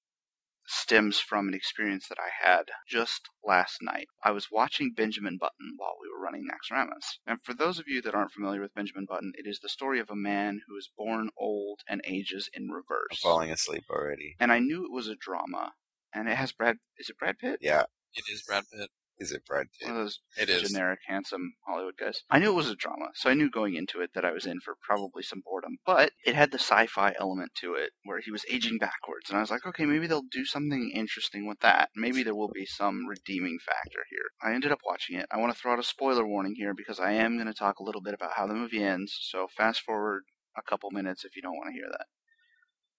stems 0.68 1.20
from 1.20 1.48
an 1.48 1.56
experience 1.56 2.08
that 2.08 2.20
I 2.20 2.48
had 2.48 2.66
just 2.88 3.28
last 3.44 3.78
night. 3.82 4.08
I 4.24 4.30
was 4.30 4.52
watching 4.52 4.94
Benjamin 4.96 5.38
Button 5.40 5.74
while 5.78 5.96
we 6.00 6.08
were 6.08 6.24
running 6.24 6.46
Naxxramas. 6.46 7.18
And 7.26 7.40
for 7.42 7.56
those 7.56 7.80
of 7.80 7.86
you 7.88 8.04
that 8.04 8.14
aren't 8.14 8.32
familiar 8.32 8.62
with 8.62 8.76
Benjamin 8.76 9.06
Button, 9.10 9.32
it 9.36 9.50
is 9.50 9.60
the 9.60 9.70
story 9.70 10.00
of 10.00 10.12
a 10.12 10.16
man 10.16 10.62
who 10.68 10.78
is 10.78 10.92
born 10.96 11.32
old 11.36 11.80
and 11.90 12.02
ages 12.06 12.52
in 12.54 12.70
reverse. 12.70 13.08
I'm 13.12 13.18
falling 13.18 13.52
asleep 13.52 13.86
already. 13.90 14.36
And 14.40 14.52
I 14.52 14.60
knew 14.60 14.86
it 14.86 14.92
was 14.92 15.08
a 15.08 15.16
drama, 15.16 15.72
and 16.14 16.30
it 16.30 16.38
has 16.38 16.52
Brad. 16.52 16.78
Is 17.00 17.10
it 17.10 17.18
Brad 17.18 17.40
Pitt? 17.40 17.58
Yeah. 17.62 17.86
It 18.14 18.26
is 18.32 18.44
Brad 18.44 18.66
Pitt. 18.72 18.90
Is 19.20 19.32
it 19.34 19.46
Brad 19.46 19.66
One 19.66 19.68
Pitt? 19.82 19.90
of 19.90 19.96
those 19.96 20.20
It 20.38 20.50
is. 20.50 20.70
generic, 20.72 21.00
handsome 21.08 21.54
Hollywood 21.68 21.96
guys. 22.00 22.22
I 22.30 22.40
knew 22.40 22.52
it 22.52 22.56
was 22.56 22.70
a 22.70 22.76
drama, 22.76 23.08
so 23.16 23.30
I 23.30 23.34
knew 23.34 23.50
going 23.50 23.76
into 23.76 24.00
it 24.00 24.12
that 24.16 24.24
I 24.24 24.32
was 24.32 24.46
in 24.46 24.60
for 24.62 24.76
probably 24.82 25.24
some 25.24 25.42
boredom. 25.44 25.78
But 25.86 26.14
it 26.26 26.36
had 26.36 26.52
the 26.52 26.58
sci-fi 26.60 27.14
element 27.20 27.52
to 27.62 27.74
it, 27.74 27.92
where 28.06 28.22
he 28.22 28.32
was 28.32 28.46
aging 28.50 28.78
backwards, 28.78 29.30
and 29.30 29.38
I 29.38 29.42
was 29.42 29.52
like, 29.52 29.66
okay, 29.66 29.86
maybe 29.86 30.08
they'll 30.08 30.24
do 30.32 30.46
something 30.46 30.92
interesting 30.96 31.48
with 31.48 31.60
that. 31.60 31.90
Maybe 31.96 32.24
there 32.24 32.36
will 32.36 32.52
be 32.54 32.66
some 32.66 33.06
redeeming 33.08 33.58
factor 33.66 34.00
here. 34.10 34.30
I 34.42 34.54
ended 34.56 34.72
up 34.72 34.80
watching 34.86 35.18
it. 35.18 35.26
I 35.32 35.38
want 35.38 35.54
to 35.54 35.60
throw 35.60 35.74
out 35.74 35.80
a 35.80 35.84
spoiler 35.84 36.26
warning 36.26 36.56
here 36.56 36.74
because 36.74 37.00
I 37.00 37.12
am 37.12 37.36
going 37.36 37.48
to 37.48 37.54
talk 37.54 37.80
a 37.80 37.84
little 37.84 38.02
bit 38.02 38.14
about 38.14 38.32
how 38.36 38.48
the 38.48 38.54
movie 38.54 38.82
ends. 38.84 39.18
So 39.22 39.48
fast 39.58 39.82
forward 39.82 40.24
a 40.58 40.62
couple 40.62 40.92
minutes 40.92 41.26
if 41.26 41.36
you 41.36 41.42
don't 41.42 41.58
want 41.58 41.68
to 41.70 41.74
hear 41.74 41.88
that. 41.92 42.06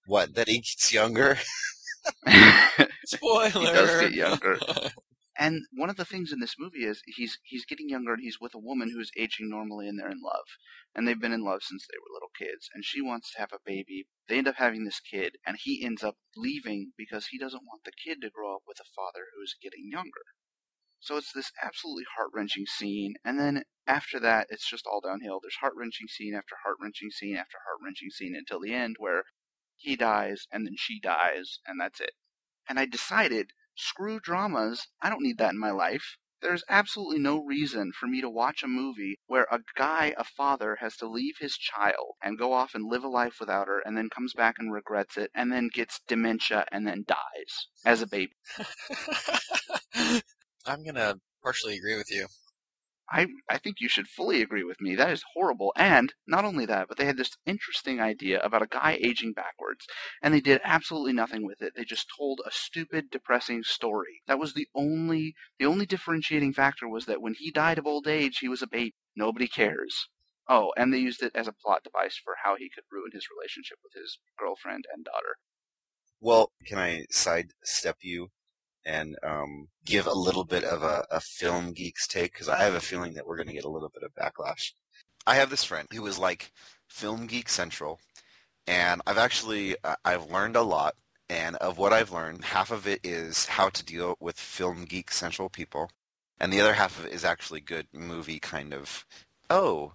What? 0.06 0.34
That 0.34 0.48
he 0.48 0.58
gets 0.58 0.92
younger? 0.92 1.38
Spoiler. 3.06 3.48
He 3.50 3.64
does 3.66 4.00
get 4.00 4.12
younger. 4.12 4.58
And 5.38 5.62
one 5.72 5.88
of 5.88 5.96
the 5.96 6.04
things 6.04 6.32
in 6.32 6.40
this 6.40 6.56
movie 6.58 6.84
is 6.84 7.02
he's 7.06 7.38
he's 7.44 7.64
getting 7.64 7.88
younger 7.88 8.12
and 8.12 8.22
he's 8.22 8.40
with 8.40 8.54
a 8.54 8.58
woman 8.58 8.90
who's 8.90 9.12
aging 9.16 9.48
normally 9.48 9.88
and 9.88 9.98
they're 9.98 10.10
in 10.10 10.20
love. 10.22 10.46
And 10.94 11.06
they've 11.06 11.20
been 11.20 11.32
in 11.32 11.44
love 11.44 11.62
since 11.62 11.86
they 11.86 11.98
were 11.98 12.12
little 12.12 12.32
kids. 12.36 12.68
And 12.74 12.84
she 12.84 13.00
wants 13.00 13.32
to 13.32 13.38
have 13.40 13.52
a 13.52 13.64
baby. 13.64 14.06
They 14.28 14.38
end 14.38 14.48
up 14.48 14.56
having 14.56 14.84
this 14.84 15.00
kid 15.00 15.36
and 15.46 15.56
he 15.58 15.84
ends 15.84 16.02
up 16.02 16.16
leaving 16.36 16.92
because 16.98 17.28
he 17.28 17.38
doesn't 17.38 17.64
want 17.64 17.84
the 17.84 17.92
kid 17.92 18.20
to 18.22 18.30
grow 18.30 18.56
up 18.56 18.62
with 18.66 18.80
a 18.80 18.90
father 18.94 19.26
who's 19.36 19.56
getting 19.62 19.88
younger. 19.90 20.26
So 21.00 21.16
it's 21.16 21.32
this 21.32 21.50
absolutely 21.62 22.04
heart 22.16 22.30
wrenching 22.34 22.66
scene. 22.66 23.14
And 23.24 23.38
then 23.38 23.64
after 23.86 24.20
that, 24.20 24.48
it's 24.50 24.68
just 24.68 24.86
all 24.86 25.00
downhill. 25.00 25.40
There's 25.40 25.56
heart 25.56 25.74
wrenching 25.76 26.08
scene 26.08 26.34
after 26.34 26.56
heart 26.62 26.76
wrenching 26.80 27.10
scene 27.10 27.36
after 27.36 27.56
heart 27.64 27.78
wrenching 27.82 28.10
scene 28.10 28.34
until 28.36 28.60
the 28.60 28.74
end 28.74 28.96
where 28.98 29.24
he 29.76 29.96
dies 29.96 30.46
and 30.52 30.66
then 30.66 30.74
she 30.76 31.00
dies 31.00 31.60
and 31.66 31.80
that's 31.80 32.00
it. 32.00 32.12
And 32.68 32.78
I 32.78 32.84
decided 32.84 33.52
screw 33.80 34.20
dramas. 34.20 34.86
I 35.02 35.10
don't 35.10 35.22
need 35.22 35.38
that 35.38 35.52
in 35.52 35.58
my 35.58 35.70
life. 35.70 36.16
There's 36.42 36.64
absolutely 36.70 37.18
no 37.18 37.44
reason 37.44 37.92
for 37.92 38.06
me 38.06 38.20
to 38.22 38.30
watch 38.30 38.62
a 38.62 38.68
movie 38.68 39.18
where 39.26 39.46
a 39.50 39.60
guy, 39.76 40.14
a 40.16 40.24
father, 40.24 40.78
has 40.80 40.96
to 40.96 41.08
leave 41.08 41.34
his 41.38 41.56
child 41.56 42.14
and 42.22 42.38
go 42.38 42.52
off 42.54 42.74
and 42.74 42.88
live 42.88 43.04
a 43.04 43.08
life 43.08 43.36
without 43.38 43.66
her 43.66 43.80
and 43.84 43.96
then 43.96 44.08
comes 44.08 44.32
back 44.32 44.54
and 44.58 44.72
regrets 44.72 45.18
it 45.18 45.30
and 45.34 45.52
then 45.52 45.68
gets 45.72 46.00
dementia 46.08 46.64
and 46.72 46.86
then 46.86 47.04
dies 47.06 47.68
as 47.84 48.00
a 48.00 48.06
baby. 48.06 48.32
I'm 50.66 50.82
gonna 50.82 51.16
partially 51.42 51.76
agree 51.76 51.96
with 51.96 52.10
you. 52.10 52.26
I, 53.10 53.26
I 53.48 53.58
think 53.58 53.80
you 53.80 53.88
should 53.88 54.08
fully 54.08 54.40
agree 54.40 54.62
with 54.64 54.80
me. 54.80 54.94
That 54.94 55.10
is 55.10 55.24
horrible. 55.34 55.72
And 55.76 56.14
not 56.26 56.44
only 56.44 56.64
that, 56.66 56.88
but 56.88 56.96
they 56.96 57.04
had 57.04 57.16
this 57.16 57.36
interesting 57.44 58.00
idea 58.00 58.40
about 58.40 58.62
a 58.62 58.66
guy 58.66 58.98
aging 59.00 59.32
backwards, 59.32 59.86
and 60.22 60.32
they 60.32 60.40
did 60.40 60.60
absolutely 60.64 61.12
nothing 61.12 61.44
with 61.44 61.60
it. 61.60 61.74
They 61.74 61.84
just 61.84 62.08
told 62.16 62.40
a 62.46 62.50
stupid, 62.52 63.10
depressing 63.10 63.64
story. 63.64 64.22
That 64.26 64.38
was 64.38 64.54
the 64.54 64.68
only 64.74 65.34
the 65.58 65.66
only 65.66 65.86
differentiating 65.86 66.52
factor 66.52 66.88
was 66.88 67.06
that 67.06 67.20
when 67.20 67.34
he 67.34 67.50
died 67.50 67.78
of 67.78 67.86
old 67.86 68.06
age, 68.06 68.38
he 68.38 68.48
was 68.48 68.62
a 68.62 68.66
baby. 68.68 68.94
Nobody 69.16 69.48
cares. 69.48 70.08
Oh, 70.48 70.72
and 70.76 70.92
they 70.92 70.98
used 70.98 71.22
it 71.22 71.34
as 71.34 71.48
a 71.48 71.52
plot 71.52 71.82
device 71.84 72.16
for 72.16 72.36
how 72.44 72.56
he 72.56 72.70
could 72.70 72.84
ruin 72.90 73.10
his 73.12 73.28
relationship 73.30 73.78
with 73.82 73.92
his 74.00 74.18
girlfriend 74.38 74.84
and 74.92 75.04
daughter. 75.04 75.36
Well, 76.20 76.52
can 76.64 76.78
I 76.78 77.06
sidestep 77.10 77.98
you 78.02 78.30
and 78.84 79.16
um, 79.22 79.68
give 79.84 80.06
a 80.06 80.12
little 80.12 80.44
bit 80.44 80.64
of 80.64 80.82
a, 80.82 81.04
a 81.10 81.20
film 81.20 81.72
geek's 81.72 82.06
take? 82.06 82.32
Because 82.32 82.48
I 82.48 82.62
have 82.62 82.74
a 82.74 82.80
feeling 82.80 83.14
that 83.14 83.26
we're 83.26 83.36
going 83.36 83.48
to 83.48 83.54
get 83.54 83.64
a 83.64 83.70
little 83.70 83.90
bit 83.90 84.02
of 84.02 84.14
backlash. 84.14 84.72
I 85.26 85.34
have 85.36 85.50
this 85.50 85.64
friend 85.64 85.86
who 85.92 86.06
is 86.06 86.18
like 86.18 86.52
Film 86.88 87.26
Geek 87.26 87.48
Central, 87.48 88.00
and 88.66 89.00
I've 89.06 89.18
actually 89.18 89.76
uh, 89.84 89.96
I've 90.04 90.30
learned 90.30 90.56
a 90.56 90.62
lot. 90.62 90.94
And 91.28 91.54
of 91.56 91.78
what 91.78 91.92
I've 91.92 92.10
learned, 92.10 92.44
half 92.44 92.72
of 92.72 92.88
it 92.88 92.98
is 93.04 93.46
how 93.46 93.68
to 93.68 93.84
deal 93.84 94.16
with 94.18 94.36
Film 94.36 94.84
Geek 94.84 95.12
Central 95.12 95.48
people, 95.48 95.88
and 96.40 96.52
the 96.52 96.60
other 96.60 96.72
half 96.72 96.98
of 96.98 97.06
it 97.06 97.12
is 97.12 97.24
actually 97.24 97.60
good 97.60 97.86
movie 97.92 98.40
kind 98.40 98.74
of. 98.74 99.06
Oh, 99.48 99.92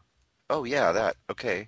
oh 0.50 0.64
yeah, 0.64 0.94
that 0.94 1.18
okay, 1.30 1.68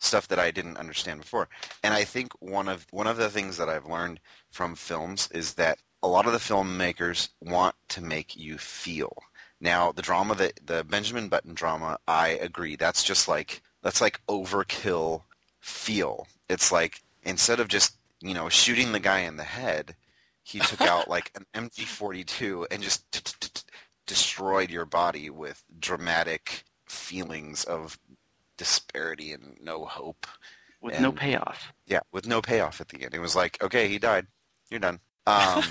stuff 0.00 0.28
that 0.28 0.38
I 0.38 0.50
didn't 0.50 0.76
understand 0.76 1.20
before. 1.20 1.48
And 1.82 1.94
I 1.94 2.04
think 2.04 2.32
one 2.40 2.68
of 2.68 2.86
one 2.90 3.06
of 3.06 3.16
the 3.16 3.30
things 3.30 3.56
that 3.56 3.68
I've 3.68 3.86
learned 3.86 4.20
from 4.50 4.74
films 4.74 5.28
is 5.32 5.54
that 5.54 5.78
a 6.04 6.06
lot 6.06 6.26
of 6.26 6.32
the 6.32 6.38
filmmakers 6.38 7.30
want 7.40 7.74
to 7.88 8.02
make 8.02 8.36
you 8.36 8.58
feel. 8.58 9.22
Now, 9.58 9.90
the 9.90 10.02
drama 10.02 10.34
that 10.34 10.60
the 10.62 10.84
Benjamin 10.84 11.30
Button 11.30 11.54
drama, 11.54 11.98
I 12.06 12.28
agree. 12.28 12.76
That's 12.76 13.02
just 13.02 13.26
like 13.26 13.62
that's 13.82 14.02
like 14.02 14.20
overkill 14.28 15.22
feel. 15.60 16.26
It's 16.50 16.70
like 16.70 17.02
instead 17.22 17.58
of 17.58 17.68
just, 17.68 17.96
you 18.20 18.34
know, 18.34 18.50
shooting 18.50 18.92
the 18.92 19.00
guy 19.00 19.20
in 19.20 19.38
the 19.38 19.44
head, 19.44 19.96
he 20.42 20.58
took 20.58 20.80
out 20.82 21.08
like 21.08 21.32
an 21.36 21.68
MG42 21.68 22.66
and 22.70 22.82
just 22.82 23.02
destroyed 24.06 24.70
your 24.70 24.84
body 24.84 25.30
with 25.30 25.64
dramatic 25.80 26.64
feelings 26.84 27.64
of 27.64 27.98
disparity 28.58 29.32
and 29.32 29.56
no 29.62 29.86
hope. 29.86 30.26
With 30.82 31.00
no 31.00 31.12
payoff. 31.12 31.72
Yeah, 31.86 32.00
with 32.12 32.26
no 32.26 32.42
payoff 32.42 32.82
at 32.82 32.88
the 32.88 33.04
end. 33.04 33.14
It 33.14 33.20
was 33.20 33.34
like, 33.34 33.56
okay, 33.62 33.88
he 33.88 33.98
died. 33.98 34.26
You're 34.70 34.80
done. 34.80 35.00
Um, 35.26 35.64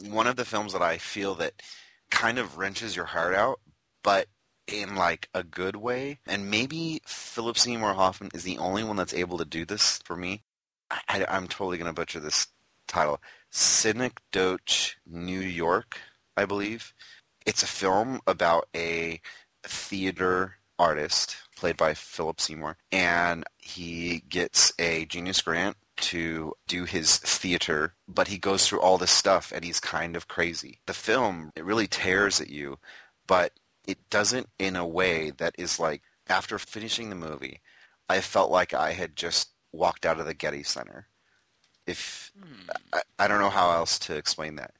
one 0.10 0.26
of 0.26 0.36
the 0.36 0.44
films 0.44 0.72
that 0.72 0.82
I 0.82 0.98
feel 0.98 1.34
that 1.36 1.62
kind 2.10 2.38
of 2.38 2.58
wrenches 2.58 2.96
your 2.96 3.04
heart 3.04 3.34
out, 3.34 3.60
but 4.02 4.26
in 4.66 4.96
like 4.96 5.28
a 5.34 5.42
good 5.42 5.76
way. 5.76 6.18
And 6.26 6.50
maybe 6.50 7.00
Philip 7.06 7.58
Seymour 7.58 7.94
Hoffman 7.94 8.30
is 8.34 8.42
the 8.42 8.58
only 8.58 8.84
one 8.84 8.96
that's 8.96 9.14
able 9.14 9.38
to 9.38 9.44
do 9.44 9.64
this 9.64 10.00
for 10.04 10.16
me. 10.16 10.42
I, 10.90 11.24
I'm 11.28 11.48
totally 11.48 11.78
going 11.78 11.90
to 11.90 11.94
butcher 11.94 12.20
this 12.20 12.48
title. 12.86 13.20
Synecdoche, 13.50 14.96
New 15.06 15.40
York, 15.40 15.98
I 16.36 16.44
believe. 16.44 16.94
It's 17.44 17.62
a 17.62 17.66
film 17.66 18.20
about 18.26 18.68
a 18.74 19.20
theater 19.62 20.56
artist 20.78 21.36
played 21.56 21.76
by 21.76 21.94
Philip 21.94 22.40
Seymour, 22.40 22.76
and 22.92 23.44
he 23.58 24.22
gets 24.28 24.72
a 24.78 25.06
genius 25.06 25.40
grant 25.40 25.76
to 25.96 26.54
do 26.66 26.84
his 26.84 27.18
theater, 27.18 27.94
but 28.08 28.28
he 28.28 28.38
goes 28.38 28.66
through 28.66 28.80
all 28.80 28.98
this 28.98 29.10
stuff 29.10 29.52
and 29.54 29.64
he's 29.64 29.80
kind 29.80 30.16
of 30.16 30.28
crazy. 30.28 30.80
The 30.86 30.94
film, 30.94 31.52
it 31.56 31.64
really 31.64 31.86
tears 31.86 32.40
at 32.40 32.50
you, 32.50 32.78
but 33.26 33.52
it 33.86 33.98
doesn't 34.10 34.48
in 34.58 34.76
a 34.76 34.86
way 34.86 35.30
that 35.30 35.54
is 35.58 35.78
like, 35.78 36.02
after 36.28 36.58
finishing 36.58 37.08
the 37.10 37.16
movie, 37.16 37.60
I 38.08 38.20
felt 38.20 38.50
like 38.50 38.74
I 38.74 38.92
had 38.92 39.16
just 39.16 39.50
walked 39.72 40.04
out 40.06 40.18
of 40.20 40.26
the 40.26 40.34
Getty 40.34 40.64
Center. 40.64 41.06
If 41.86 42.32
Hmm. 42.38 42.70
I, 42.92 43.00
I 43.18 43.28
don't 43.28 43.40
know 43.40 43.50
how 43.50 43.70
else 43.70 43.98
to 44.00 44.16
explain 44.16 44.56
that. 44.56 44.74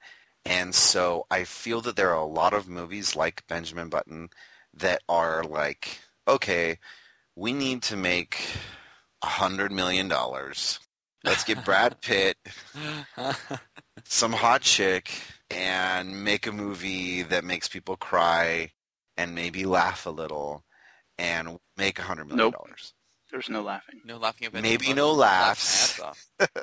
And 0.45 0.75
so 0.75 1.27
I 1.31 1.45
feel 1.45 1.81
that 1.83 1.97
there 1.97 2.11
are 2.11 2.23
a 2.23 2.25
lot 2.27 2.53
of 2.53 2.69
movies 2.69 3.17
like 3.17 3.47
Benjamin 3.49 3.89
Button 3.89 4.31
that 4.75 5.03
are 5.09 5.43
like, 5.43 6.01
okay, 6.29 6.79
we 7.35 7.53
need 7.53 7.83
to 7.85 7.97
make 7.97 8.41
a 9.23 9.27
hundred 9.27 9.73
million 9.73 10.09
dollars. 10.09 10.79
Let's 11.27 11.43
get 11.45 11.65
Brad 11.65 12.01
Pitt, 12.01 12.37
some 14.05 14.33
hot 14.33 14.63
chick, 14.63 15.11
and 15.51 16.23
make 16.25 16.47
a 16.47 16.53
movie 16.53 17.23
that 17.23 17.45
makes 17.45 17.69
people 17.69 17.97
cry 17.97 18.71
and 19.17 19.35
maybe 19.35 19.65
laugh 19.67 20.07
a 20.07 20.11
little 20.11 20.65
and 21.19 21.59
make 21.77 21.99
a 21.99 22.03
hundred 22.03 22.27
million 22.29 22.47
Nope. 22.47 22.55
dollars. 22.55 22.93
There's 23.33 23.49
no 23.51 23.61
laughing. 23.63 24.01
no 24.05 24.19
laughing 24.19 24.47
at 24.47 24.53
Maybe 24.55 24.95
no 24.95 25.07
Button. 25.09 25.19
laughs. 25.19 25.99
Laugh 26.01 26.17
my 26.39 26.45
ass 26.45 26.59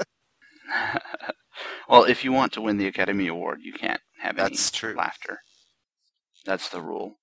off. 0.78 1.02
well, 1.90 2.04
if 2.06 2.24
you 2.24 2.32
want 2.32 2.54
to 2.54 2.62
win 2.62 2.78
the 2.78 2.88
Academy 2.88 3.28
Award, 3.28 3.60
you 3.62 3.74
can't 3.74 4.00
have 4.22 4.38
any 4.40 4.50
That's 4.50 4.72
true. 4.72 4.96
laughter. 4.96 5.40
That's 6.46 6.70
the 6.70 6.82
rule. 6.82 7.18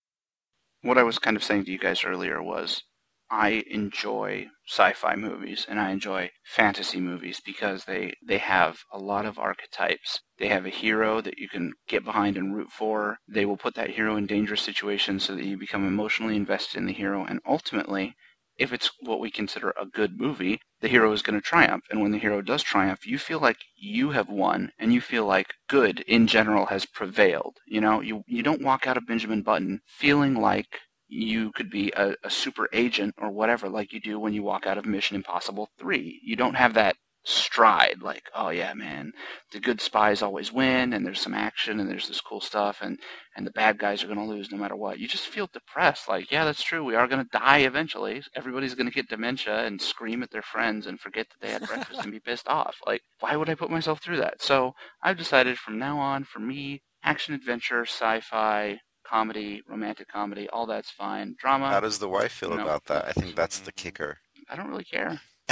What 0.82 0.98
I 0.98 1.02
was 1.04 1.18
kind 1.18 1.36
of 1.36 1.44
saying 1.44 1.64
to 1.64 1.70
you 1.72 1.78
guys 1.78 2.04
earlier 2.04 2.42
was 2.42 2.82
I 3.30 3.64
enjoy 3.70 4.48
sci-fi 4.68 5.14
movies 5.14 5.64
and 5.68 5.78
I 5.78 5.90
enjoy 5.90 6.30
fantasy 6.44 7.00
movies 7.00 7.40
because 7.44 7.84
they, 7.84 8.14
they 8.26 8.38
have 8.38 8.80
a 8.92 8.98
lot 8.98 9.24
of 9.24 9.38
archetypes. 9.38 10.20
They 10.38 10.48
have 10.48 10.66
a 10.66 10.70
hero 10.70 11.20
that 11.20 11.38
you 11.38 11.48
can 11.48 11.74
get 11.86 12.04
behind 12.04 12.36
and 12.36 12.54
root 12.54 12.70
for. 12.70 13.18
They 13.28 13.44
will 13.44 13.56
put 13.56 13.74
that 13.76 13.90
hero 13.90 14.16
in 14.16 14.26
dangerous 14.26 14.62
situations 14.62 15.24
so 15.24 15.36
that 15.36 15.44
you 15.44 15.56
become 15.56 15.86
emotionally 15.86 16.34
invested 16.34 16.78
in 16.78 16.86
the 16.86 16.92
hero 16.92 17.24
and 17.24 17.40
ultimately 17.46 18.16
if 18.60 18.74
it's 18.74 18.90
what 19.00 19.20
we 19.20 19.30
consider 19.30 19.70
a 19.70 19.86
good 19.86 20.20
movie, 20.20 20.60
the 20.82 20.88
hero 20.88 21.10
is 21.12 21.22
going 21.22 21.34
to 21.34 21.40
triumph. 21.40 21.84
And 21.90 22.02
when 22.02 22.10
the 22.10 22.18
hero 22.18 22.42
does 22.42 22.62
triumph, 22.62 23.06
you 23.06 23.16
feel 23.16 23.40
like 23.40 23.56
you 23.74 24.10
have 24.10 24.28
won 24.28 24.72
and 24.78 24.92
you 24.92 25.00
feel 25.00 25.24
like 25.24 25.54
good 25.66 26.00
in 26.00 26.26
general 26.26 26.66
has 26.66 26.84
prevailed. 26.84 27.56
You 27.66 27.80
know, 27.80 28.02
you, 28.02 28.22
you 28.26 28.42
don't 28.42 28.62
walk 28.62 28.86
out 28.86 28.98
of 28.98 29.06
Benjamin 29.06 29.40
Button 29.40 29.80
feeling 29.86 30.34
like 30.34 30.80
you 31.10 31.50
could 31.52 31.70
be 31.70 31.92
a, 31.96 32.14
a 32.24 32.30
super 32.30 32.68
agent 32.72 33.14
or 33.18 33.30
whatever 33.30 33.68
like 33.68 33.92
you 33.92 34.00
do 34.00 34.18
when 34.18 34.32
you 34.32 34.42
walk 34.42 34.66
out 34.66 34.78
of 34.78 34.86
Mission 34.86 35.16
Impossible 35.16 35.68
3. 35.78 36.20
You 36.24 36.36
don't 36.36 36.54
have 36.54 36.74
that 36.74 36.96
stride 37.24 37.96
like, 38.00 38.30
oh 38.34 38.48
yeah, 38.48 38.72
man, 38.72 39.12
the 39.52 39.60
good 39.60 39.80
spies 39.80 40.22
always 40.22 40.52
win 40.52 40.92
and 40.92 41.04
there's 41.04 41.20
some 41.20 41.34
action 41.34 41.78
and 41.78 41.90
there's 41.90 42.08
this 42.08 42.20
cool 42.20 42.40
stuff 42.40 42.78
and, 42.80 42.98
and 43.36 43.46
the 43.46 43.50
bad 43.50 43.78
guys 43.78 44.02
are 44.02 44.06
going 44.06 44.18
to 44.18 44.24
lose 44.24 44.50
no 44.50 44.56
matter 44.56 44.76
what. 44.76 44.98
You 44.98 45.08
just 45.08 45.26
feel 45.26 45.48
depressed. 45.52 46.08
Like, 46.08 46.30
yeah, 46.30 46.44
that's 46.44 46.62
true. 46.62 46.84
We 46.84 46.94
are 46.94 47.06
going 47.06 47.22
to 47.22 47.38
die 47.38 47.58
eventually. 47.58 48.22
Everybody's 48.34 48.74
going 48.74 48.88
to 48.88 48.94
get 48.94 49.08
dementia 49.08 49.66
and 49.66 49.82
scream 49.82 50.22
at 50.22 50.30
their 50.30 50.42
friends 50.42 50.86
and 50.86 50.98
forget 50.98 51.26
that 51.28 51.46
they 51.46 51.52
had 51.52 51.66
breakfast 51.66 52.02
and 52.02 52.12
be 52.12 52.20
pissed 52.20 52.48
off. 52.48 52.76
Like, 52.86 53.02
why 53.18 53.36
would 53.36 53.50
I 53.50 53.54
put 53.54 53.70
myself 53.70 54.00
through 54.00 54.18
that? 54.18 54.40
So 54.40 54.72
I've 55.02 55.18
decided 55.18 55.58
from 55.58 55.78
now 55.78 55.98
on, 55.98 56.24
for 56.24 56.38
me, 56.38 56.82
action 57.02 57.34
adventure, 57.34 57.82
sci-fi, 57.82 58.78
comedy, 59.10 59.62
romantic 59.68 60.08
comedy, 60.08 60.48
all 60.50 60.66
that's 60.66 60.90
fine. 60.90 61.34
Drama, 61.38 61.68
How 61.70 61.80
does 61.80 61.98
the 61.98 62.08
wife 62.08 62.32
feel 62.32 62.50
no. 62.56 62.62
about 62.62 62.84
that? 62.86 63.06
I 63.08 63.12
think 63.12 63.34
that's 63.34 63.58
the 63.60 63.72
kicker. 63.72 64.18
I 64.48 64.56
don't 64.56 64.68
really 64.68 64.84
care. 64.84 65.20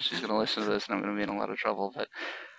She's 0.00 0.20
gonna 0.20 0.36
listen 0.38 0.64
to 0.64 0.68
this, 0.68 0.86
and 0.86 0.94
I'm 0.96 1.00
gonna 1.02 1.16
be 1.16 1.22
in 1.22 1.28
a 1.28 1.36
lot 1.38 1.50
of 1.50 1.56
trouble. 1.56 1.92
But 1.94 2.08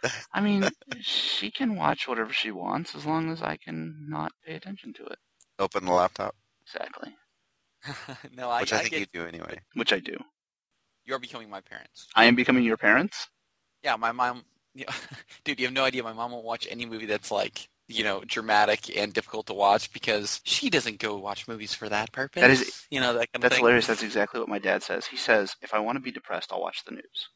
I 0.33 0.41
mean, 0.41 0.69
she 1.01 1.51
can 1.51 1.75
watch 1.75 2.07
whatever 2.07 2.31
she 2.31 2.51
wants 2.51 2.95
as 2.95 3.05
long 3.05 3.29
as 3.31 3.41
I 3.41 3.57
can 3.57 4.07
not 4.09 4.31
pay 4.45 4.53
attention 4.55 4.93
to 4.93 5.05
it. 5.05 5.17
Open 5.59 5.85
the 5.85 5.91
laptop, 5.91 6.35
Exactly, 6.65 7.15
no, 8.35 8.49
I, 8.49 8.61
which 8.61 8.73
I, 8.73 8.77
I 8.77 8.79
think 8.81 8.91
get 8.91 8.99
you 9.01 9.07
do 9.21 9.27
anyway. 9.27 9.59
which 9.73 9.91
I 9.91 9.99
do. 9.99 10.15
you're 11.05 11.19
becoming 11.19 11.49
my 11.49 11.61
parents. 11.61 12.07
I 12.15 12.25
am 12.25 12.35
becoming 12.35 12.63
your 12.63 12.77
parents. 12.77 13.27
Yeah, 13.83 13.95
my 13.97 14.11
mom. 14.11 14.43
You 14.75 14.85
know, 14.85 14.93
dude, 15.43 15.59
you 15.59 15.65
have 15.65 15.73
no 15.73 15.83
idea. 15.83 16.03
My 16.03 16.13
mom 16.13 16.31
won't 16.31 16.45
watch 16.45 16.67
any 16.69 16.85
movie 16.85 17.07
that's 17.07 17.31
like 17.31 17.67
you 17.87 18.03
know 18.03 18.21
dramatic 18.25 18.95
and 18.97 19.13
difficult 19.13 19.47
to 19.47 19.53
watch 19.53 19.91
because 19.93 20.41
she 20.43 20.69
doesn't 20.69 20.99
go 20.99 21.17
watch 21.17 21.47
movies 21.47 21.73
for 21.73 21.89
that 21.89 22.11
purpose. 22.11 22.41
That 22.41 22.51
is- 22.51 22.85
you 22.91 22.99
know 22.99 23.13
that 23.13 23.31
kind 23.31 23.35
of 23.35 23.41
That's 23.41 23.57
hilarious. 23.57 23.87
That's 23.87 24.03
exactly 24.03 24.39
what 24.39 24.49
my 24.49 24.59
dad 24.59 24.83
says. 24.83 25.05
He 25.05 25.17
says, 25.17 25.55
if 25.61 25.73
I 25.73 25.79
want 25.79 25.95
to 25.95 26.01
be 26.01 26.11
depressed, 26.11 26.51
I'll 26.51 26.61
watch 26.61 26.83
the 26.85 26.91
news. 26.91 27.29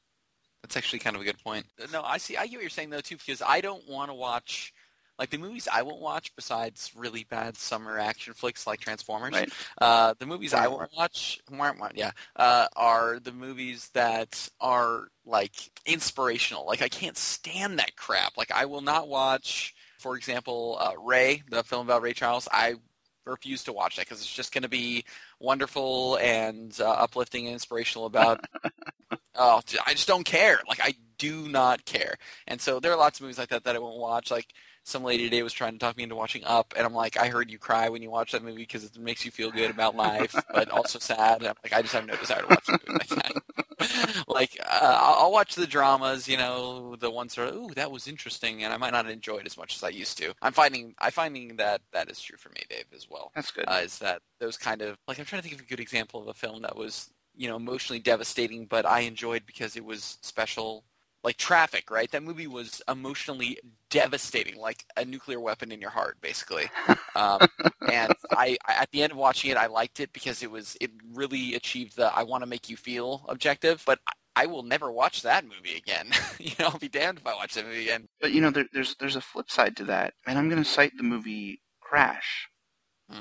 That's 0.61 0.77
actually 0.77 0.99
kind 0.99 1.15
of 1.15 1.21
a 1.21 1.25
good 1.25 1.39
point. 1.43 1.65
No, 1.91 2.03
I 2.03 2.17
see. 2.17 2.37
I 2.37 2.45
get 2.47 2.57
what 2.57 2.61
you're 2.61 2.69
saying 2.69 2.91
though 2.91 3.01
too, 3.01 3.17
because 3.17 3.41
I 3.41 3.61
don't 3.61 3.87
want 3.89 4.09
to 4.09 4.13
watch 4.13 4.73
like 5.17 5.29
the 5.29 5.37
movies 5.37 5.67
I 5.71 5.83
won't 5.83 6.01
watch 6.01 6.35
besides 6.35 6.91
really 6.95 7.23
bad 7.23 7.55
summer 7.55 7.99
action 7.99 8.33
flicks 8.33 8.65
like 8.65 8.79
Transformers. 8.79 9.33
Right. 9.33 9.53
Uh, 9.79 10.13
the 10.17 10.25
movies 10.25 10.53
I 10.53 10.67
won't 10.67 10.89
watch, 10.97 11.41
yeah, 11.93 12.11
uh, 12.35 12.67
are 12.75 13.19
the 13.19 13.31
movies 13.31 13.89
that 13.93 14.49
are 14.59 15.09
like 15.25 15.53
inspirational. 15.85 16.65
Like 16.65 16.81
I 16.81 16.89
can't 16.89 17.17
stand 17.17 17.77
that 17.79 17.95
crap. 17.95 18.35
Like 18.35 18.51
I 18.51 18.65
will 18.65 18.81
not 18.81 19.07
watch, 19.07 19.75
for 20.01 20.17
example, 20.17 20.77
uh, 20.79 20.93
Ray, 20.99 21.43
the 21.49 21.63
film 21.63 21.87
about 21.87 22.01
Ray 22.01 22.13
Charles. 22.13 22.47
I 22.51 22.75
refuse 23.25 23.63
to 23.65 23.73
watch 23.73 23.95
that 23.95 24.05
because 24.05 24.19
it's 24.19 24.33
just 24.33 24.53
going 24.53 24.63
to 24.63 24.69
be 24.69 25.05
wonderful 25.39 26.17
and 26.17 26.75
uh, 26.81 26.89
uplifting 26.89 27.45
and 27.45 27.53
inspirational 27.53 28.07
about 28.07 28.43
oh 29.35 29.61
i 29.85 29.93
just 29.93 30.07
don't 30.07 30.25
care. 30.25 30.59
Like 30.67 30.79
i 30.81 30.95
do 31.17 31.47
not 31.47 31.85
care. 31.85 32.15
And 32.47 32.59
so 32.59 32.79
there 32.79 32.91
are 32.91 32.97
lots 32.97 33.19
of 33.19 33.23
movies 33.23 33.37
like 33.37 33.49
that 33.49 33.63
that 33.65 33.75
i 33.75 33.79
won't 33.79 33.99
watch. 33.99 34.31
Like 34.31 34.47
some 34.83 35.03
lady 35.03 35.25
today 35.25 35.43
was 35.43 35.53
trying 35.53 35.73
to 35.73 35.77
talk 35.77 35.95
me 35.95 36.03
into 36.03 36.15
watching 36.15 36.43
up 36.43 36.73
and 36.75 36.85
i'm 36.85 36.93
like 36.93 37.15
i 37.15 37.27
heard 37.27 37.51
you 37.51 37.59
cry 37.59 37.89
when 37.89 38.01
you 38.01 38.09
watch 38.09 38.31
that 38.31 38.43
movie 38.43 38.63
because 38.63 38.83
it 38.83 38.97
makes 38.97 39.23
you 39.23 39.29
feel 39.29 39.51
good 39.51 39.69
about 39.69 39.95
life 39.95 40.33
but 40.51 40.69
also 40.71 40.97
sad. 40.97 41.37
And 41.37 41.47
i'm 41.49 41.55
like 41.63 41.73
i 41.73 41.81
just 41.83 41.93
have 41.93 42.05
no 42.05 42.15
desire 42.15 42.41
to 42.41 42.47
watch 42.47 42.67
a 42.67 42.71
movie 42.71 42.93
like 42.93 43.07
that 43.09 43.40
like 44.27 44.57
uh, 44.63 44.97
I'll 45.19 45.31
watch 45.31 45.55
the 45.55 45.67
dramas, 45.67 46.27
you 46.27 46.37
know, 46.37 46.95
the 46.97 47.11
ones 47.11 47.35
that 47.35 47.49
are, 47.49 47.53
ooh, 47.53 47.69
that 47.75 47.91
was 47.91 48.07
interesting, 48.07 48.63
and 48.63 48.73
I 48.73 48.77
might 48.77 48.93
not 48.93 49.09
enjoy 49.09 49.37
it 49.37 49.45
as 49.45 49.57
much 49.57 49.75
as 49.75 49.83
I 49.83 49.89
used 49.89 50.17
to. 50.19 50.33
I'm 50.41 50.53
finding, 50.53 50.93
I'm 50.99 51.11
finding 51.11 51.55
that 51.57 51.81
that 51.93 52.09
is 52.09 52.19
true 52.21 52.37
for 52.37 52.49
me, 52.49 52.61
Dave, 52.69 52.85
as 52.95 53.09
well 53.09 53.31
That's 53.35 53.51
good. 53.51 53.65
uh, 53.67 53.81
is 53.83 53.99
that 53.99 54.21
those 54.39 54.57
kind 54.57 54.81
of 54.81 54.97
like 55.07 55.19
I'm 55.19 55.25
trying 55.25 55.41
to 55.41 55.47
think 55.47 55.59
of 55.59 55.65
a 55.65 55.69
good 55.69 55.79
example 55.79 56.21
of 56.21 56.27
a 56.27 56.33
film 56.33 56.61
that 56.63 56.75
was 56.75 57.09
you 57.35 57.47
know 57.47 57.55
emotionally 57.55 57.99
devastating, 57.99 58.65
but 58.65 58.85
I 58.85 59.01
enjoyed 59.01 59.45
because 59.45 59.75
it 59.75 59.85
was 59.85 60.17
special. 60.21 60.83
Like 61.23 61.37
Traffic, 61.37 61.91
right? 61.91 62.09
That 62.11 62.23
movie 62.23 62.47
was 62.47 62.81
emotionally 62.89 63.59
devastating, 63.89 64.57
like 64.59 64.85
a 64.97 65.05
nuclear 65.05 65.39
weapon 65.39 65.71
in 65.71 65.79
your 65.79 65.91
heart, 65.91 66.17
basically. 66.21 66.69
Um, 67.15 67.39
and 67.91 68.13
I, 68.31 68.57
I, 68.67 68.73
at 68.81 68.89
the 68.91 69.03
end 69.03 69.11
of 69.11 69.17
watching 69.17 69.51
it, 69.51 69.57
I 69.57 69.67
liked 69.67 69.99
it 69.99 70.13
because 70.13 70.41
it 70.41 70.49
was 70.49 70.77
it 70.81 70.91
really 71.13 71.53
achieved 71.55 71.97
the 71.97 72.15
I 72.15 72.23
want 72.23 72.41
to 72.43 72.47
make 72.49 72.69
you 72.69 72.77
feel 72.77 73.25
objective. 73.29 73.83
But 73.85 73.99
I, 74.07 74.43
I 74.43 74.45
will 74.47 74.63
never 74.63 74.91
watch 74.91 75.21
that 75.21 75.43
movie 75.43 75.75
again. 75.77 76.09
you 76.39 76.51
know, 76.57 76.67
I'll 76.67 76.79
be 76.79 76.87
damned 76.89 77.19
if 77.19 77.27
I 77.27 77.35
watch 77.35 77.53
that 77.53 77.65
movie 77.65 77.83
again. 77.83 78.07
but 78.19 78.31
you 78.31 78.41
know, 78.41 78.49
there, 78.49 78.65
there's 78.73 78.95
there's 78.95 79.17
a 79.17 79.21
flip 79.21 79.51
side 79.51 79.75
to 79.77 79.83
that, 79.85 80.13
and 80.25 80.39
I'm 80.39 80.49
going 80.49 80.63
to 80.63 80.69
cite 80.69 80.93
the 80.97 81.03
movie 81.03 81.61
Crash. 81.81 82.47
Mm, 83.11 83.17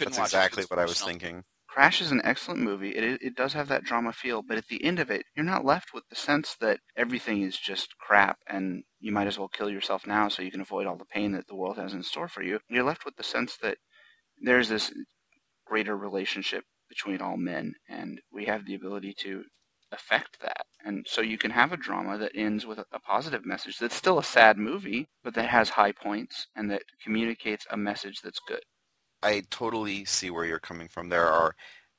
That's 0.00 0.18
watch 0.18 0.26
exactly 0.26 0.62
it's 0.62 0.70
what 0.70 0.80
I 0.80 0.84
was 0.84 1.00
thinking. 1.00 1.44
Crash 1.76 2.00
is 2.00 2.10
an 2.10 2.22
excellent 2.24 2.62
movie. 2.62 2.92
It 2.92 3.20
it 3.20 3.34
does 3.36 3.52
have 3.52 3.68
that 3.68 3.84
drama 3.84 4.14
feel, 4.14 4.40
but 4.40 4.56
at 4.56 4.68
the 4.68 4.82
end 4.82 4.98
of 4.98 5.10
it, 5.10 5.26
you're 5.36 5.44
not 5.44 5.62
left 5.62 5.92
with 5.92 6.04
the 6.08 6.16
sense 6.16 6.56
that 6.58 6.80
everything 6.96 7.42
is 7.42 7.58
just 7.58 7.98
crap 7.98 8.38
and 8.46 8.84
you 8.98 9.12
might 9.12 9.26
as 9.26 9.38
well 9.38 9.48
kill 9.48 9.68
yourself 9.68 10.06
now 10.06 10.28
so 10.30 10.40
you 10.40 10.50
can 10.50 10.62
avoid 10.62 10.86
all 10.86 10.96
the 10.96 11.04
pain 11.04 11.32
that 11.32 11.48
the 11.48 11.54
world 11.54 11.76
has 11.76 11.92
in 11.92 12.02
store 12.02 12.28
for 12.28 12.42
you. 12.42 12.60
You're 12.70 12.82
left 12.82 13.04
with 13.04 13.16
the 13.16 13.22
sense 13.22 13.58
that 13.58 13.76
there's 14.40 14.70
this 14.70 14.90
greater 15.66 15.94
relationship 15.94 16.64
between 16.88 17.20
all 17.20 17.36
men, 17.36 17.74
and 17.90 18.22
we 18.32 18.46
have 18.46 18.64
the 18.64 18.74
ability 18.74 19.12
to 19.18 19.44
affect 19.92 20.40
that. 20.40 20.64
And 20.82 21.06
so 21.06 21.20
you 21.20 21.36
can 21.36 21.50
have 21.50 21.72
a 21.72 21.76
drama 21.76 22.16
that 22.16 22.32
ends 22.34 22.64
with 22.64 22.78
a, 22.78 22.86
a 22.90 23.00
positive 23.00 23.44
message 23.44 23.76
that's 23.76 23.94
still 23.94 24.18
a 24.18 24.24
sad 24.24 24.56
movie, 24.56 25.08
but 25.22 25.34
that 25.34 25.50
has 25.50 25.68
high 25.68 25.92
points 25.92 26.46
and 26.56 26.70
that 26.70 26.84
communicates 27.04 27.66
a 27.70 27.76
message 27.76 28.22
that's 28.22 28.40
good. 28.48 28.62
I 29.22 29.42
totally 29.50 30.04
see 30.04 30.30
where 30.30 30.44
you're 30.44 30.58
coming 30.58 30.88
from. 30.88 31.08
There 31.08 31.26
are 31.26 31.54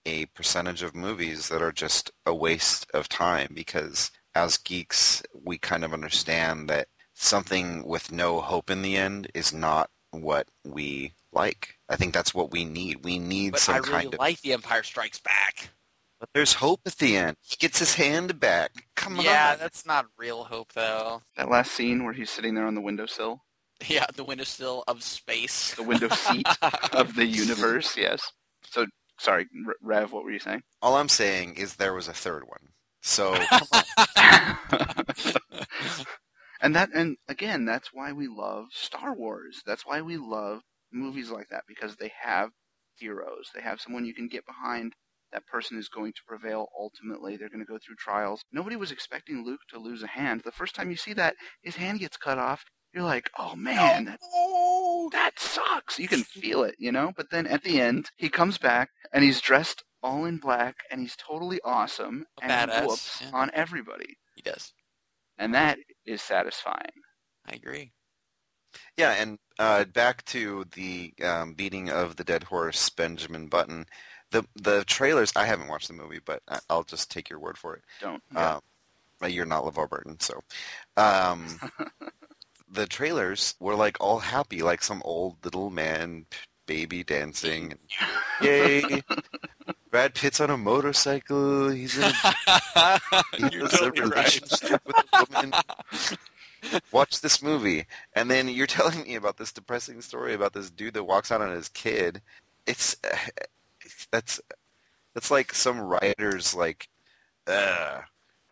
a 0.06 0.26
percentage 0.28 0.84
of 0.84 0.96
movies 0.96 1.50
that 1.50 1.62
are 1.62 1.72
just 1.72 2.12
a 2.26 2.34
waste 2.34 2.88
of 2.94 3.10
time 3.10 3.52
because 3.54 4.12
as 4.36 4.58
geeks, 4.58 5.22
we 5.34 5.58
kind 5.58 5.84
of 5.84 5.94
understand 5.94 6.70
that 6.70 6.88
something 7.14 7.86
with 7.86 8.12
no 8.12 8.40
hope 8.42 8.70
in 8.70 8.82
the 8.82 8.96
end 8.96 9.30
is 9.34 9.54
not 9.54 9.90
what 10.12 10.48
we 10.64 11.14
like. 11.34 11.76
I 11.90 11.96
think 11.96 12.14
that's 12.14 12.34
what 12.34 12.52
we 12.52 12.64
need. 12.66 13.04
We 13.04 13.20
need 13.20 13.54
But 13.54 13.62
some 13.62 13.76
I 13.76 13.78
really 13.80 13.92
kind 13.92 14.14
of. 14.14 14.20
like 14.20 14.42
The 14.42 14.54
Empire 14.54 14.84
Strikes 14.84 15.20
Back. 15.20 15.70
But 16.20 16.30
there's 16.34 16.54
hope 16.54 16.82
at 16.86 16.98
the 16.98 17.16
end. 17.18 17.38
He 17.42 17.56
gets 17.58 17.80
his 17.80 17.94
hand 17.96 18.40
back. 18.40 18.72
Come 18.96 19.18
yeah, 19.18 19.52
on. 19.54 19.60
that's 19.60 19.86
not 19.86 20.08
real 20.18 20.46
hope 20.46 20.74
though. 20.74 21.22
That 21.36 21.50
last 21.50 21.72
scene 21.74 22.04
where 22.04 22.14
he's 22.14 22.30
sitting 22.32 22.56
there 22.56 22.66
on 22.66 22.76
the 22.76 22.82
windowsill, 22.82 23.44
Yeah, 23.88 24.08
the 24.16 24.24
windowsill 24.24 24.84
of 24.88 25.04
space. 25.04 25.76
the 25.76 25.84
window 25.84 26.10
seat 26.10 26.48
of 26.94 27.16
the 27.16 27.26
universe, 27.26 27.96
yes. 27.96 28.22
So, 28.64 28.88
sorry, 29.20 29.48
Rev, 29.82 30.12
what 30.12 30.24
were 30.24 30.32
you 30.32 30.40
saying? 30.40 30.64
All 30.82 30.96
I'm 30.96 31.10
saying 31.10 31.56
is 31.56 31.76
there 31.76 31.94
was 31.94 32.08
a 32.08 32.14
third 32.14 32.44
one. 32.48 32.70
So 33.02 33.36
and 36.62 36.76
that, 36.76 36.90
and 36.94 37.18
again, 37.28 37.66
that's 37.66 37.90
why 37.94 38.12
we 38.12 38.28
love 38.28 38.66
Star 38.72 39.14
Wars. 39.16 39.62
That's 39.66 39.86
why 39.86 40.02
we 40.02 40.18
love 40.18 40.62
movies 40.92 41.30
like 41.30 41.50
that 41.50 41.64
because 41.68 41.96
they 41.96 42.12
have 42.22 42.50
heroes. 42.96 43.50
They 43.54 43.62
have 43.62 43.80
someone 43.80 44.06
you 44.06 44.14
can 44.16 44.28
get 44.28 44.46
behind. 44.46 44.94
That 45.32 45.46
person 45.46 45.78
is 45.78 45.90
going 45.90 46.14
to 46.14 46.22
prevail 46.26 46.68
ultimately. 46.78 47.38
They're 47.38 47.50
going 47.50 47.60
to 47.66 47.72
go 47.72 47.78
through 47.86 47.96
trials. 47.98 48.42
Nobody 48.52 48.76
was 48.76 48.92
expecting 48.92 49.44
Luke 49.46 49.60
to 49.70 49.80
lose 49.80 50.02
a 50.02 50.08
hand. 50.08 50.42
The 50.44 50.52
first 50.52 50.74
time 50.74 50.90
you 50.90 50.98
see 50.98 51.14
that, 51.14 51.36
his 51.62 51.76
hand 51.76 52.00
gets 52.00 52.18
cut 52.18 52.38
off. 52.40 52.64
You're 52.98 53.06
like, 53.06 53.30
oh 53.38 53.56
man, 53.56 54.06
that, 54.06 54.20
that 55.12 55.32
sucks. 55.40 56.00
You 56.00 56.08
can 56.08 56.24
feel 56.24 56.64
it, 56.64 56.74
you 56.80 56.92
know? 56.92 57.12
But 57.16 57.30
then 57.30 57.46
at 57.46 57.64
the 57.64 57.80
end, 57.80 58.10
he 58.16 58.28
comes 58.28 58.58
back 58.58 58.90
and 59.14 59.24
he's 59.24 59.40
dressed 59.40 59.84
all 60.02 60.26
in 60.26 60.38
black 60.38 60.78
and 60.90 61.00
he's 61.00 61.16
totally 61.16 61.60
awesome 61.64 62.26
A 62.42 62.46
and 62.46 62.72
he 62.72 62.76
badass, 62.76 62.88
whoops 62.88 63.22
yeah. 63.22 63.30
on 63.34 63.52
everybody. 63.54 64.18
he 64.34 64.42
does. 64.42 64.74
And 65.38 65.54
that 65.54 65.78
is 66.08 66.24
satisfying. 66.24 66.90
I 67.46 67.54
agree. 67.54 67.92
Yeah, 68.98 69.12
and 69.12 69.38
uh, 69.60 69.84
back 69.86 70.26
to 70.26 70.66
the 70.74 71.14
um, 71.24 71.54
beating 71.54 71.92
of 71.92 72.16
the 72.16 72.24
dead 72.24 72.42
horse, 72.42 72.90
Benjamin 72.90 73.46
Button. 73.46 73.86
The 74.32 74.44
the 74.56 74.84
trailers. 74.86 75.32
I 75.36 75.46
haven't 75.46 75.68
watched 75.68 75.88
the 75.88 75.94
movie, 75.94 76.22
but 76.26 76.42
I- 76.48 76.62
I'll 76.68 76.84
just 76.84 77.12
take 77.12 77.30
your 77.30 77.38
word 77.40 77.60
for 77.60 77.76
it. 77.76 77.84
Don't. 78.02 78.24
Yeah. 78.34 78.60
Um, 79.22 79.30
you're 79.30 79.46
not 79.46 79.66
LeVar 79.66 79.88
Burton, 79.88 80.20
so 80.20 80.42
um, 80.98 81.60
the 82.70 82.86
trailers 82.86 83.56
were 83.60 83.76
like 83.76 83.98
all 84.00 84.20
happy, 84.20 84.62
like 84.62 84.84
some 84.84 85.02
old 85.06 85.44
little 85.44 85.70
man 85.70 86.26
baby 86.66 87.04
dancing. 87.04 87.74
Yay! 88.42 89.02
Brad 89.92 90.14
Pitt's 90.14 90.40
on 90.42 90.50
a 90.50 90.58
motorcycle. 90.58 91.70
He's 91.70 91.98
in 91.98 92.04
a, 92.04 92.10
he 93.38 93.50
You're 93.52 93.62
has 93.64 93.74
a 93.74 93.78
totally 93.78 94.10
right. 94.10 94.42
with 94.42 95.06
a 95.14 95.26
woman. 95.34 95.54
Watch 96.92 97.22
this 97.22 97.42
movie, 97.42 97.86
and 98.14 98.30
then 98.30 98.50
you're 98.50 98.68
telling 98.68 99.04
me 99.04 99.16
about 99.16 99.38
this 99.38 99.54
depressing 99.54 100.02
story 100.02 100.34
about 100.34 100.54
this 100.54 100.70
dude 100.70 100.94
that 100.96 101.06
walks 101.06 101.32
out 101.32 101.42
on 101.42 101.52
his 101.52 101.70
kid. 101.70 102.22
It's 102.66 102.98
that's 104.12 104.42
that's 105.14 105.32
like 105.32 105.54
some 105.54 105.80
writer's 105.80 106.54
like, 106.54 106.90
uh, 107.48 108.02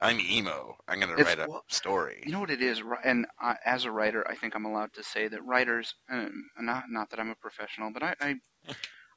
I'm 0.02 0.20
emo. 0.20 0.76
I'm 0.88 1.00
gonna 1.00 1.16
write 1.16 1.40
a 1.40 1.48
well, 1.48 1.64
story. 1.70 2.22
You 2.26 2.32
know 2.32 2.42
what 2.42 2.50
it 2.50 2.62
is, 2.62 2.82
and 3.04 3.26
I, 3.40 3.56
as 3.66 3.86
a 3.86 3.92
writer, 3.92 4.28
I 4.28 4.36
think 4.36 4.56
I'm 4.56 4.66
allowed 4.66 4.94
to 4.94 5.04
say 5.04 5.28
that 5.28 5.46
writers, 5.46 5.96
um, 6.10 6.50
not 6.60 6.86
not 6.90 7.10
that 7.10 7.20
I'm 7.20 7.30
a 7.30 7.36
professional, 7.36 7.92
but 7.94 8.04
I, 8.04 8.16
I 8.20 8.36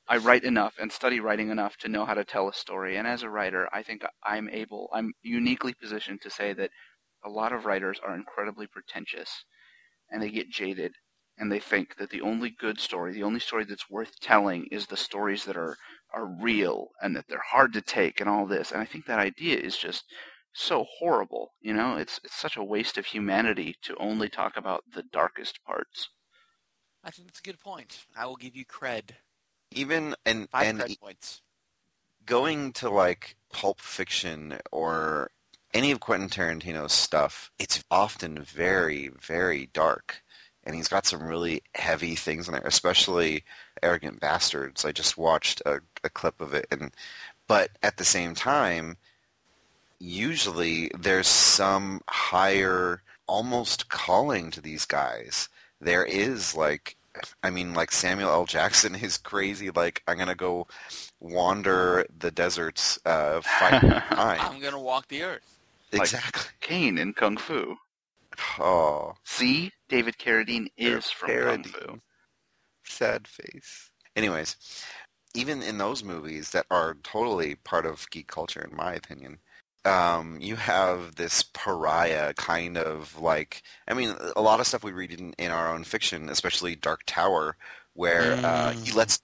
I 0.09 0.17
write 0.19 0.45
enough 0.45 0.75
and 0.79 0.91
study 0.91 1.21
writing 1.21 1.51
enough 1.51 1.77
to 1.79 1.89
know 1.89 2.07
how 2.07 2.15
to 2.15 2.25
tell 2.25 2.49
a 2.49 2.55
story. 2.55 2.97
And 2.97 3.07
as 3.07 3.23
a 3.23 3.31
writer, 3.31 3.69
I 3.73 3.83
think 3.83 4.03
I'm 4.25 4.49
able, 4.49 4.89
I'm 4.95 5.13
uniquely 5.23 5.75
positioned 5.75 6.23
to 6.23 6.31
say 6.31 6.55
that 6.55 6.71
a 7.25 7.29
lot 7.29 7.53
of 7.53 7.67
writers 7.67 8.01
are 8.03 8.15
incredibly 8.15 8.67
pretentious, 8.67 9.45
and 10.11 10.23
they 10.23 10.31
get 10.31 10.49
jaded, 10.49 10.93
and 11.37 11.53
they 11.53 11.61
think 11.61 11.97
that 11.97 12.11
the 12.11 12.23
only 12.23 12.51
good 12.51 12.81
story, 12.81 13.13
the 13.13 13.25
only 13.25 13.41
story 13.41 13.65
that's 13.65 13.91
worth 13.91 14.19
telling, 14.21 14.67
is 14.71 14.87
the 14.87 14.97
stories 14.97 15.45
that 15.45 15.57
are 15.57 15.77
are 16.15 16.27
real 16.41 16.89
and 17.03 17.15
that 17.17 17.27
they're 17.29 17.43
hard 17.51 17.73
to 17.75 17.83
take 17.83 18.21
and 18.21 18.31
all 18.31 18.47
this. 18.47 18.73
And 18.73 18.81
I 18.81 18.87
think 18.87 19.07
that 19.07 19.19
idea 19.19 19.59
is 19.59 19.77
just 19.77 20.05
so 20.63 20.85
horrible. 20.99 21.53
You 21.61 21.75
know, 21.75 21.97
it's 21.97 22.21
it's 22.25 22.35
such 22.37 22.57
a 22.57 22.65
waste 22.65 22.99
of 22.99 23.07
humanity 23.07 23.77
to 23.83 23.97
only 23.97 24.29
talk 24.29 24.57
about 24.57 24.85
the 24.93 25.03
darkest 25.03 25.63
parts. 25.65 26.09
I 27.05 27.11
think 27.11 27.29
that's 27.29 27.41
a 27.41 27.43
good 27.43 27.61
point. 27.61 28.05
I 28.17 28.27
will 28.27 28.37
give 28.37 28.57
you 28.57 28.65
cred. 28.65 29.11
Even 29.71 30.15
and 30.27 30.49
Five 30.51 30.67
and 30.67 30.81
cred 30.81 31.01
points. 31.01 31.43
going 32.27 32.73
to 32.75 32.91
like 32.91 33.37
Pulp 33.53 33.81
Fiction 33.81 34.59
or 34.73 35.31
any 35.75 35.91
of 35.91 36.01
Quentin 36.01 36.29
Tarantino's 36.29 36.93
stuff, 36.93 37.51
it's 37.59 37.85
often 37.91 38.43
very, 38.43 39.11
very 39.21 39.67
dark. 39.73 40.23
And 40.65 40.75
he's 40.75 40.89
got 40.89 41.07
some 41.07 41.23
really 41.23 41.63
heavy 41.75 42.15
things 42.15 42.49
in 42.49 42.53
there, 42.53 42.67
especially 42.67 43.45
Arrogant 43.83 44.21
Bastards. 44.21 44.85
I 44.85 44.93
just 44.93 45.17
watched 45.17 45.63
a, 45.65 45.81
a 46.05 46.11
clip 46.11 46.41
of 46.41 46.53
it 46.53 46.67
and 46.71 46.93
but 47.47 47.71
at 47.83 47.97
the 47.97 48.05
same 48.05 48.35
time, 48.35 48.99
usually 50.01 50.91
there's 50.99 51.27
some 51.29 52.01
higher 52.09 53.03
almost 53.27 53.89
calling 53.89 54.51
to 54.53 54.61
these 54.61 54.85
guys. 54.85 55.49
There 55.81 56.05
is 56.05 56.55
like 56.55 56.97
I 57.43 57.51
mean 57.51 57.75
like 57.75 57.91
Samuel 57.93 58.31
L. 58.31 58.45
Jackson 58.47 58.95
is 58.95 59.19
crazy 59.19 59.71
like 59.71 60.03
I'm 60.07 60.19
gonna 60.19 60.35
go 60.35 60.67
wander 61.21 62.07
the 62.19 62.31
deserts 62.31 62.99
uh 63.05 63.41
fight 63.41 63.81
time. 63.81 64.39
I'm 64.41 64.61
gonna 64.61 64.81
walk 64.81 65.09
the 65.09 65.23
earth. 65.25 65.59
Like- 65.93 66.03
Exactly. 66.03 66.43
Caine 66.61 66.99
in 66.99 67.13
Kung 67.15 67.37
Fu. 67.37 67.77
Oh, 68.61 69.15
See, 69.25 69.73
David 69.89 70.17
Carradine 70.19 70.69
They're 70.79 70.99
is 70.99 71.11
from 71.11 71.29
Kung. 71.31 71.65
Fu. 71.65 72.01
sad 72.85 73.27
face. 73.27 73.91
Anyways, 74.15 74.57
even 75.35 75.61
in 75.63 75.79
those 75.79 76.05
movies 76.05 76.51
that 76.51 76.67
are 76.71 76.97
totally 77.03 77.57
part 77.57 77.85
of 77.85 78.09
geek 78.11 78.29
culture, 78.29 78.61
in 78.71 78.77
my 78.77 78.93
opinion, 78.95 79.39
um, 79.89 80.39
you 80.41 80.57
have 80.57 81.15
this 81.17 81.43
pariah 81.43 82.35
kind 82.35 82.77
of 82.79 83.19
like. 83.21 83.63
I 83.89 83.95
mean, 83.95 84.15
a 84.37 84.43
lot 84.43 84.61
of 84.61 84.67
stuff 84.67 84.85
we 84.85 84.93
read 84.93 85.13
in, 85.13 85.33
in 85.39 85.51
our 85.51 85.73
own 85.73 85.85
fiction, 85.85 86.29
especially 86.29 86.77
Dark 86.77 87.01
Tower, 87.07 87.57
where 87.95 88.35
uh, 88.45 88.73
he 88.73 88.91
Mm. 88.93 88.95
lets. 88.95 89.21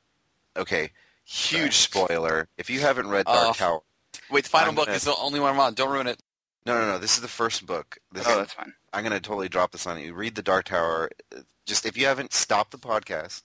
Okay, 0.57 0.91
huge 1.25 1.75
spoiler. 1.77 2.49
If 2.59 2.71
you 2.71 2.81
haven't 2.81 3.09
read 3.09 3.27
Dark 3.27 3.49
Oh. 3.49 3.53
Tower, 3.53 3.81
Wait, 4.31 4.45
the 4.45 4.51
final 4.51 4.71
I'm 4.71 4.75
book 4.75 4.87
gonna- 4.87 4.97
is 4.97 5.05
the 5.05 5.17
only 5.17 5.41
one 5.41 5.53
I'm 5.53 5.61
on. 5.61 5.75
Don't 5.75 5.91
ruin 5.91 6.07
it. 6.07 6.21
no, 6.67 6.75
no, 6.81 6.87
no. 6.87 6.99
This 6.99 7.15
is 7.17 7.21
the 7.21 7.29
first 7.29 7.67
book. 7.67 7.99
This 8.13 8.27
Oh, 8.27 8.31
is, 8.33 8.37
that's 8.39 8.53
fine. 8.55 8.73
I'm 8.93 9.03
gonna 9.03 9.21
totally 9.21 9.49
drop 9.49 9.73
this 9.73 9.87
on 9.87 9.99
you. 10.01 10.15
Read 10.15 10.35
the 10.35 10.43
Dark 10.43 10.67
Tower. 10.67 11.11
Just 11.67 11.85
if 11.87 11.97
you 11.97 12.07
haven't 12.07 12.33
stopped 12.33 12.71
the 12.71 12.79
podcast, 12.79 13.43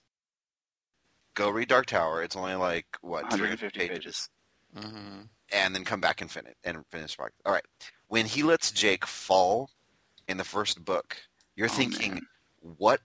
go 1.34 1.50
read 1.50 1.68
Dark 1.68 1.86
Tower. 1.86 2.22
It's 2.22 2.36
only 2.36 2.54
like 2.54 2.86
what 3.00 3.24
150 3.24 3.78
300 3.78 3.94
pages. 4.00 4.28
Mm-hmm. 4.76 5.22
and 5.52 5.74
then 5.74 5.84
come 5.84 6.00
back 6.00 6.20
and 6.20 6.30
finish 6.30 6.54
and 6.64 6.84
finish. 6.90 7.16
podcast. 7.16 7.30
All 7.44 7.52
right. 7.52 7.64
When 8.08 8.26
he 8.26 8.42
lets 8.42 8.70
Jake 8.70 9.04
fall 9.06 9.70
in 10.28 10.36
the 10.36 10.44
first 10.44 10.84
book, 10.84 11.16
you're 11.56 11.68
Oh, 11.68 11.72
thinking, 11.72 12.14
man. 12.14 12.26
what? 12.78 13.00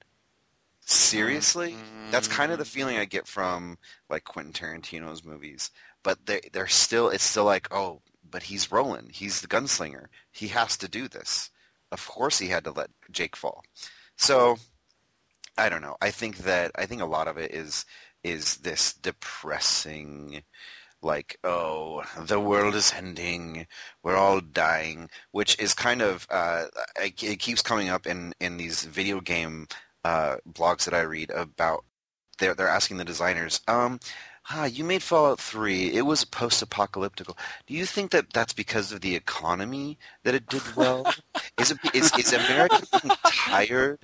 Seriously? 0.82 1.72
Mm-hmm. 1.72 2.12
That's 2.12 2.28
kind 2.28 2.52
of 2.52 2.60
the 2.60 2.66
feeling 2.66 2.98
I 2.98 3.06
get 3.06 3.28
from 3.28 3.78
like 4.10 4.24
Quentin 4.24 4.54
Tarantino's 4.54 5.24
movies. 5.24 5.72
But 6.04 6.24
they 6.28 6.42
they're 6.54 6.68
still 6.68 7.10
it's 7.10 7.24
still 7.24 7.46
like, 7.46 7.68
oh, 7.74 8.02
but 8.30 8.44
he's 8.44 8.72
Roland. 8.72 9.12
He's 9.12 9.42
the 9.42 9.48
gunslinger. 9.48 10.06
He 10.32 10.48
has 10.50 10.78
to 10.78 10.88
do 10.88 11.08
this. 11.08 11.50
Of 11.92 12.08
course 12.08 12.38
he 12.38 12.48
had 12.50 12.64
to 12.66 12.72
let 12.72 12.92
Jake 13.12 13.36
fall. 13.36 13.64
So 14.16 14.58
I 15.58 15.70
don't 15.70 15.82
know. 15.82 15.96
I 16.02 16.12
think 16.12 16.38
that 16.40 16.72
I 16.76 16.86
think 16.86 17.02
a 17.02 17.06
lot 17.08 17.28
of 17.28 17.38
it 17.38 17.52
is 17.52 17.86
is 18.24 18.58
this 18.58 18.94
depressing 18.94 20.44
like 21.06 21.38
oh 21.44 22.04
the 22.20 22.40
world 22.40 22.76
is 22.76 22.94
ending. 22.96 23.68
We're 24.04 24.18
all 24.18 24.42
dying 24.42 25.10
which 25.32 25.58
is 25.60 25.74
kind 25.74 26.02
of 26.02 26.28
uh 26.30 26.66
it 27.02 27.40
keeps 27.40 27.62
coming 27.62 27.90
up 27.90 28.08
in 28.08 28.34
in 28.42 28.58
these 28.58 28.84
video 28.84 29.22
game 29.22 29.68
uh 30.04 30.38
blogs 30.52 30.86
that 30.86 30.94
I 30.94 31.02
read 31.02 31.32
about 31.32 31.86
they're 32.40 32.56
they're 32.56 32.68
asking 32.68 32.98
the 32.98 33.06
designers 33.06 33.62
um 33.68 34.00
ah 34.52 34.66
you 34.66 34.84
made 34.84 35.02
Fallout 35.02 35.40
3 35.40 35.94
it 35.94 36.02
was 36.04 36.24
post-apocalyptic. 36.26 37.28
do 37.68 37.74
you 37.74 37.86
think 37.86 38.12
that 38.12 38.32
that's 38.34 38.54
because 38.54 38.92
of 38.92 39.02
the 39.02 39.16
economy 39.16 39.98
that 40.24 40.36
it 40.36 40.48
did 40.48 40.62
well 40.76 41.06
is 41.60 41.72
it 41.72 41.78
is 41.94 42.12
is 42.18 42.34
America 42.34 42.82
tired 43.26 44.00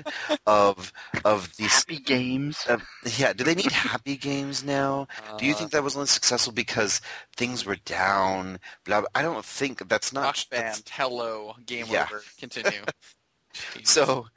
of 0.48 0.92
of 1.26 1.56
these 1.58 1.74
Happy 1.74 2.00
games. 2.00 2.66
uh, 2.70 2.78
yeah, 3.18 3.34
do 3.34 3.44
they 3.44 3.56
need 3.56 3.72
happy 3.72 4.16
games 4.18 4.64
now? 4.64 5.08
Do 5.38 5.46
you 5.46 5.54
Uh, 5.54 5.58
think 5.58 5.72
that 5.72 5.84
was 5.84 5.96
only 5.96 6.08
successful 6.08 6.54
because 6.54 7.02
things 7.36 7.66
were 7.66 7.78
down? 7.86 8.60
Blah. 8.86 9.02
blah. 9.02 9.10
I 9.16 9.22
don't 9.22 9.46
think 9.46 9.88
that's 9.90 10.12
not. 10.14 10.24
Rock 10.26 10.38
that's- 10.50 10.76
band? 10.78 10.90
Hello, 10.92 11.56
game 11.66 11.86
Yeah. 11.90 12.04
over. 12.04 12.24
Continue. 12.40 12.84
So 13.84 14.28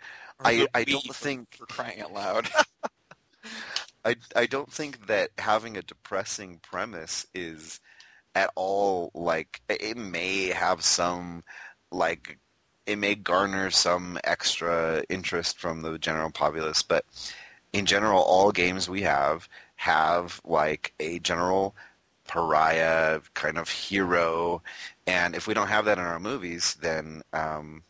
I- 0.40 0.66
I 0.74 0.82
don't 0.84 1.14
think- 1.14 1.54
for 1.56 1.66
crying 1.66 2.00
out 2.00 2.12
loud. 2.12 2.48
I 4.04 4.16
I 4.36 4.46
don't 4.46 4.70
think 4.72 5.06
that 5.06 5.30
having 5.38 5.76
a 5.76 5.82
depressing 5.82 6.60
premise 6.62 7.26
is 7.34 7.80
at 8.34 8.50
all 8.54 9.10
like 9.14 9.60
it 9.68 9.96
may 9.96 10.48
have 10.48 10.82
some 10.84 11.44
like 11.90 12.38
it 12.86 12.96
may 12.96 13.14
garner 13.14 13.70
some 13.70 14.18
extra 14.24 15.04
interest 15.08 15.58
from 15.58 15.82
the 15.82 15.98
general 15.98 16.30
populace, 16.30 16.82
but 16.82 17.04
in 17.72 17.86
general, 17.86 18.22
all 18.22 18.52
games 18.52 18.88
we 18.88 19.02
have 19.02 19.48
have 19.76 20.40
like 20.44 20.92
a 21.00 21.18
general 21.20 21.74
pariah 22.26 23.20
kind 23.34 23.58
of 23.58 23.68
hero, 23.68 24.62
and 25.06 25.34
if 25.34 25.46
we 25.46 25.54
don't 25.54 25.68
have 25.68 25.84
that 25.86 25.98
in 25.98 26.04
our 26.04 26.20
movies, 26.20 26.76
then 26.80 27.22
um, 27.32 27.82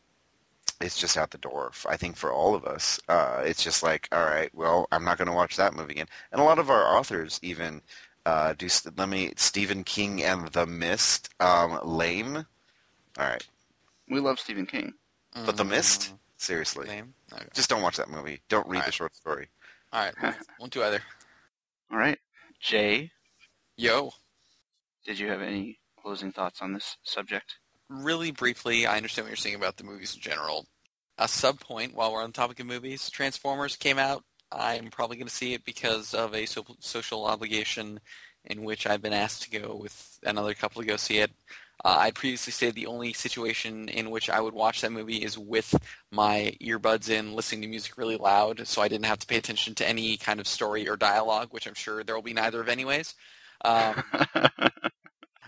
it's 0.80 0.98
just 0.98 1.16
out 1.16 1.30
the 1.30 1.38
door. 1.38 1.72
I 1.88 1.96
think 1.96 2.16
for 2.16 2.32
all 2.32 2.54
of 2.54 2.64
us, 2.64 3.00
uh, 3.08 3.42
it's 3.44 3.62
just 3.62 3.82
like, 3.82 4.08
all 4.12 4.24
right, 4.24 4.50
well, 4.54 4.86
I'm 4.92 5.04
not 5.04 5.18
going 5.18 5.28
to 5.28 5.34
watch 5.34 5.56
that 5.56 5.74
movie 5.74 5.92
again. 5.92 6.08
And 6.32 6.40
a 6.40 6.44
lot 6.44 6.58
of 6.58 6.70
our 6.70 6.96
authors 6.96 7.38
even 7.42 7.80
uh, 8.26 8.54
do. 8.58 8.68
Let 8.96 9.08
me 9.08 9.32
Stephen 9.36 9.84
King 9.84 10.22
and 10.22 10.48
The 10.48 10.66
Mist, 10.66 11.30
um, 11.40 11.78
lame. 11.84 12.36
All 12.36 12.44
right, 13.28 13.46
We 14.08 14.20
love 14.20 14.40
Stephen 14.40 14.66
King. 14.66 14.92
but 15.46 15.56
The 15.56 15.64
Mist, 15.64 16.12
Mm, 16.12 16.18
seriously, 16.38 16.86
Name? 16.88 17.14
Okay. 17.32 17.44
just 17.54 17.70
don't 17.70 17.82
watch 17.82 17.96
that 17.96 18.10
movie. 18.10 18.40
Don't 18.48 18.66
read 18.66 18.78
the 18.78 18.82
Alright. 18.82 18.94
short 18.94 19.14
story. 19.16 19.48
All 19.92 20.02
right, 20.04 20.14
won't- 20.22 20.36
won't 20.58 20.72
do 20.72 20.82
either. 20.82 21.00
All 21.92 21.98
right. 21.98 22.18
Jay, 22.60 23.10
Yo, 23.76 24.12
did 25.04 25.18
you 25.18 25.28
have 25.28 25.42
any 25.42 25.78
closing 26.00 26.32
thoughts 26.32 26.62
on 26.62 26.72
this 26.72 26.96
subject? 27.02 27.56
Really 27.89 28.30
briefly, 28.30 28.87
I 28.87 28.97
understand 28.97 29.24
what 29.24 29.30
you're 29.30 29.37
saying 29.37 29.57
about 29.57 29.76
the 29.76 29.85
movies 29.85 30.14
in 30.14 30.20
general. 30.20 30.66
A 31.18 31.28
sub 31.28 31.61
point 31.61 31.95
while 31.95 32.12
we're 32.12 32.22
on 32.22 32.30
the 32.30 32.35
topic 32.35 32.61
of 32.61 32.66
movies, 32.66 33.09
Transformers 33.11 33.76
came 33.76 33.99
out. 33.99 34.24
I'm 34.51 34.89
probably 34.91 35.16
going 35.16 35.28
to 35.28 35.35
see 35.35 35.55
it 35.55 35.64
because 35.64 36.14
of 36.14 36.35
a 36.35 36.47
so- 36.47 36.64
social 36.80 37.24
obligation 37.26 38.01
in 38.45 38.62
which 38.62 38.87
I've 38.87 39.03
been 39.03 39.12
asked 39.12 39.43
to 39.43 39.61
go 39.61 39.76
with 39.76 40.18
another 40.22 40.55
couple 40.55 40.82
to 40.82 40.89
go 40.89 40.97
see 40.97 41.18
it. 41.18 41.30
Uh, 41.85 41.97
I 41.99 42.11
previously 42.12 42.53
stated 42.53 42.74
the 42.74 42.87
only 42.87 43.12
situation 43.12 43.89
in 43.89 44.11
which 44.11 44.30
I 44.30 44.41
would 44.41 44.55
watch 44.55 44.80
that 44.80 44.93
movie 44.93 45.24
is 45.24 45.37
with 45.37 45.74
my 46.11 46.57
earbuds 46.61 47.11
in, 47.11 47.35
listening 47.35 47.62
to 47.62 47.68
music 47.68 47.99
really 47.99 48.16
loud, 48.16 48.66
so 48.66 48.80
I 48.80 48.89
didn't 48.89 49.07
have 49.07 49.18
to 49.18 49.26
pay 49.26 49.37
attention 49.37 49.74
to 49.76 49.89
any 49.89 50.16
kind 50.16 50.41
of 50.41 50.47
story 50.47 50.89
or 50.89 50.97
dialogue, 50.97 51.49
which 51.51 51.66
I'm 51.66 51.74
sure 51.74 52.05
there 52.05 52.14
will 52.14 52.22
be 52.22 52.32
neither 52.32 52.61
of 52.61 52.68
anyways. 52.68 53.14
Um, 53.64 54.03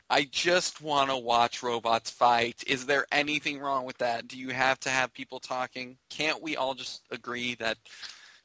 I 0.08 0.24
just 0.30 0.80
want 0.80 1.10
to 1.10 1.16
watch 1.16 1.62
robots 1.62 2.10
fight. 2.10 2.62
Is 2.66 2.86
there 2.86 3.06
anything 3.10 3.58
wrong 3.58 3.84
with 3.84 3.98
that? 3.98 4.28
Do 4.28 4.38
you 4.38 4.50
have 4.50 4.78
to 4.80 4.88
have 4.88 5.12
people 5.12 5.40
talking? 5.40 5.98
Can't 6.10 6.42
we 6.42 6.56
all 6.56 6.74
just 6.74 7.02
agree 7.10 7.54
that 7.56 7.78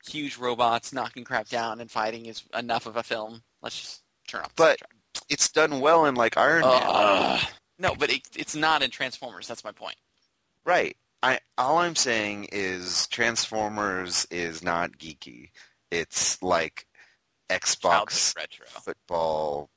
huge 0.07 0.37
robots 0.37 0.91
knocking 0.91 1.23
crap 1.23 1.49
down 1.49 1.79
and 1.79 1.91
fighting 1.91 2.25
is 2.25 2.43
enough 2.57 2.87
of 2.87 2.97
a 2.97 3.03
film? 3.03 3.43
Let's 3.61 3.79
just 3.79 4.03
turn 4.27 4.41
off 4.41 4.55
But-. 4.55 4.79
It's 5.29 5.49
done 5.51 5.81
well 5.81 6.05
in 6.05 6.15
like 6.15 6.37
Iron 6.37 6.61
Man. 6.61 6.81
Ugh. 6.85 7.41
no, 7.77 7.95
but 7.95 8.09
it, 8.09 8.21
it's 8.35 8.55
not 8.55 8.81
in 8.81 8.89
Transformers. 8.89 9.47
That's 9.47 9.63
my 9.63 9.71
point. 9.71 9.97
Right. 10.65 10.95
I 11.23 11.39
all 11.57 11.77
I'm 11.77 11.95
saying 11.95 12.47
is 12.51 13.07
Transformers 13.07 14.25
is 14.31 14.63
not 14.63 14.97
geeky. 14.97 15.49
It's 15.91 16.41
like 16.41 16.87
Xbox 17.49 18.35
retro. 18.35 18.65
football. 18.67 19.69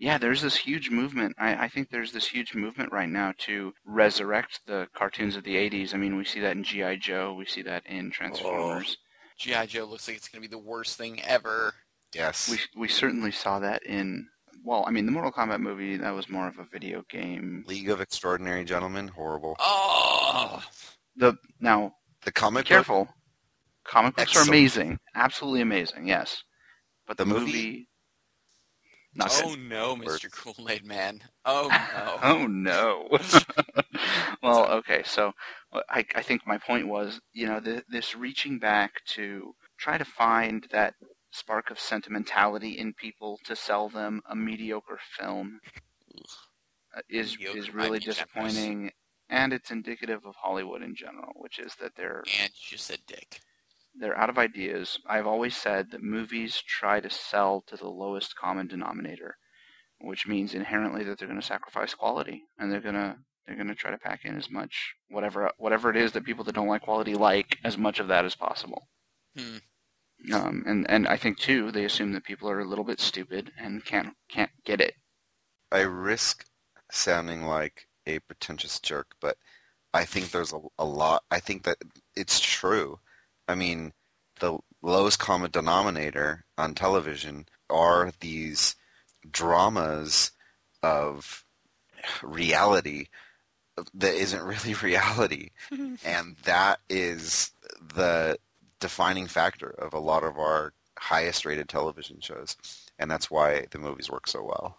Yeah, 0.00 0.16
there's 0.18 0.40
this 0.42 0.56
huge 0.56 0.90
movement. 0.90 1.36
I, 1.38 1.64
I 1.66 1.68
think 1.68 1.90
there's 1.90 2.10
this 2.12 2.26
huge 2.26 2.54
movement 2.54 2.90
right 2.90 3.08
now 3.08 3.34
to 3.40 3.72
resurrect 3.84 4.60
the 4.66 4.88
cartoons 4.96 5.36
of 5.36 5.44
the 5.44 5.54
80s. 5.56 5.94
I 5.94 5.98
mean, 5.98 6.16
we 6.16 6.24
see 6.24 6.40
that 6.40 6.56
in 6.56 6.64
G.I. 6.64 6.96
Joe. 6.96 7.34
We 7.34 7.44
see 7.44 7.62
that 7.62 7.84
in 7.86 8.10
Transformers. 8.10 8.96
Oh. 8.98 9.04
GI 9.38 9.66
Joe 9.68 9.84
looks 9.84 10.08
like 10.08 10.16
it's 10.16 10.28
going 10.28 10.42
to 10.42 10.48
be 10.48 10.54
the 10.54 10.58
worst 10.62 10.96
thing 10.98 11.20
ever. 11.22 11.74
Yes. 12.14 12.50
We, 12.50 12.80
we 12.82 12.88
certainly 12.88 13.30
saw 13.30 13.58
that 13.60 13.82
in, 13.84 14.26
well, 14.64 14.84
I 14.86 14.90
mean, 14.90 15.06
the 15.06 15.12
Mortal 15.12 15.32
Kombat 15.32 15.60
movie, 15.60 15.96
that 15.98 16.10
was 16.10 16.28
more 16.28 16.48
of 16.48 16.58
a 16.58 16.64
video 16.70 17.02
game. 17.08 17.64
League 17.66 17.88
of 17.90 18.00
Extraordinary 18.00 18.64
Gentlemen, 18.64 19.08
horrible. 19.08 19.56
Oh, 19.58 20.62
The 21.16 21.36
Now, 21.60 21.92
The 22.24 22.30
be 22.30 22.32
comic 22.32 22.60
book, 22.64 22.68
careful. 22.68 23.08
Comic 23.84 24.16
books 24.16 24.30
Excellent. 24.30 24.48
are 24.48 24.50
amazing. 24.52 24.98
Absolutely 25.14 25.60
amazing, 25.62 26.06
yes. 26.06 26.42
But 27.06 27.16
the, 27.16 27.24
The 27.24 27.30
movie? 27.34 27.44
movie, 27.46 27.88
not 29.14 29.30
oh 29.32 29.54
no, 29.56 29.96
Mr. 29.96 30.30
Kool-Aid 30.30 30.84
Man. 30.84 31.22
Oh 31.44 31.68
no. 31.68 32.18
Oh 32.22 32.46
no. 32.46 33.08
well, 34.42 34.66
okay, 34.72 35.02
so 35.04 35.32
I, 35.90 36.04
I 36.14 36.22
think 36.22 36.46
my 36.46 36.58
point 36.58 36.88
was, 36.88 37.20
you 37.32 37.46
know, 37.46 37.60
th- 37.60 37.84
this 37.90 38.16
reaching 38.16 38.58
back 38.58 39.04
to 39.14 39.54
try 39.78 39.98
to 39.98 40.04
find 40.04 40.66
that 40.72 40.94
spark 41.32 41.70
of 41.70 41.80
sentimentality 41.80 42.78
in 42.78 42.94
people 42.94 43.38
to 43.44 43.56
sell 43.56 43.88
them 43.88 44.22
a 44.30 44.36
mediocre 44.36 44.98
film 45.18 45.60
uh, 46.96 47.00
is 47.08 47.32
Mediocre 47.32 47.58
is 47.58 47.74
really 47.74 47.98
be 48.00 48.06
generous. 48.06 48.16
disappointing, 48.16 48.92
and 49.30 49.52
it's 49.52 49.70
indicative 49.70 50.24
of 50.26 50.34
Hollywood 50.36 50.82
in 50.82 50.94
general, 50.94 51.32
which 51.36 51.58
is 51.58 51.74
that 51.80 51.96
they're 51.96 52.24
And 52.42 52.50
you 52.50 52.70
just 52.76 52.86
said 52.86 53.00
dick. 53.06 53.40
They're 53.94 54.18
out 54.18 54.30
of 54.30 54.38
ideas. 54.38 54.98
I've 55.06 55.26
always 55.26 55.56
said 55.56 55.90
that 55.90 56.02
movies 56.02 56.62
try 56.62 57.00
to 57.00 57.10
sell 57.10 57.62
to 57.66 57.76
the 57.76 57.88
lowest 57.88 58.36
common 58.36 58.66
denominator, 58.66 59.36
which 60.00 60.26
means 60.26 60.54
inherently 60.54 61.04
that 61.04 61.18
they're 61.18 61.28
going 61.28 61.40
to 61.40 61.46
sacrifice 61.46 61.94
quality 61.94 62.44
and 62.58 62.72
they're 62.72 62.80
going 62.80 62.94
to 62.94 63.16
they're 63.46 63.56
going 63.56 63.68
to 63.68 63.74
try 63.74 63.90
to 63.90 63.98
pack 63.98 64.24
in 64.24 64.36
as 64.36 64.50
much 64.50 64.94
whatever 65.08 65.50
whatever 65.56 65.90
it 65.90 65.96
is 65.96 66.12
that 66.12 66.24
people 66.24 66.44
that 66.44 66.54
don't 66.54 66.68
like 66.68 66.82
quality 66.82 67.14
like 67.14 67.58
as 67.64 67.76
much 67.76 67.98
of 67.98 68.08
that 68.08 68.24
as 68.24 68.36
possible. 68.36 68.88
Hmm. 69.36 69.56
Um, 70.32 70.64
and 70.66 70.88
and 70.90 71.08
I 71.08 71.16
think 71.16 71.38
too 71.38 71.72
they 71.72 71.84
assume 71.84 72.12
that 72.12 72.24
people 72.24 72.48
are 72.48 72.60
a 72.60 72.68
little 72.68 72.84
bit 72.84 73.00
stupid 73.00 73.52
and 73.58 73.84
can't 73.84 74.14
can't 74.28 74.50
get 74.64 74.80
it. 74.80 74.94
I 75.72 75.80
risk 75.80 76.44
sounding 76.90 77.44
like 77.44 77.86
a 78.06 78.18
pretentious 78.20 78.78
jerk, 78.80 79.14
but 79.20 79.36
I 79.92 80.04
think 80.04 80.30
there's 80.30 80.52
a, 80.52 80.60
a 80.78 80.84
lot. 80.84 81.24
I 81.30 81.40
think 81.40 81.64
that 81.64 81.78
it's 82.14 82.38
true. 82.40 82.98
I 83.50 83.54
mean, 83.54 83.92
the 84.38 84.58
lowest 84.82 85.18
common 85.18 85.50
denominator 85.50 86.44
on 86.56 86.74
television 86.74 87.46
are 87.68 88.12
these 88.20 88.76
dramas 89.30 90.32
of 90.82 91.44
reality 92.22 93.06
that 93.94 94.14
isn't 94.14 94.42
really 94.42 94.74
reality. 94.82 95.50
and 96.04 96.36
that 96.44 96.80
is 96.88 97.52
the 97.94 98.38
defining 98.80 99.26
factor 99.26 99.68
of 99.68 99.92
a 99.92 99.98
lot 99.98 100.24
of 100.24 100.38
our 100.38 100.72
highest 100.98 101.44
rated 101.44 101.68
television 101.68 102.20
shows. 102.20 102.56
And 102.98 103.10
that's 103.10 103.30
why 103.30 103.66
the 103.70 103.78
movies 103.78 104.10
work 104.10 104.26
so 104.26 104.42
well. 104.42 104.78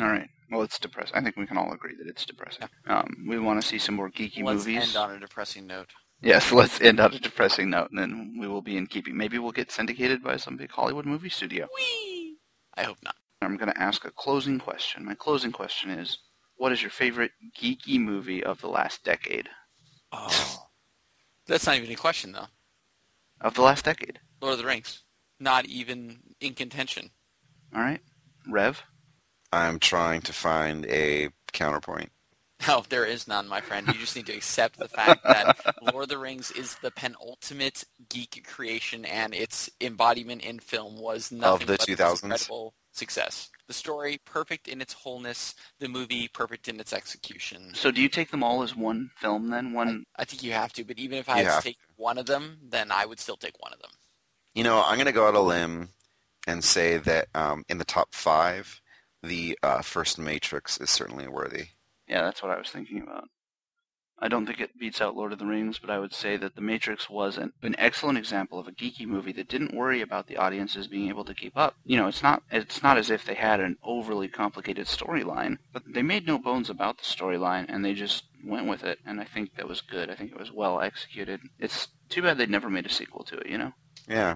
All 0.00 0.06
right. 0.06 0.28
Well, 0.50 0.62
it's 0.62 0.78
depressing. 0.78 1.16
I 1.16 1.22
think 1.22 1.36
we 1.36 1.46
can 1.46 1.58
all 1.58 1.72
agree 1.72 1.94
that 1.96 2.06
it's 2.06 2.24
depressing. 2.24 2.68
Um, 2.86 3.26
we 3.28 3.38
want 3.38 3.60
to 3.60 3.66
see 3.66 3.78
some 3.78 3.96
more 3.96 4.10
geeky 4.10 4.42
Let's 4.42 4.66
movies. 4.66 4.94
end 4.94 4.96
on 4.96 5.16
a 5.16 5.20
depressing 5.20 5.66
note. 5.66 5.90
Yes, 6.20 6.52
let's 6.52 6.80
end 6.80 7.00
on 7.00 7.14
a 7.14 7.18
depressing 7.18 7.70
note, 7.70 7.90
and 7.90 7.98
then 7.98 8.36
we 8.38 8.48
will 8.48 8.62
be 8.62 8.76
in 8.76 8.86
keeping. 8.86 9.16
Maybe 9.16 9.38
we'll 9.38 9.52
get 9.52 9.70
syndicated 9.70 10.22
by 10.22 10.36
some 10.36 10.56
big 10.56 10.70
Hollywood 10.70 11.06
movie 11.06 11.28
studio. 11.28 11.68
Whee! 11.76 12.36
I 12.74 12.84
hope 12.84 12.98
not. 13.02 13.16
I'm 13.40 13.56
going 13.56 13.72
to 13.72 13.80
ask 13.80 14.04
a 14.04 14.10
closing 14.10 14.58
question. 14.58 15.04
My 15.04 15.14
closing 15.14 15.52
question 15.52 15.90
is, 15.90 16.18
what 16.56 16.72
is 16.72 16.82
your 16.82 16.90
favorite 16.90 17.30
geeky 17.56 18.00
movie 18.00 18.42
of 18.42 18.60
the 18.60 18.68
last 18.68 19.04
decade? 19.04 19.48
Oh. 20.10 20.66
That's 21.46 21.66
not 21.66 21.76
even 21.76 21.90
a 21.90 21.96
question, 21.96 22.32
though. 22.32 22.46
Of 23.40 23.54
the 23.54 23.62
last 23.62 23.84
decade. 23.84 24.18
Lord 24.42 24.54
of 24.54 24.58
the 24.58 24.66
Rings. 24.66 25.04
Not 25.38 25.66
even 25.66 26.18
in 26.40 26.54
contention. 26.54 27.10
All 27.74 27.80
right. 27.80 28.00
Rev? 28.48 28.82
I'm 29.52 29.78
trying 29.78 30.22
to 30.22 30.32
find 30.32 30.84
a 30.86 31.30
counterpoint. 31.52 32.10
No, 32.66 32.82
there 32.88 33.04
is 33.04 33.28
none, 33.28 33.46
my 33.46 33.60
friend. 33.60 33.86
You 33.86 33.94
just 33.94 34.16
need 34.16 34.26
to 34.26 34.34
accept 34.34 34.78
the 34.78 34.88
fact 34.88 35.22
that 35.22 35.56
Lord 35.92 36.04
of 36.04 36.08
the 36.08 36.18
Rings 36.18 36.50
is 36.50 36.74
the 36.82 36.90
penultimate 36.90 37.84
geek 38.08 38.44
creation, 38.46 39.04
and 39.04 39.34
its 39.34 39.70
embodiment 39.80 40.42
in 40.42 40.58
film 40.58 40.98
was 40.98 41.30
nothing 41.30 41.66
the 41.66 41.74
but 41.74 41.86
this 41.86 41.96
2000s? 41.96 42.22
incredible 42.24 42.74
success. 42.92 43.50
The 43.68 43.74
story 43.74 44.20
perfect 44.24 44.66
in 44.66 44.80
its 44.80 44.92
wholeness, 44.92 45.54
the 45.78 45.88
movie 45.88 46.28
perfect 46.28 46.68
in 46.68 46.80
its 46.80 46.92
execution. 46.92 47.74
So 47.74 47.90
do 47.90 48.00
you 48.00 48.08
take 48.08 48.30
them 48.30 48.42
all 48.42 48.62
as 48.62 48.74
one 48.74 49.10
film 49.16 49.50
then? 49.50 49.72
One 49.72 50.04
I 50.16 50.24
think 50.24 50.42
you 50.42 50.52
have 50.52 50.72
to, 50.74 50.84
but 50.84 50.98
even 50.98 51.18
if 51.18 51.28
I 51.28 51.38
had 51.38 51.46
have 51.46 51.62
to 51.62 51.68
take 51.68 51.78
one 51.96 52.18
of 52.18 52.26
them, 52.26 52.58
then 52.62 52.90
I 52.90 53.06
would 53.06 53.20
still 53.20 53.36
take 53.36 53.60
one 53.62 53.72
of 53.72 53.80
them. 53.80 53.90
You 54.54 54.64
know, 54.64 54.82
I'm 54.84 54.96
going 54.96 55.06
to 55.06 55.12
go 55.12 55.28
out 55.28 55.34
a 55.34 55.40
limb 55.40 55.90
and 56.46 56.64
say 56.64 56.96
that 56.96 57.28
um, 57.34 57.64
in 57.68 57.78
the 57.78 57.84
top 57.84 58.14
five, 58.14 58.80
the 59.22 59.58
uh, 59.62 59.82
first 59.82 60.18
Matrix 60.18 60.80
is 60.80 60.90
certainly 60.90 61.28
worthy. 61.28 61.66
Yeah, 62.08 62.22
that's 62.22 62.42
what 62.42 62.52
I 62.52 62.58
was 62.58 62.70
thinking 62.70 63.02
about. 63.02 63.24
I 64.20 64.26
don't 64.26 64.46
think 64.46 64.60
it 64.60 64.76
beats 64.78 65.00
out 65.00 65.14
Lord 65.14 65.32
of 65.32 65.38
the 65.38 65.46
Rings, 65.46 65.78
but 65.78 65.90
I 65.90 66.00
would 66.00 66.12
say 66.12 66.36
that 66.38 66.56
The 66.56 66.60
Matrix 66.60 67.08
was 67.08 67.38
an, 67.38 67.52
an 67.62 67.76
excellent 67.78 68.18
example 68.18 68.58
of 68.58 68.66
a 68.66 68.72
geeky 68.72 69.06
movie 69.06 69.30
that 69.34 69.48
didn't 69.48 69.76
worry 69.76 70.00
about 70.00 70.26
the 70.26 70.36
audiences 70.36 70.88
being 70.88 71.08
able 71.08 71.24
to 71.24 71.34
keep 71.34 71.56
up. 71.56 71.76
You 71.84 71.98
know, 71.98 72.08
it's 72.08 72.22
not 72.22 72.42
it's 72.50 72.82
not 72.82 72.98
as 72.98 73.10
if 73.10 73.24
they 73.24 73.34
had 73.34 73.60
an 73.60 73.76
overly 73.84 74.26
complicated 74.26 74.86
storyline, 74.88 75.58
but 75.72 75.84
they 75.86 76.02
made 76.02 76.26
no 76.26 76.36
bones 76.36 76.68
about 76.68 76.98
the 76.98 77.04
storyline 77.04 77.66
and 77.68 77.84
they 77.84 77.94
just 77.94 78.24
went 78.44 78.66
with 78.66 78.82
it, 78.82 78.98
and 79.06 79.20
I 79.20 79.24
think 79.24 79.54
that 79.54 79.68
was 79.68 79.80
good. 79.82 80.10
I 80.10 80.16
think 80.16 80.32
it 80.32 80.38
was 80.38 80.50
well 80.50 80.80
executed. 80.80 81.40
It's 81.60 81.88
too 82.08 82.22
bad 82.22 82.38
they 82.38 82.46
never 82.46 82.68
made 82.68 82.86
a 82.86 82.90
sequel 82.90 83.22
to 83.24 83.38
it, 83.38 83.46
you 83.46 83.58
know? 83.58 83.72
Yeah. 84.08 84.34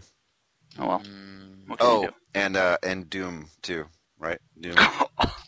Oh 0.78 0.86
well. 0.86 1.00
Mm. 1.00 1.68
What 1.68 1.80
can 1.80 1.88
Oh, 1.88 2.02
you 2.02 2.10
and 2.34 2.56
uh, 2.56 2.78
and 2.84 3.10
Doom 3.10 3.48
too, 3.62 3.86
right? 4.16 4.38
Doom. 4.60 4.76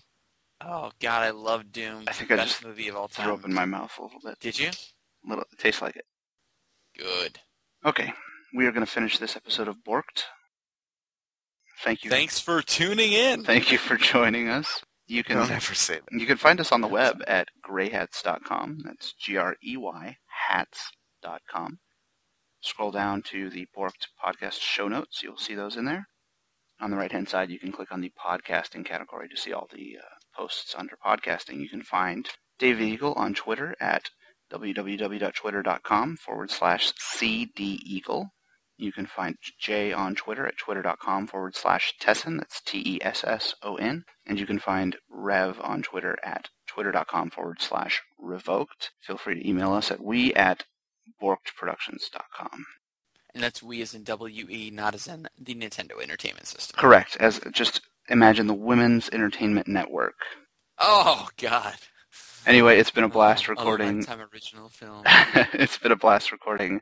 Oh 0.67 0.91
God, 1.01 1.23
I 1.23 1.31
love 1.31 1.73
Doom. 1.73 2.05
I 2.07 2.13
think 2.13 2.31
I 2.31 2.37
just 2.37 2.65
movie 2.65 2.89
of 2.89 2.97
all 2.97 3.09
Threw 3.09 3.25
time. 3.25 3.35
up 3.35 3.45
in 3.45 3.53
my 3.53 3.65
mouth 3.65 3.93
a 3.99 4.03
little 4.03 4.21
bit. 4.25 4.39
Did 4.41 4.59
you? 4.59 4.69
A 4.69 5.29
little 5.29 5.45
it 5.53 5.59
tastes 5.59 5.83
like 5.83 5.97
it. 5.97 6.05
Good. 6.99 7.39
Okay. 7.85 8.13
We 8.55 8.67
are 8.67 8.73
gonna 8.73 8.87
finish 8.87 9.19
this 9.19 9.37
episode 9.37 9.69
of 9.69 9.77
Borked. 9.87 10.25
Thank 11.83 12.05
you. 12.05 12.11
Thanks 12.11 12.39
for 12.41 12.63
tuning 12.63 13.13
in. 13.13 13.43
Thank 13.45 13.71
you 13.73 13.79
for 13.79 13.97
joining 13.97 14.49
us. 14.49 14.83
You 15.07 15.23
can 15.23 15.37
Don't 15.37 15.51
ever 15.51 15.75
say 15.75 15.97
that. 15.97 16.19
you 16.19 16.25
can 16.27 16.39
find 16.39 16.59
us 16.61 16.73
on 16.73 16.81
the 16.81 16.87
web 16.89 17.23
at 17.27 17.49
greyhats.com. 17.69 18.79
That's 18.85 19.13
G 19.13 19.37
R 19.37 19.57
E 19.63 19.77
Y 19.77 20.17
hats.com. 20.49 21.79
Scroll 22.63 22.91
down 22.91 23.21
to 23.23 23.51
the 23.51 23.67
Borked 23.77 24.07
podcast 24.25 24.61
show 24.61 24.89
notes. 24.89 25.23
You'll 25.23 25.37
see 25.37 25.55
those 25.55 25.77
in 25.77 25.85
there. 25.85 26.07
On 26.81 26.91
the 26.91 26.97
right 26.97 27.13
hand 27.13 27.29
side, 27.29 27.51
you 27.51 27.59
can 27.59 27.73
click 27.73 27.93
on 27.93 28.01
the 28.01 28.13
podcasting 28.19 28.85
category 28.87 29.29
to 29.29 29.37
see 29.37 29.53
all 29.53 29.69
the 29.71 29.99
uh, 30.01 30.15
posts 30.37 30.75
under 30.77 30.97
podcasting. 30.97 31.61
You 31.61 31.69
can 31.69 31.83
find 31.83 32.29
David 32.59 32.89
Eagle 32.89 33.15
on 33.15 33.35
Twitter 33.35 33.75
at 33.81 34.11
www.twitter.com 34.53 36.17
forward 36.17 36.51
slash 36.51 36.93
cdeagle. 36.93 38.27
You 38.77 38.93
can 38.93 39.07
find 39.07 39.37
Jay 39.59 39.93
on 39.93 40.15
Twitter 40.15 40.47
at 40.47 40.59
twitter.com 40.59 41.29
forward 41.29 41.55
slash 41.55 41.95
Tesson. 42.01 42.39
That's 42.39 42.61
T 42.61 42.83
E 42.85 42.99
S 43.03 43.23
S 43.25 43.55
O 43.63 43.77
N. 43.77 44.05
And 44.27 44.39
you 44.39 44.47
can 44.47 44.59
find 44.59 44.97
Rev 45.09 45.61
on 45.61 45.83
Twitter 45.83 46.19
at 46.25 46.49
twitter.com 46.67 47.31
forward 47.31 47.61
slash 47.61 48.03
revoked. 48.19 48.91
Feel 49.01 49.17
free 49.17 49.37
to 49.37 49.49
email 49.49 49.73
us 49.73 49.91
at 49.91 50.03
we 50.03 50.35
at 50.35 50.65
borkedproductions.com. 51.23 52.65
And 53.33 53.43
that's 53.43 53.63
we 53.63 53.81
as 53.83 53.95
in 53.95 54.05
W 54.05 54.47
E, 54.49 54.71
not 54.71 54.95
as 54.95 55.07
in 55.07 55.29
the 55.39 55.55
Nintendo 55.55 56.03
Entertainment 56.03 56.47
System. 56.47 56.77
Correct. 56.79 57.17
As 57.19 57.41
just 57.53 57.81
imagine 58.09 58.47
the 58.47 58.55
Women's 58.55 59.09
Entertainment 59.11 59.69
Network. 59.69 60.15
Oh 60.79 61.29
God. 61.41 61.75
Anyway, 62.47 62.79
it's 62.79 62.91
been 62.91 63.05
a 63.05 63.09
blast 63.09 63.47
Oh, 63.49 63.53
recording. 63.53 64.05
A 64.07 64.27
original 64.33 64.69
film. 64.69 65.03
it's 65.55 65.79
been 65.79 65.93
a 65.93 65.97
blast 65.97 66.31
recording 66.31 66.81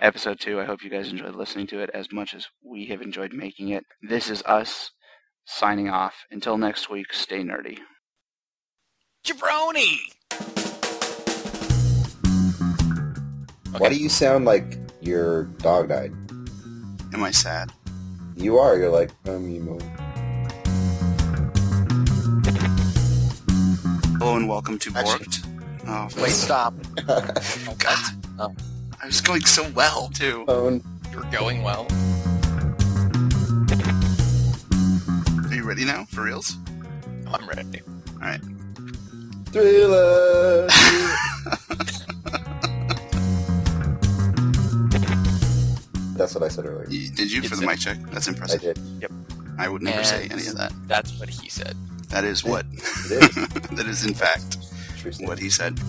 episode 0.00 0.40
two. 0.40 0.60
I 0.60 0.64
hope 0.64 0.82
you 0.82 0.90
guys 0.90 1.08
enjoyed 1.10 1.36
listening 1.36 1.68
to 1.68 1.78
it 1.80 1.90
as 1.94 2.10
much 2.10 2.34
as 2.34 2.48
we 2.64 2.86
have 2.86 3.00
enjoyed 3.00 3.32
making 3.32 3.68
it. 3.68 3.84
This 4.02 4.28
is 4.28 4.42
us 4.42 4.90
signing 5.44 5.88
off. 5.88 6.14
Until 6.32 6.58
next 6.58 6.90
week, 6.90 7.12
stay 7.12 7.44
nerdy. 7.44 7.78
Jabroni. 9.24 9.98
Why 13.78 13.88
do 13.88 13.96
you 13.96 14.08
sound 14.08 14.44
like 14.44 14.78
your 15.00 15.44
dog 15.44 15.88
died? 15.88 16.12
Am 17.12 17.22
I 17.22 17.30
sad? 17.30 17.72
You 18.36 18.58
are. 18.58 18.76
You're 18.76 18.90
like, 18.90 19.10
um, 19.26 19.48
emo. 19.50 19.78
Hello 24.24 24.38
and 24.38 24.48
welcome 24.48 24.78
to 24.78 24.90
Actually- 24.96 25.26
Borked. 25.26 25.86
Oh, 25.86 26.22
Wait, 26.22 26.30
stop. 26.30 26.72
Oh, 27.68 27.74
God. 27.78 27.98
Oh. 28.38 28.54
I 29.02 29.06
was 29.06 29.20
going 29.20 29.44
so 29.44 29.68
well, 29.72 30.08
too. 30.14 30.46
Phone. 30.46 30.82
You're 31.12 31.24
going 31.30 31.62
well. 31.62 31.86
Are 35.46 35.54
you 35.54 35.62
ready 35.64 35.84
now? 35.84 36.06
For 36.06 36.22
reals? 36.22 36.56
I'm 37.30 37.46
ready. 37.46 37.82
All 38.14 38.20
right. 38.20 38.40
Thriller. 39.48 40.68
That's 46.16 46.34
what 46.34 46.44
I 46.44 46.48
said 46.48 46.64
earlier. 46.64 46.88
You- 46.88 47.10
Did 47.10 47.30
you 47.30 47.42
for 47.42 47.48
It's 47.48 47.60
the 47.60 47.66
mic 47.66 47.78
check? 47.78 47.98
That's 48.10 48.26
impressive. 48.28 48.62
I 48.64 48.68
impressive. 48.68 49.00
did. 49.00 49.10
I 49.58 49.68
would 49.68 49.82
never 49.82 50.02
say 50.02 50.28
any 50.30 50.46
of 50.46 50.56
that. 50.56 50.72
That's 50.86 51.18
what 51.20 51.28
he 51.28 51.50
said. 51.50 51.76
That 52.14 52.22
is 52.22 52.44
what. 52.44 52.64
Is. 52.72 53.34
that 53.72 53.86
is, 53.88 54.06
in 54.06 54.14
fact, 54.14 54.58
what 55.18 55.36
he 55.36 55.50
said. 55.50 55.80